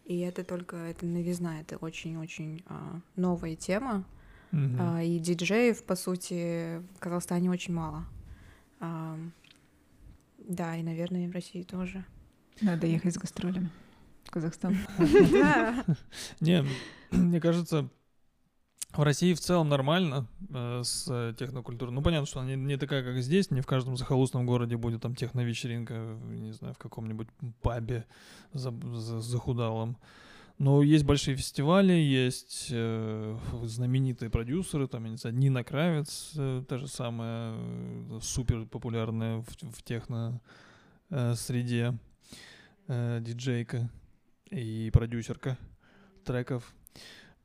[0.06, 4.06] И это только, это новизна, это очень-очень а, новая тема.
[4.52, 4.78] Мгм.
[4.80, 8.06] А, и диджеев, по сути, в Казахстане очень мало.
[8.80, 9.34] Ам,
[10.40, 12.06] да, и, наверное, и в России тоже.
[12.62, 13.70] Надо ехать с гастролем
[14.24, 14.78] в Казахстан.
[15.32, 15.86] Да.
[16.40, 16.66] Не,
[17.12, 17.90] мне кажется,
[18.98, 21.94] в России в целом нормально э, с э, технокультурой.
[21.94, 23.52] Ну, понятно, что она не, не такая, как здесь.
[23.52, 27.28] Не в каждом захолустном городе будет там техновечеринка, не знаю, в каком-нибудь
[27.62, 28.06] пабе
[28.54, 29.98] за, за- захудалом.
[30.58, 36.64] Но есть большие фестивали, есть э, знаменитые продюсеры, там, я не знаю, Нина Кравец, э,
[36.68, 40.42] та же самая, э, супер популярная в, в техно
[41.12, 41.36] э,
[42.88, 43.90] э, диджейка
[44.50, 45.60] и продюсерка
[46.26, 46.74] треков.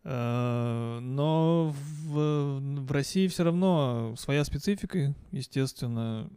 [0.05, 6.29] Э, Но в, в России все равно своя специфика, естественно.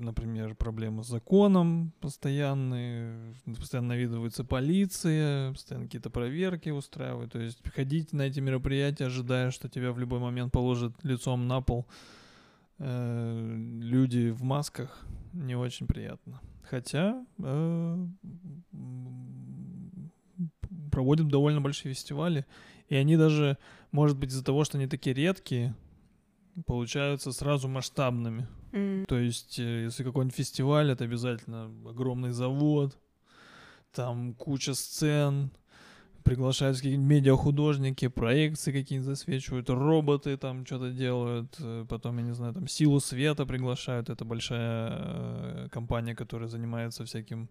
[0.00, 7.32] Например, проблемы с законом постоянные, постоянно навидывается полиция, постоянно какие-то проверки устраивают.
[7.32, 11.60] То есть ходить на эти мероприятия, ожидая, что тебя в любой момент положат лицом на
[11.60, 11.86] пол
[12.78, 16.40] э, люди в масках, не очень приятно.
[16.62, 18.06] Хотя э,
[20.90, 22.44] проводят довольно большие фестивали,
[22.88, 23.58] и они даже,
[23.92, 25.74] может быть, из-за того, что они такие редкие,
[26.66, 28.46] получаются сразу масштабными.
[28.72, 29.06] Mm.
[29.06, 32.98] То есть, э, если какой-нибудь фестиваль, это обязательно огромный завод,
[33.92, 35.50] там куча сцен,
[36.28, 42.52] приглашаются какие-нибудь медиахудожники, проекции какие-нибудь засвечивают, роботы там что-то делают, э, потом, я не знаю,
[42.52, 47.48] там силу света приглашают, это большая э, компания, которая занимается всяким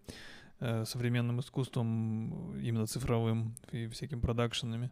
[0.60, 4.90] э, современным искусством, именно цифровым и всякими продакшенами.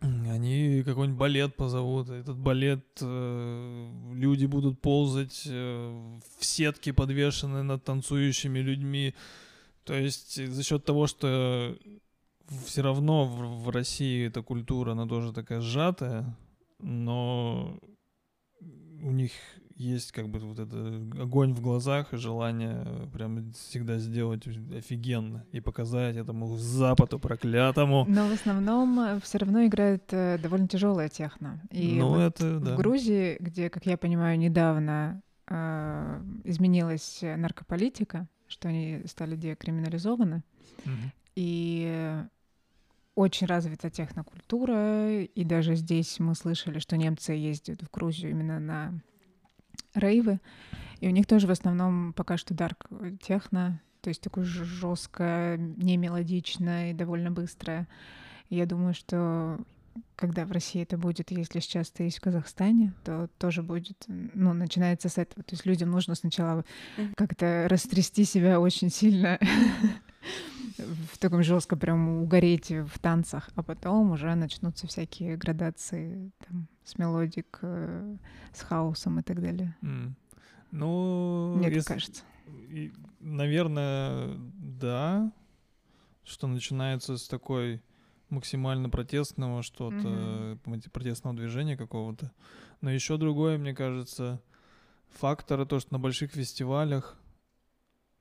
[0.00, 7.84] Они какой-нибудь балет позовут, этот балет э, люди будут ползать э, в сетке, подвешенные над
[7.84, 9.14] танцующими людьми.
[9.84, 11.76] То есть за счет того, что
[12.64, 16.34] все равно в, в России эта культура, она тоже такая сжатая,
[16.78, 17.78] но
[19.02, 19.32] у них
[19.80, 22.84] есть как бы вот этот огонь в глазах и желание
[23.14, 28.04] прям всегда сделать офигенно и показать этому западу проклятому.
[28.06, 31.62] Но в основном э, все равно играет э, довольно тяжелая техно.
[31.70, 32.74] И ну, вот это, да.
[32.74, 40.42] в Грузии, где, как я понимаю, недавно э, изменилась наркополитика, что они стали декриминализованы,
[40.84, 40.92] угу.
[41.36, 42.22] и
[43.14, 49.00] очень развита технокультура, и даже здесь мы слышали, что немцы ездят в Грузию именно на
[49.94, 50.40] рейвы,
[51.00, 52.88] и у них тоже в основном пока что dark
[53.22, 57.86] techno, то есть такое жесткое, не мелодичное и довольно быстрое.
[58.48, 59.58] И я думаю, что
[60.16, 64.52] когда в России это будет, если сейчас ты есть в Казахстане, то тоже будет, ну,
[64.52, 65.42] начинается с этого.
[65.42, 66.64] То есть людям нужно сначала
[67.16, 69.38] как-то растрясти себя очень сильно
[70.78, 76.98] в таком жестко прям угореть в танцах, а потом уже начнутся всякие градации там, с
[76.98, 78.16] melodic, э,
[78.52, 79.76] с хаосом и так далее.
[79.82, 80.12] Mm.
[80.72, 82.22] Ну, мне если, кажется.
[82.68, 85.32] И, наверное, да,
[86.24, 87.82] что начинается с такой
[88.28, 90.90] максимально протестного что-то, mm-hmm.
[90.90, 92.32] протестного движения какого-то.
[92.80, 94.40] Но еще другое, мне кажется,
[95.08, 97.16] фактор то, что на больших фестивалях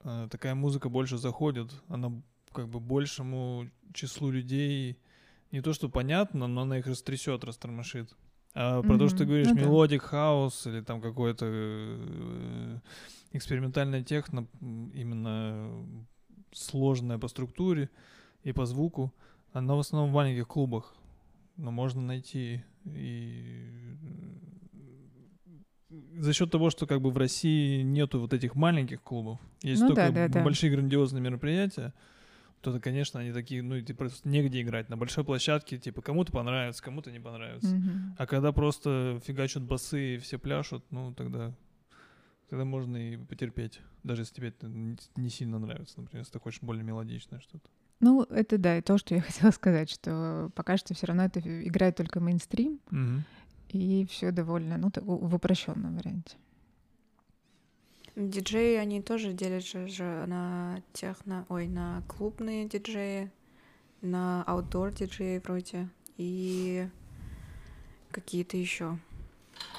[0.03, 2.11] такая музыка больше заходит, она
[2.51, 4.97] как бы большему числу людей
[5.51, 8.15] не то что понятно, но она их растрясет, растормошит.
[8.53, 8.87] А mm-hmm.
[8.87, 10.07] про то, что ты говоришь, ну, melodic, да.
[10.07, 12.79] хаос или там какое-то э,
[13.31, 15.85] экспериментальная техно, именно
[16.51, 17.89] сложная по структуре
[18.43, 19.13] и по звуку,
[19.53, 20.95] она в основном в маленьких клубах,
[21.57, 23.95] но можно найти и
[25.89, 29.89] за счет того, что как бы в России нету вот этих маленьких клубов, есть ну,
[29.89, 30.77] только да, да, большие да.
[30.77, 31.93] грандиозные мероприятия,
[32.61, 34.89] то, конечно, они такие, ну, типа, просто негде играть.
[34.89, 37.73] На большой площадке, типа, кому-то понравится, кому-то не понравится.
[37.73, 38.15] Mm-hmm.
[38.17, 41.53] А когда просто фигачат басы и все пляшут, ну, тогда,
[42.49, 43.79] тогда можно и потерпеть.
[44.03, 47.69] Даже если тебе это не сильно нравится, например, если ты хочешь более мелодичное что-то.
[48.01, 51.39] Ну, это да, и то, что я хотела сказать, что пока что все равно это
[51.39, 53.19] играет только мейнстрим, mm-hmm.
[53.69, 56.37] И все довольно, ну, в упрощенном варианте.
[58.15, 63.31] Диджеи, они тоже делят же на техно, ой, на клубные диджеи,
[64.01, 65.87] на аутдор диджеи вроде
[66.17, 66.89] и
[68.11, 68.97] какие-то еще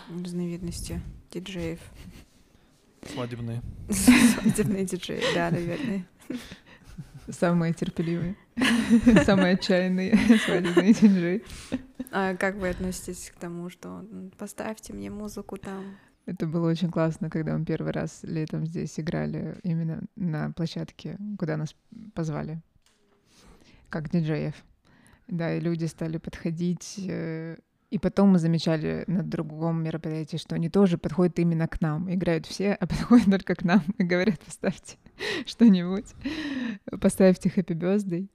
[0.08, 1.80] разновидности диджеев.
[3.12, 3.62] Свадебные.
[3.90, 6.06] Свадебные диджеи, да, наверное.
[7.30, 8.36] Самые терпеливые,
[9.24, 11.44] самые отчаянные свадебные диджеи.
[12.10, 14.04] А как вы относитесь к тому, что
[14.36, 15.96] поставьте мне музыку там,
[16.26, 21.56] это было очень классно, когда мы первый раз летом здесь играли именно на площадке, куда
[21.56, 21.74] нас
[22.14, 22.60] позвали,
[23.88, 24.54] как диджеев.
[25.26, 26.96] Да, и люди стали подходить.
[26.98, 27.56] Э,
[27.90, 32.12] и потом мы замечали на другом мероприятии, что они тоже подходят именно к нам.
[32.12, 34.98] Играют все, а подходят только к нам и говорят, поставьте
[35.46, 36.06] что-нибудь,
[37.00, 38.28] поставьте Happy Birthday.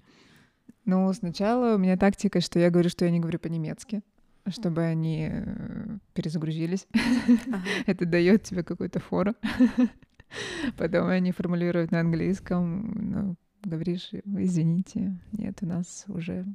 [0.85, 4.01] Ну, сначала у меня тактика, что я говорю, что я не говорю по-немецки
[4.47, 6.87] чтобы они э, перезагрузились.
[6.93, 7.63] Ага.
[7.87, 9.33] Это дает тебе какой-то фору.
[10.77, 16.45] Потом они формулируют на английском, ну, говоришь, извините, нет, у нас уже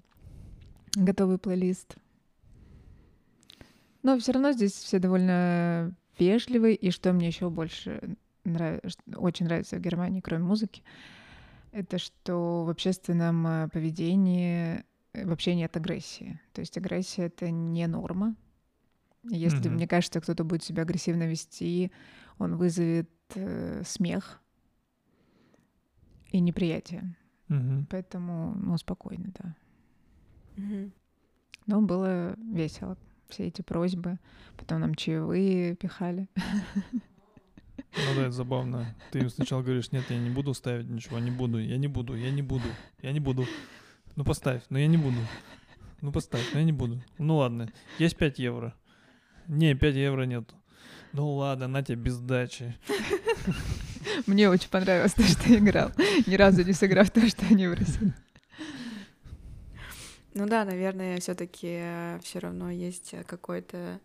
[0.94, 1.96] готовый плейлист.
[4.02, 8.16] Но все равно здесь все довольно вежливые, и что мне еще больше
[8.50, 10.82] нравится, очень нравится в Германии, кроме музыки,
[11.72, 16.40] это что в общественном э, поведении Э, вообще нет агрессии.
[16.52, 18.36] То есть агрессия— это не норма.
[19.24, 19.74] Если, Мгм.
[19.74, 21.92] мне кажется, кто-то будет себя агрессивно вести,
[22.38, 24.40] он вызовет э, смех
[26.30, 27.16] и неприятие.
[27.48, 27.86] Мгм.
[27.90, 29.56] Поэтому, ну, спокойно, да.
[30.56, 30.92] Мгм.
[31.66, 32.96] Но было весело.
[33.28, 34.18] Все эти просьбы.
[34.56, 36.28] Потом нам чаевые пихали.
[37.92, 38.94] Ну да, это забавно.
[39.10, 42.14] Ты им сначала говоришь, нет, я не буду ставить ничего, не буду, я не буду,
[42.14, 42.68] я не буду,
[43.02, 43.46] я не буду.
[44.16, 45.18] Ну поставь, но я не буду.
[46.00, 47.02] Ну поставь, но я не буду.
[47.18, 48.74] Ну ладно, есть 5 евро.
[49.46, 50.50] Не, 5 евро нет.
[51.12, 52.76] Ну ладно, на тебе без дачи.
[54.26, 55.92] Мне очень понравилось то, что я играл.
[56.26, 58.14] Ни разу не сыграв то, что они просили.
[60.34, 64.00] Ну да, наверное, все-таки все равно есть какое-то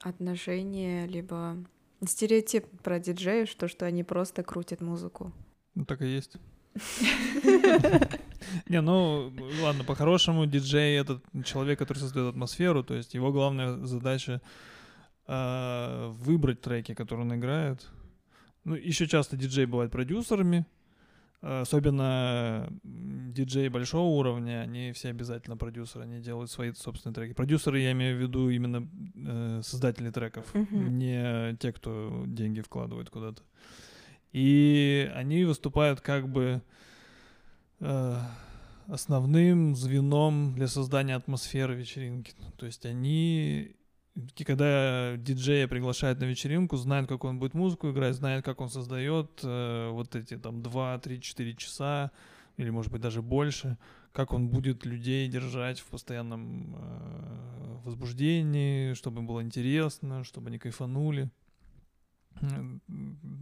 [0.00, 1.58] отношение, либо
[2.06, 5.32] стереотип про диджеев, что, что они просто крутят музыку.
[5.74, 6.36] Ну так и есть.
[8.68, 14.40] Не, ну ладно, по-хорошему диджей это человек, который создает атмосферу, то есть его главная задача
[15.26, 17.88] а, выбрать треки, которые он играет.
[18.64, 20.66] Ну, еще часто диджей бывает продюсерами,
[21.40, 27.32] особенно диджеи большого уровня, они все обязательно продюсеры, они делают свои собственные треки.
[27.34, 30.98] Продюсеры, я имею в виду именно э, создатели треков, Мгм.
[30.98, 33.42] не те, кто деньги вкладывает куда-то.
[34.32, 36.62] И они выступают как бы
[37.80, 38.16] э,
[38.86, 42.34] основным звеном для создания атмосферы вечеринки.
[42.56, 43.76] То есть они,
[44.14, 48.68] и когда диджея приглашают на вечеринку, знают, как он будет музыку играть, знают, как он
[48.68, 52.10] создает э, вот эти там 2, 3, 4 часа,
[52.56, 53.78] или может быть даже больше,
[54.12, 60.58] как он будет людей держать в постоянном э, возбуждении, чтобы им было интересно, чтобы они
[60.58, 61.30] кайфанули.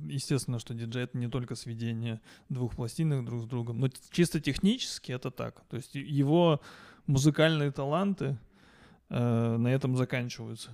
[0.07, 5.13] Естественно, что диджей это не только сведение двух пластинок друг с другом, но чисто технически
[5.13, 5.63] это так.
[5.69, 6.61] То есть его
[7.07, 8.39] музыкальные таланты
[9.11, 10.71] э, на этом заканчиваются,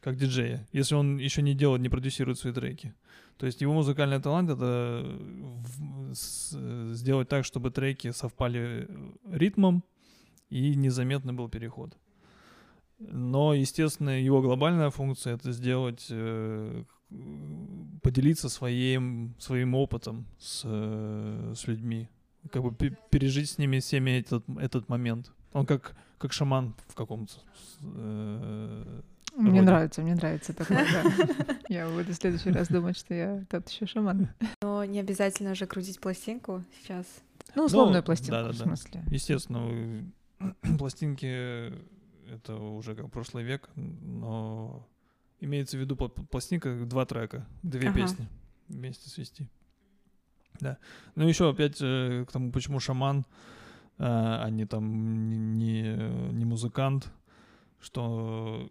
[0.00, 2.94] как диджея, если он еще не делает, не продюсирует свои треки.
[3.38, 9.10] То есть его музыкальный талант это в- с- э, сделать так, чтобы треки совпали э,
[9.30, 9.84] ритмом
[10.50, 11.96] и незаметно был переход.
[12.98, 16.84] Но, естественно, его глобальная функция это сделать, э,
[18.02, 22.08] поделиться своим, своим опытом с, э, с людьми,
[22.50, 25.32] как бы пе- пережить с ними всеми этот, этот момент.
[25.52, 27.32] Он как, как шаман в каком-то.
[27.82, 29.00] э,
[29.36, 31.56] Мне нравится, мне нравится такое, да.
[31.68, 34.28] Я буду в следующий раз думать, что я тот еще шаман.
[34.62, 37.06] Но не обязательно же крутить пластинку сейчас.
[37.54, 39.02] Ну, условную Ну, пластинку, в смысле.
[39.10, 40.04] Естественно,
[40.78, 41.72] пластинки
[42.32, 44.86] это уже как прошлый век, но
[45.40, 48.00] имеется в виду пла- пластинка два трека, две Ага.
[48.00, 48.28] песни
[48.68, 49.46] вместе свести.
[50.60, 50.78] Да.
[51.14, 53.24] Ну еще опять э, к тому, почему шаман,
[53.98, 55.82] а не там не,
[56.32, 57.12] не- музыкант,
[57.80, 58.68] что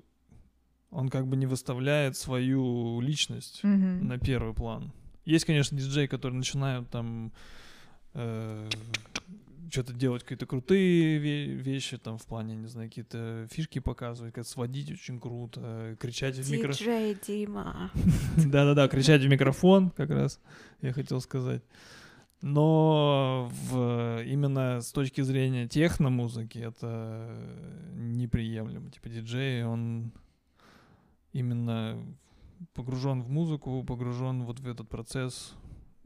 [0.90, 4.08] он как бы не выставляет свою личность Мгм.
[4.08, 4.92] на первый план.
[5.26, 7.32] Есть, конечно, диджеи, которые начинают там
[9.70, 14.48] что-то делать, какие-то крутые ве- вещи, там, в плане, не знаю, какие-то фишки показывать, как
[14.48, 16.72] сводить очень круто, э, кричать в микрофон.
[16.78, 17.92] Диджей Дима.
[18.38, 20.40] Да-да-да, кричать в микрофон, как раз,
[20.82, 21.62] я хотел сказать.
[22.42, 27.36] Но в, именно с точки зрения техномузыки это
[27.96, 28.92] неприемлемо.
[28.92, 30.12] Типа диджей, он
[31.34, 31.98] именно
[32.74, 35.56] погружен в музыку, погружен вот в этот процесс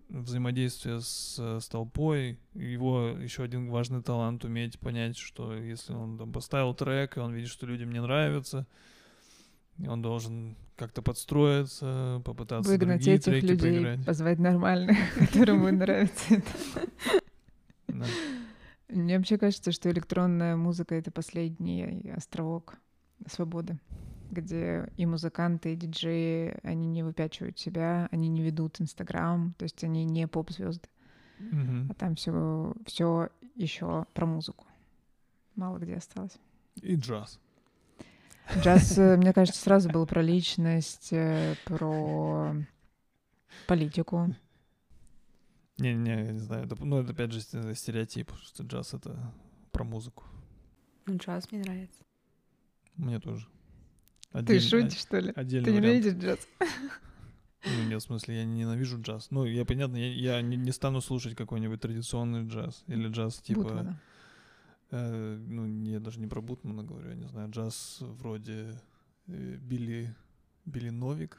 [0.08, 2.40] взаимодействия с, с толпой.
[2.54, 7.34] Его еще один важный талант уметь понять, что если он там поставил трек, и он
[7.34, 8.68] видит, что людям не нравится,
[9.80, 14.06] он должен как-то подстроиться, попытаться Выгнать другие этих треки людей, поиграть.
[14.06, 14.98] позвать нормальных,
[15.32, 18.08] которым будет нравиться это.
[18.90, 22.78] Мне вообще кажется, что электронная музыка— это последний островок
[23.28, 23.80] свободы,
[24.32, 29.84] где и музыканты, и диджеи, они не выпячивают себя, они не ведут Инстаграм, то есть
[29.84, 30.90] они не поп-звезды,
[31.90, 34.66] а там все, все еще про музыку.
[35.56, 36.38] Мало где осталось.
[36.82, 37.40] И джаз.
[38.60, 42.56] Джаз, э, мне кажется, сразу был про личность, э, про
[43.68, 44.36] политику.
[45.78, 46.66] Не-не, я не знаю.
[46.66, 49.34] Это, ну, это опять же сте- стереотип, что джаз— это
[49.72, 50.26] про музыку.
[51.06, 52.04] Ну, джаз мне нравится.
[52.98, 53.48] Мне тоже.
[54.32, 55.34] Ты Отдельный- шутишь, что ли?
[55.36, 56.06] Отдельный Ты вариант.
[56.06, 56.40] видишь джаз?
[57.66, 59.28] Ну, нет, в смысле, я не ненавижу джаз.
[59.32, 62.84] Ну, я, понятно, я, я не, не стану слушать какой-нибудь традиционный джаз.
[62.88, 63.62] Или джаз типа...
[63.62, 64.02] Бутмана.
[64.92, 67.50] Э, ну, я даже не про Бутмана говорю, я не знаю.
[67.50, 68.80] Джаз вроде
[69.28, 70.16] э, Билли,
[70.66, 71.38] Билли Новик,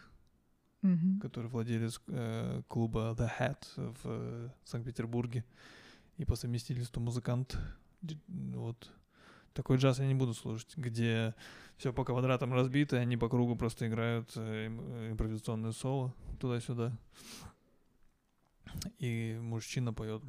[0.83, 1.20] Мгм.
[1.20, 5.45] который владелец э, клуба The Hat в э, Санкт-Петербурге
[6.19, 7.57] и по совместительству музыкант.
[8.29, 8.91] Вот.
[9.53, 11.35] Такой джаз я не буду слушать, где
[11.77, 16.97] все по квадратам разбито, и они по кругу просто играют э, им- импровизационное соло туда-сюда.
[18.99, 20.23] И мужчина поет.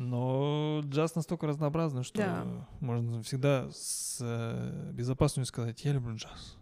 [0.00, 2.46] Но джаз настолько разнообразный, что Да.
[2.80, 6.56] можно всегда с э, безопасностью сказать, я люблю джаз.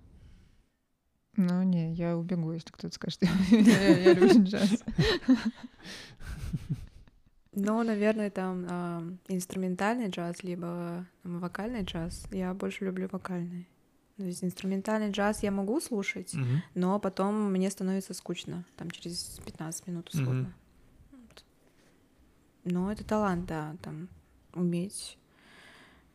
[1.37, 4.83] Ну, не, я убегу, если кто-то скажет, я я люблю джаз.
[7.53, 12.27] Но, наверное, там инструментальный джаз, либо там, вокальный джаз.
[12.33, 13.69] Я больше люблю вокальный.
[14.17, 16.35] То есть инструментальный джаз я могу слушать,
[16.75, 20.53] но потом мне становится скучно, там через 15 минут условно.
[22.71, 24.09] Но это талант, да, там
[24.53, 25.17] уметь.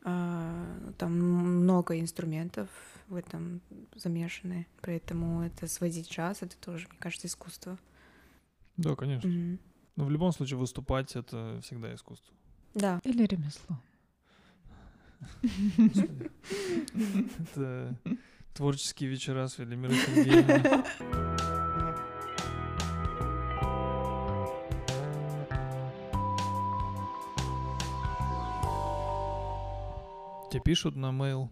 [0.03, 2.69] а, там много инструментов
[3.07, 3.61] в этом
[3.95, 7.77] замешаны, поэтому это сводить джаз, это тоже, мне кажется, искусство.
[8.77, 9.29] Да, конечно.
[9.29, 9.59] Мгм.
[9.95, 12.33] Но в любом случае выступать это всегда искусство.
[12.73, 12.99] Да.
[13.03, 13.79] Или ремесло.
[17.53, 17.95] Это
[18.53, 21.29] творческие вечера с Велимирой Сергеевной.
[30.53, 31.49] Тебе пишут на mail?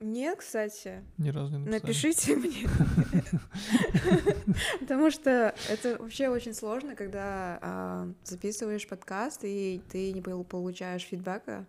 [0.00, 1.82] Нет, кстати, Ни разу не написали?
[1.82, 2.66] Напишите мне.
[4.80, 11.02] Потому что это вообще очень сложно, когда а, записываешь подкаст, и ты не пол- получаешь
[11.02, 11.66] фидбэка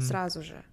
[0.00, 0.64] сразу же.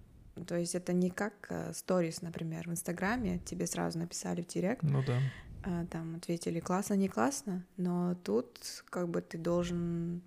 [0.48, 5.04] То есть это не как сторис, например, в Инстаграме, тебе сразу написали в директ, Ну
[5.06, 5.20] да.
[5.62, 10.22] а, там ответили классно, не классно, но тут как бы ты должен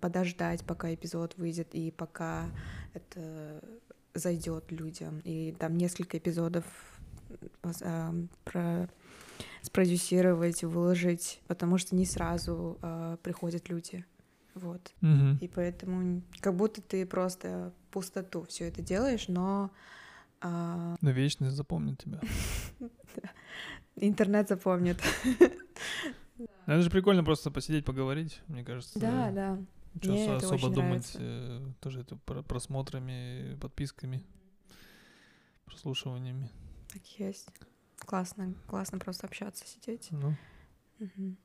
[0.00, 2.46] подождать, пока эпизод выйдет и пока
[2.94, 3.62] это
[4.14, 5.20] зайдет людям.
[5.24, 6.64] И там несколько эпизодов
[7.62, 8.14] воз- а,
[8.44, 8.88] про
[9.62, 14.04] спродюсировать, выложить, потому что не сразу а, приходят люди.
[14.54, 14.92] Вот.
[15.00, 15.38] Мгм.
[15.40, 19.70] И поэтому как будто ты просто пустоту все это делаешь, но
[20.40, 22.20] а, На вечность запомнит тебя.
[23.96, 25.00] интернет запомнит.
[26.66, 28.98] Это же прикольно просто посидеть, поговорить, мне кажется.
[28.98, 29.58] Да, да.
[30.00, 31.18] Чё Мне это особо очень думать нравится.
[31.20, 34.24] э, тоже это про- просмотрами, подписками,
[35.66, 36.50] прослушиваниями.
[36.92, 37.48] Так есть.
[37.98, 40.08] Классно, классно просто общаться, сидеть.
[40.10, 40.34] Ну.
[40.98, 41.36] Мгм.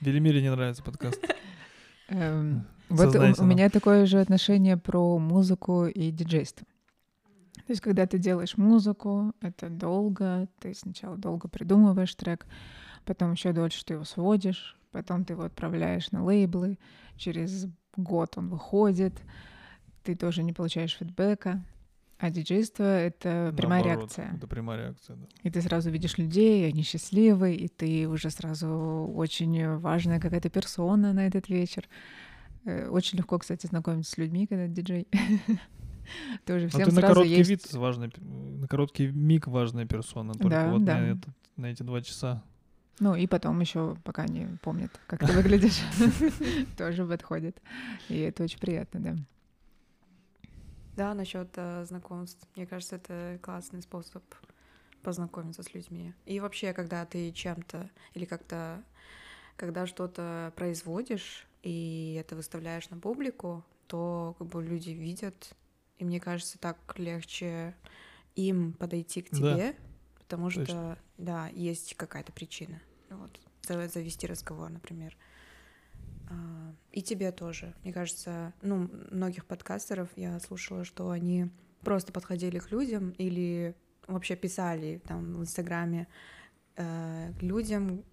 [0.00, 1.20] Велимире не нравится подкаст.
[2.08, 6.66] Эм, Вот у- меня такое же отношение про музыку и диджейство.
[7.54, 12.46] То есть, когда ты делаешь музыку, это долго, ты сначала долго придумываешь трек,
[13.04, 16.78] потом еще дольше ты его сводишь, потом ты его отправляешь на лейблы,
[17.16, 17.66] через
[17.96, 19.14] год он выходит,
[20.02, 21.64] ты тоже не получаешь фидбэка.
[22.18, 24.36] А диджейство— это прямая Наоборот, реакция.
[24.36, 25.26] Это прямая реакция, да.
[25.42, 28.68] И ты сразу видишь людей, они счастливы, и ты уже сразу
[29.14, 31.88] очень важная какая-то персона на этот вечер.
[32.64, 35.08] Э, Очень легко, кстати, знакомиться с людьми, когда диджей.
[36.46, 37.50] Тоже Но всем А ты на короткий есть...
[37.50, 40.98] вид важная, пе- на короткий миг важная персона, только Да, вот да.
[40.98, 42.44] на, этот- на эти два часа.
[43.00, 45.80] Ну и потом еще, пока не помнят, как ты выглядишь,
[46.76, 47.60] тоже подходит.
[48.08, 49.16] И это очень приятно, да.
[50.96, 51.48] Да, насчет
[51.84, 52.46] знакомств.
[52.54, 54.22] Мне кажется, это классный способ
[55.02, 56.14] познакомиться с людьми.
[56.26, 58.82] И вообще, когда ты чем-то или как-то,
[59.56, 65.54] когда что-то производишь и это выставляешь на публику, то как бы люди видят,
[65.98, 67.74] и мне кажется, так легче
[68.36, 69.38] им подойти к Да.
[69.38, 69.76] тебе,
[70.18, 70.98] потому Точно.
[71.22, 72.80] Да, есть какая-то причина.
[73.10, 75.16] Вот, за- завести разговор, например.
[76.28, 77.74] А, И тебе тоже.
[77.84, 81.48] Мне кажется, ну, многих подкастеров я слушала, что они
[81.80, 83.74] просто подходили к людям или
[84.06, 86.06] вообще писали там в Инстаграме
[86.76, 88.04] э, людям,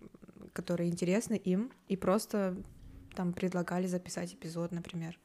[0.54, 2.56] которые интересны им, и просто
[3.16, 5.20] там предлагали записать эпизод, например.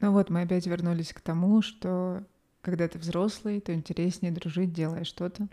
[0.00, 2.24] Ну вот, мы опять вернулись к тому, что
[2.66, 5.46] когда ты взрослый, то интереснее дружить, делая что-то.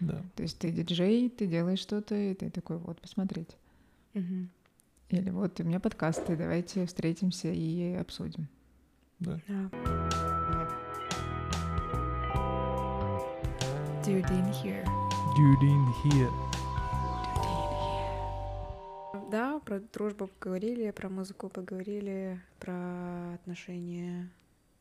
[0.00, 0.22] Да.
[0.36, 3.56] То есть ты диджей, ты делаешь что-то, и ты такой, вот, посмотреть.
[4.12, 4.50] Мгм.
[5.08, 8.48] Или вот у меня подкасты, давайте встретимся и обсудим.
[9.18, 9.40] Да.
[9.48, 9.70] Да.
[14.04, 14.84] Dude in here.
[15.38, 16.30] Dude in here.
[19.30, 24.28] Да, про дружбу поговорили, про музыку поговорили, про отношения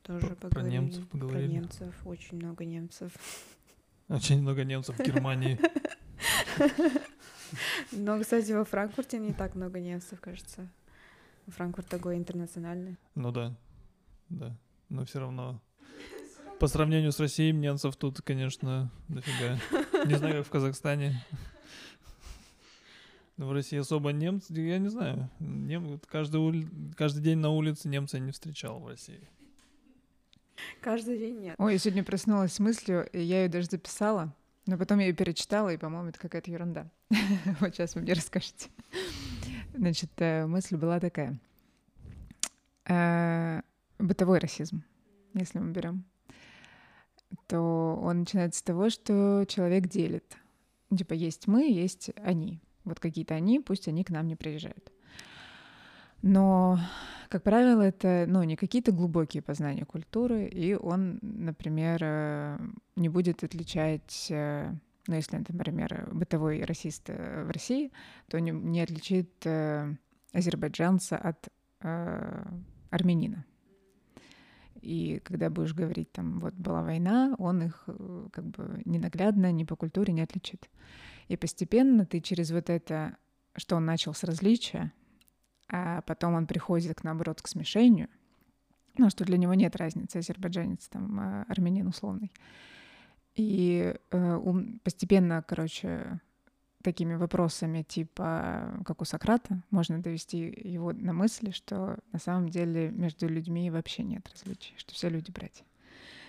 [0.07, 0.73] тоже Про- про поговорили.
[0.77, 1.47] немцев поговорили.
[1.47, 3.11] Про немцев, очень много немцев.
[4.07, 5.59] Очень много немцев в Германии.
[7.91, 10.67] Но, кстати, во Франкфурте не так много немцев, кажется.
[11.47, 12.97] Франкфурт такой интернациональный.
[13.15, 13.55] Ну да,
[14.29, 14.55] да.
[14.89, 15.61] Но все равно
[16.59, 19.59] по сравнению с Россией немцев тут, конечно, дофига.
[20.05, 21.23] Не знаю, как в Казахстане.
[23.37, 26.67] В России особо немцы, я не знаю, нем, каждый, ули...
[26.95, 29.29] каждый день на улице немца не встречал в России.
[30.81, 31.55] Каждый день нет.
[31.57, 34.33] Ой, я сегодня проснулась с мыслью, я ее даже записала,
[34.65, 36.89] но потом я ее перечитала, и, по-моему, это какая-то ерунда.
[37.59, 38.69] Вот сейчас вы мне расскажете.
[39.73, 41.39] Значит, э, мысль была такая.
[42.85, 43.61] Э,
[43.99, 44.83] бытовой расизм,
[45.33, 46.05] если мы берем,
[47.47, 50.37] то он начинается с того, что человек делит.
[50.95, 52.61] Типа есть мы, есть они.
[52.85, 54.91] Вот какие-то они, пусть они к нам не приезжают.
[56.21, 56.79] Но,
[57.29, 62.59] как правило, это ну, не какие-то глубокие познания культуры, и он, например, э,
[62.95, 64.73] не будет отличать, э,
[65.07, 67.91] ну, если, например, бытовой расист э, в России,
[68.27, 69.45] то не, не отличит
[70.33, 71.49] азербайджанца от
[71.81, 72.45] э,
[72.89, 73.45] армянина.
[74.81, 77.89] И когда будешь говорить, там, вот была война, он их
[78.31, 80.69] как бы ненаглядно, ни по культуре не отличит.
[81.27, 83.17] И постепенно ты через вот это,
[83.55, 84.93] что он начал с различия,
[85.69, 88.09] а потом он приходит, к, наоборот, к смешению,
[88.97, 92.31] ну, что для него нет разницы, азербайджанец, там, а, армянин условный.
[93.35, 94.41] И э,
[94.83, 96.19] постепенно, короче,
[96.81, 102.89] такими вопросами, типа, как у Сократа, можно довести его на мысли, что на самом деле
[102.89, 105.65] между людьми вообще нет различий, что все люди братья.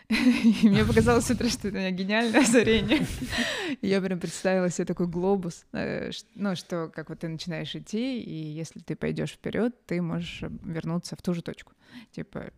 [0.63, 3.07] И мне показалось с утра, что это у меня гениальное озарение.
[3.83, 8.19] И я прям представила себе такой глобус, э, ну, что как вот ты начинаешь идти,
[8.23, 11.73] и если ты пойдешь вперед, ты можешь вернуться в ту же точку.
[12.13, 12.51] Типа,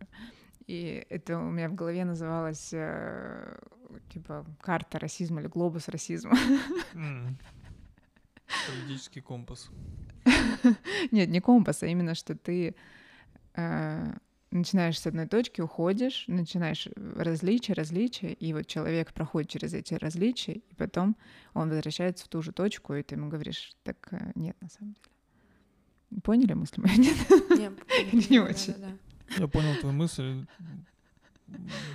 [0.65, 3.57] и это у меня в голове называлось э,
[4.13, 6.37] типа карта расизма или глобус расизма.
[8.67, 9.69] Политический компас.
[11.11, 12.75] Нет, не компас, а именно, что ты
[13.55, 14.13] э,
[14.51, 20.53] начинаешь с одной точки, уходишь, начинаешь различия, различия, и вот человек проходит через эти различия,
[20.53, 21.15] и потом
[21.53, 24.93] он возвращается в ту же точку, и ты ему говоришь, так э, нет, на самом
[24.93, 26.21] деле.
[26.23, 26.97] Поняли мысль мою?
[26.97, 27.17] Нет?
[27.29, 27.71] Не,
[28.11, 28.75] Или не очень?
[29.37, 30.45] Я понял твою мысль,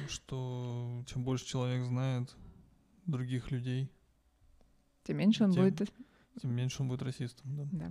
[0.08, 2.34] что чем больше человек знает
[3.04, 3.90] других людей,
[5.06, 5.92] тем меньше он тем, будет...
[6.40, 7.68] Тем меньше он будет расистом, да.
[7.70, 7.90] Да.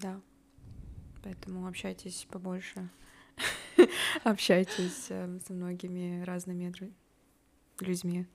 [0.00, 0.20] Да.
[1.28, 2.88] Поэтому общайтесь побольше.
[4.24, 6.72] Общайтесь э, со многими разными
[7.80, 8.26] людьми.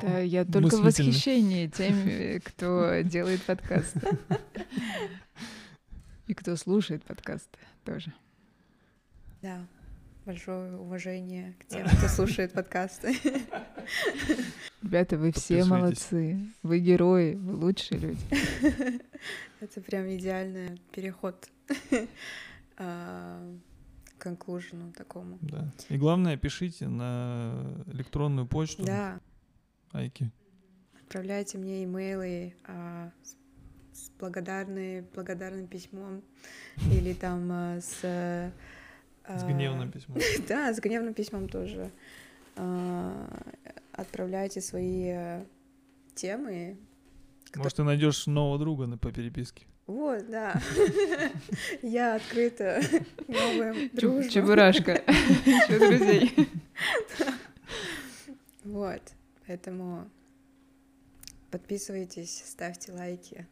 [0.00, 4.00] Да, я только в восхищении теми, кто делает подкасты.
[6.28, 8.10] И кто слушает подкасты тоже.
[9.42, 9.66] Да
[10.24, 13.14] большое уважение к тем, кто слушает подкасты.
[14.82, 16.38] Ребята, вы все молодцы.
[16.62, 18.20] Вы герои, вы лучшие люди.
[19.60, 21.48] Это прям идеальный переход
[22.76, 23.56] а,
[24.04, 25.38] к конклюжену такому.
[25.40, 25.72] Да.
[25.88, 28.84] И главное, пишите на электронную почту.
[28.84, 29.20] Да.
[29.92, 30.30] Айки.
[31.00, 33.10] Отправляйте мне имейлы а,
[33.92, 36.22] с благодарной, благодарным письмом
[36.90, 38.52] или там а, с
[39.28, 40.18] с гневным письмом.
[40.48, 41.90] Да, с гневным письмом тоже.
[42.56, 43.42] А,
[43.92, 45.44] отправляйте свои э,
[46.14, 46.76] темы.
[47.56, 49.66] Может, ты найдешь нового друга по переписке.
[49.86, 50.60] Вот, да.
[51.82, 52.80] Я открыта
[53.28, 54.28] новым дружбам.
[54.28, 55.02] Чебурашка.
[55.44, 56.48] Еще друзей.
[58.64, 59.02] Вот,
[59.46, 60.08] поэтому
[61.50, 63.46] подписывайтесь, ставьте лайки,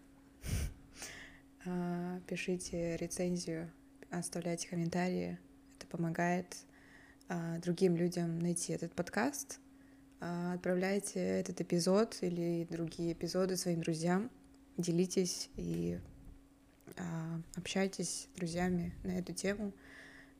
[1.66, 3.70] а, пишите рецензию,
[4.10, 5.38] оставляйте комментарии
[5.92, 6.56] помогает
[7.28, 9.60] а, другим людям найти этот подкаст.
[10.20, 14.30] А, отправляйте этот эпизод или другие эпизоды своим друзьям,
[14.78, 16.00] делитесь и
[16.96, 19.72] а, общайтесь с друзьями на эту тему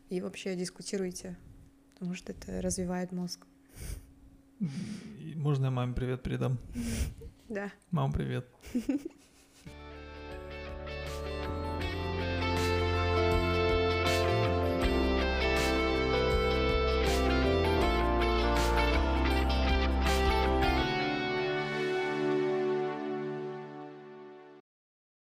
[0.09, 1.37] и вообще дискутируйте,
[1.95, 3.47] потому что это развивает мозг.
[5.37, 6.59] Можно я маме привет передам?
[7.49, 7.71] Да.
[7.91, 8.47] Мам, привет.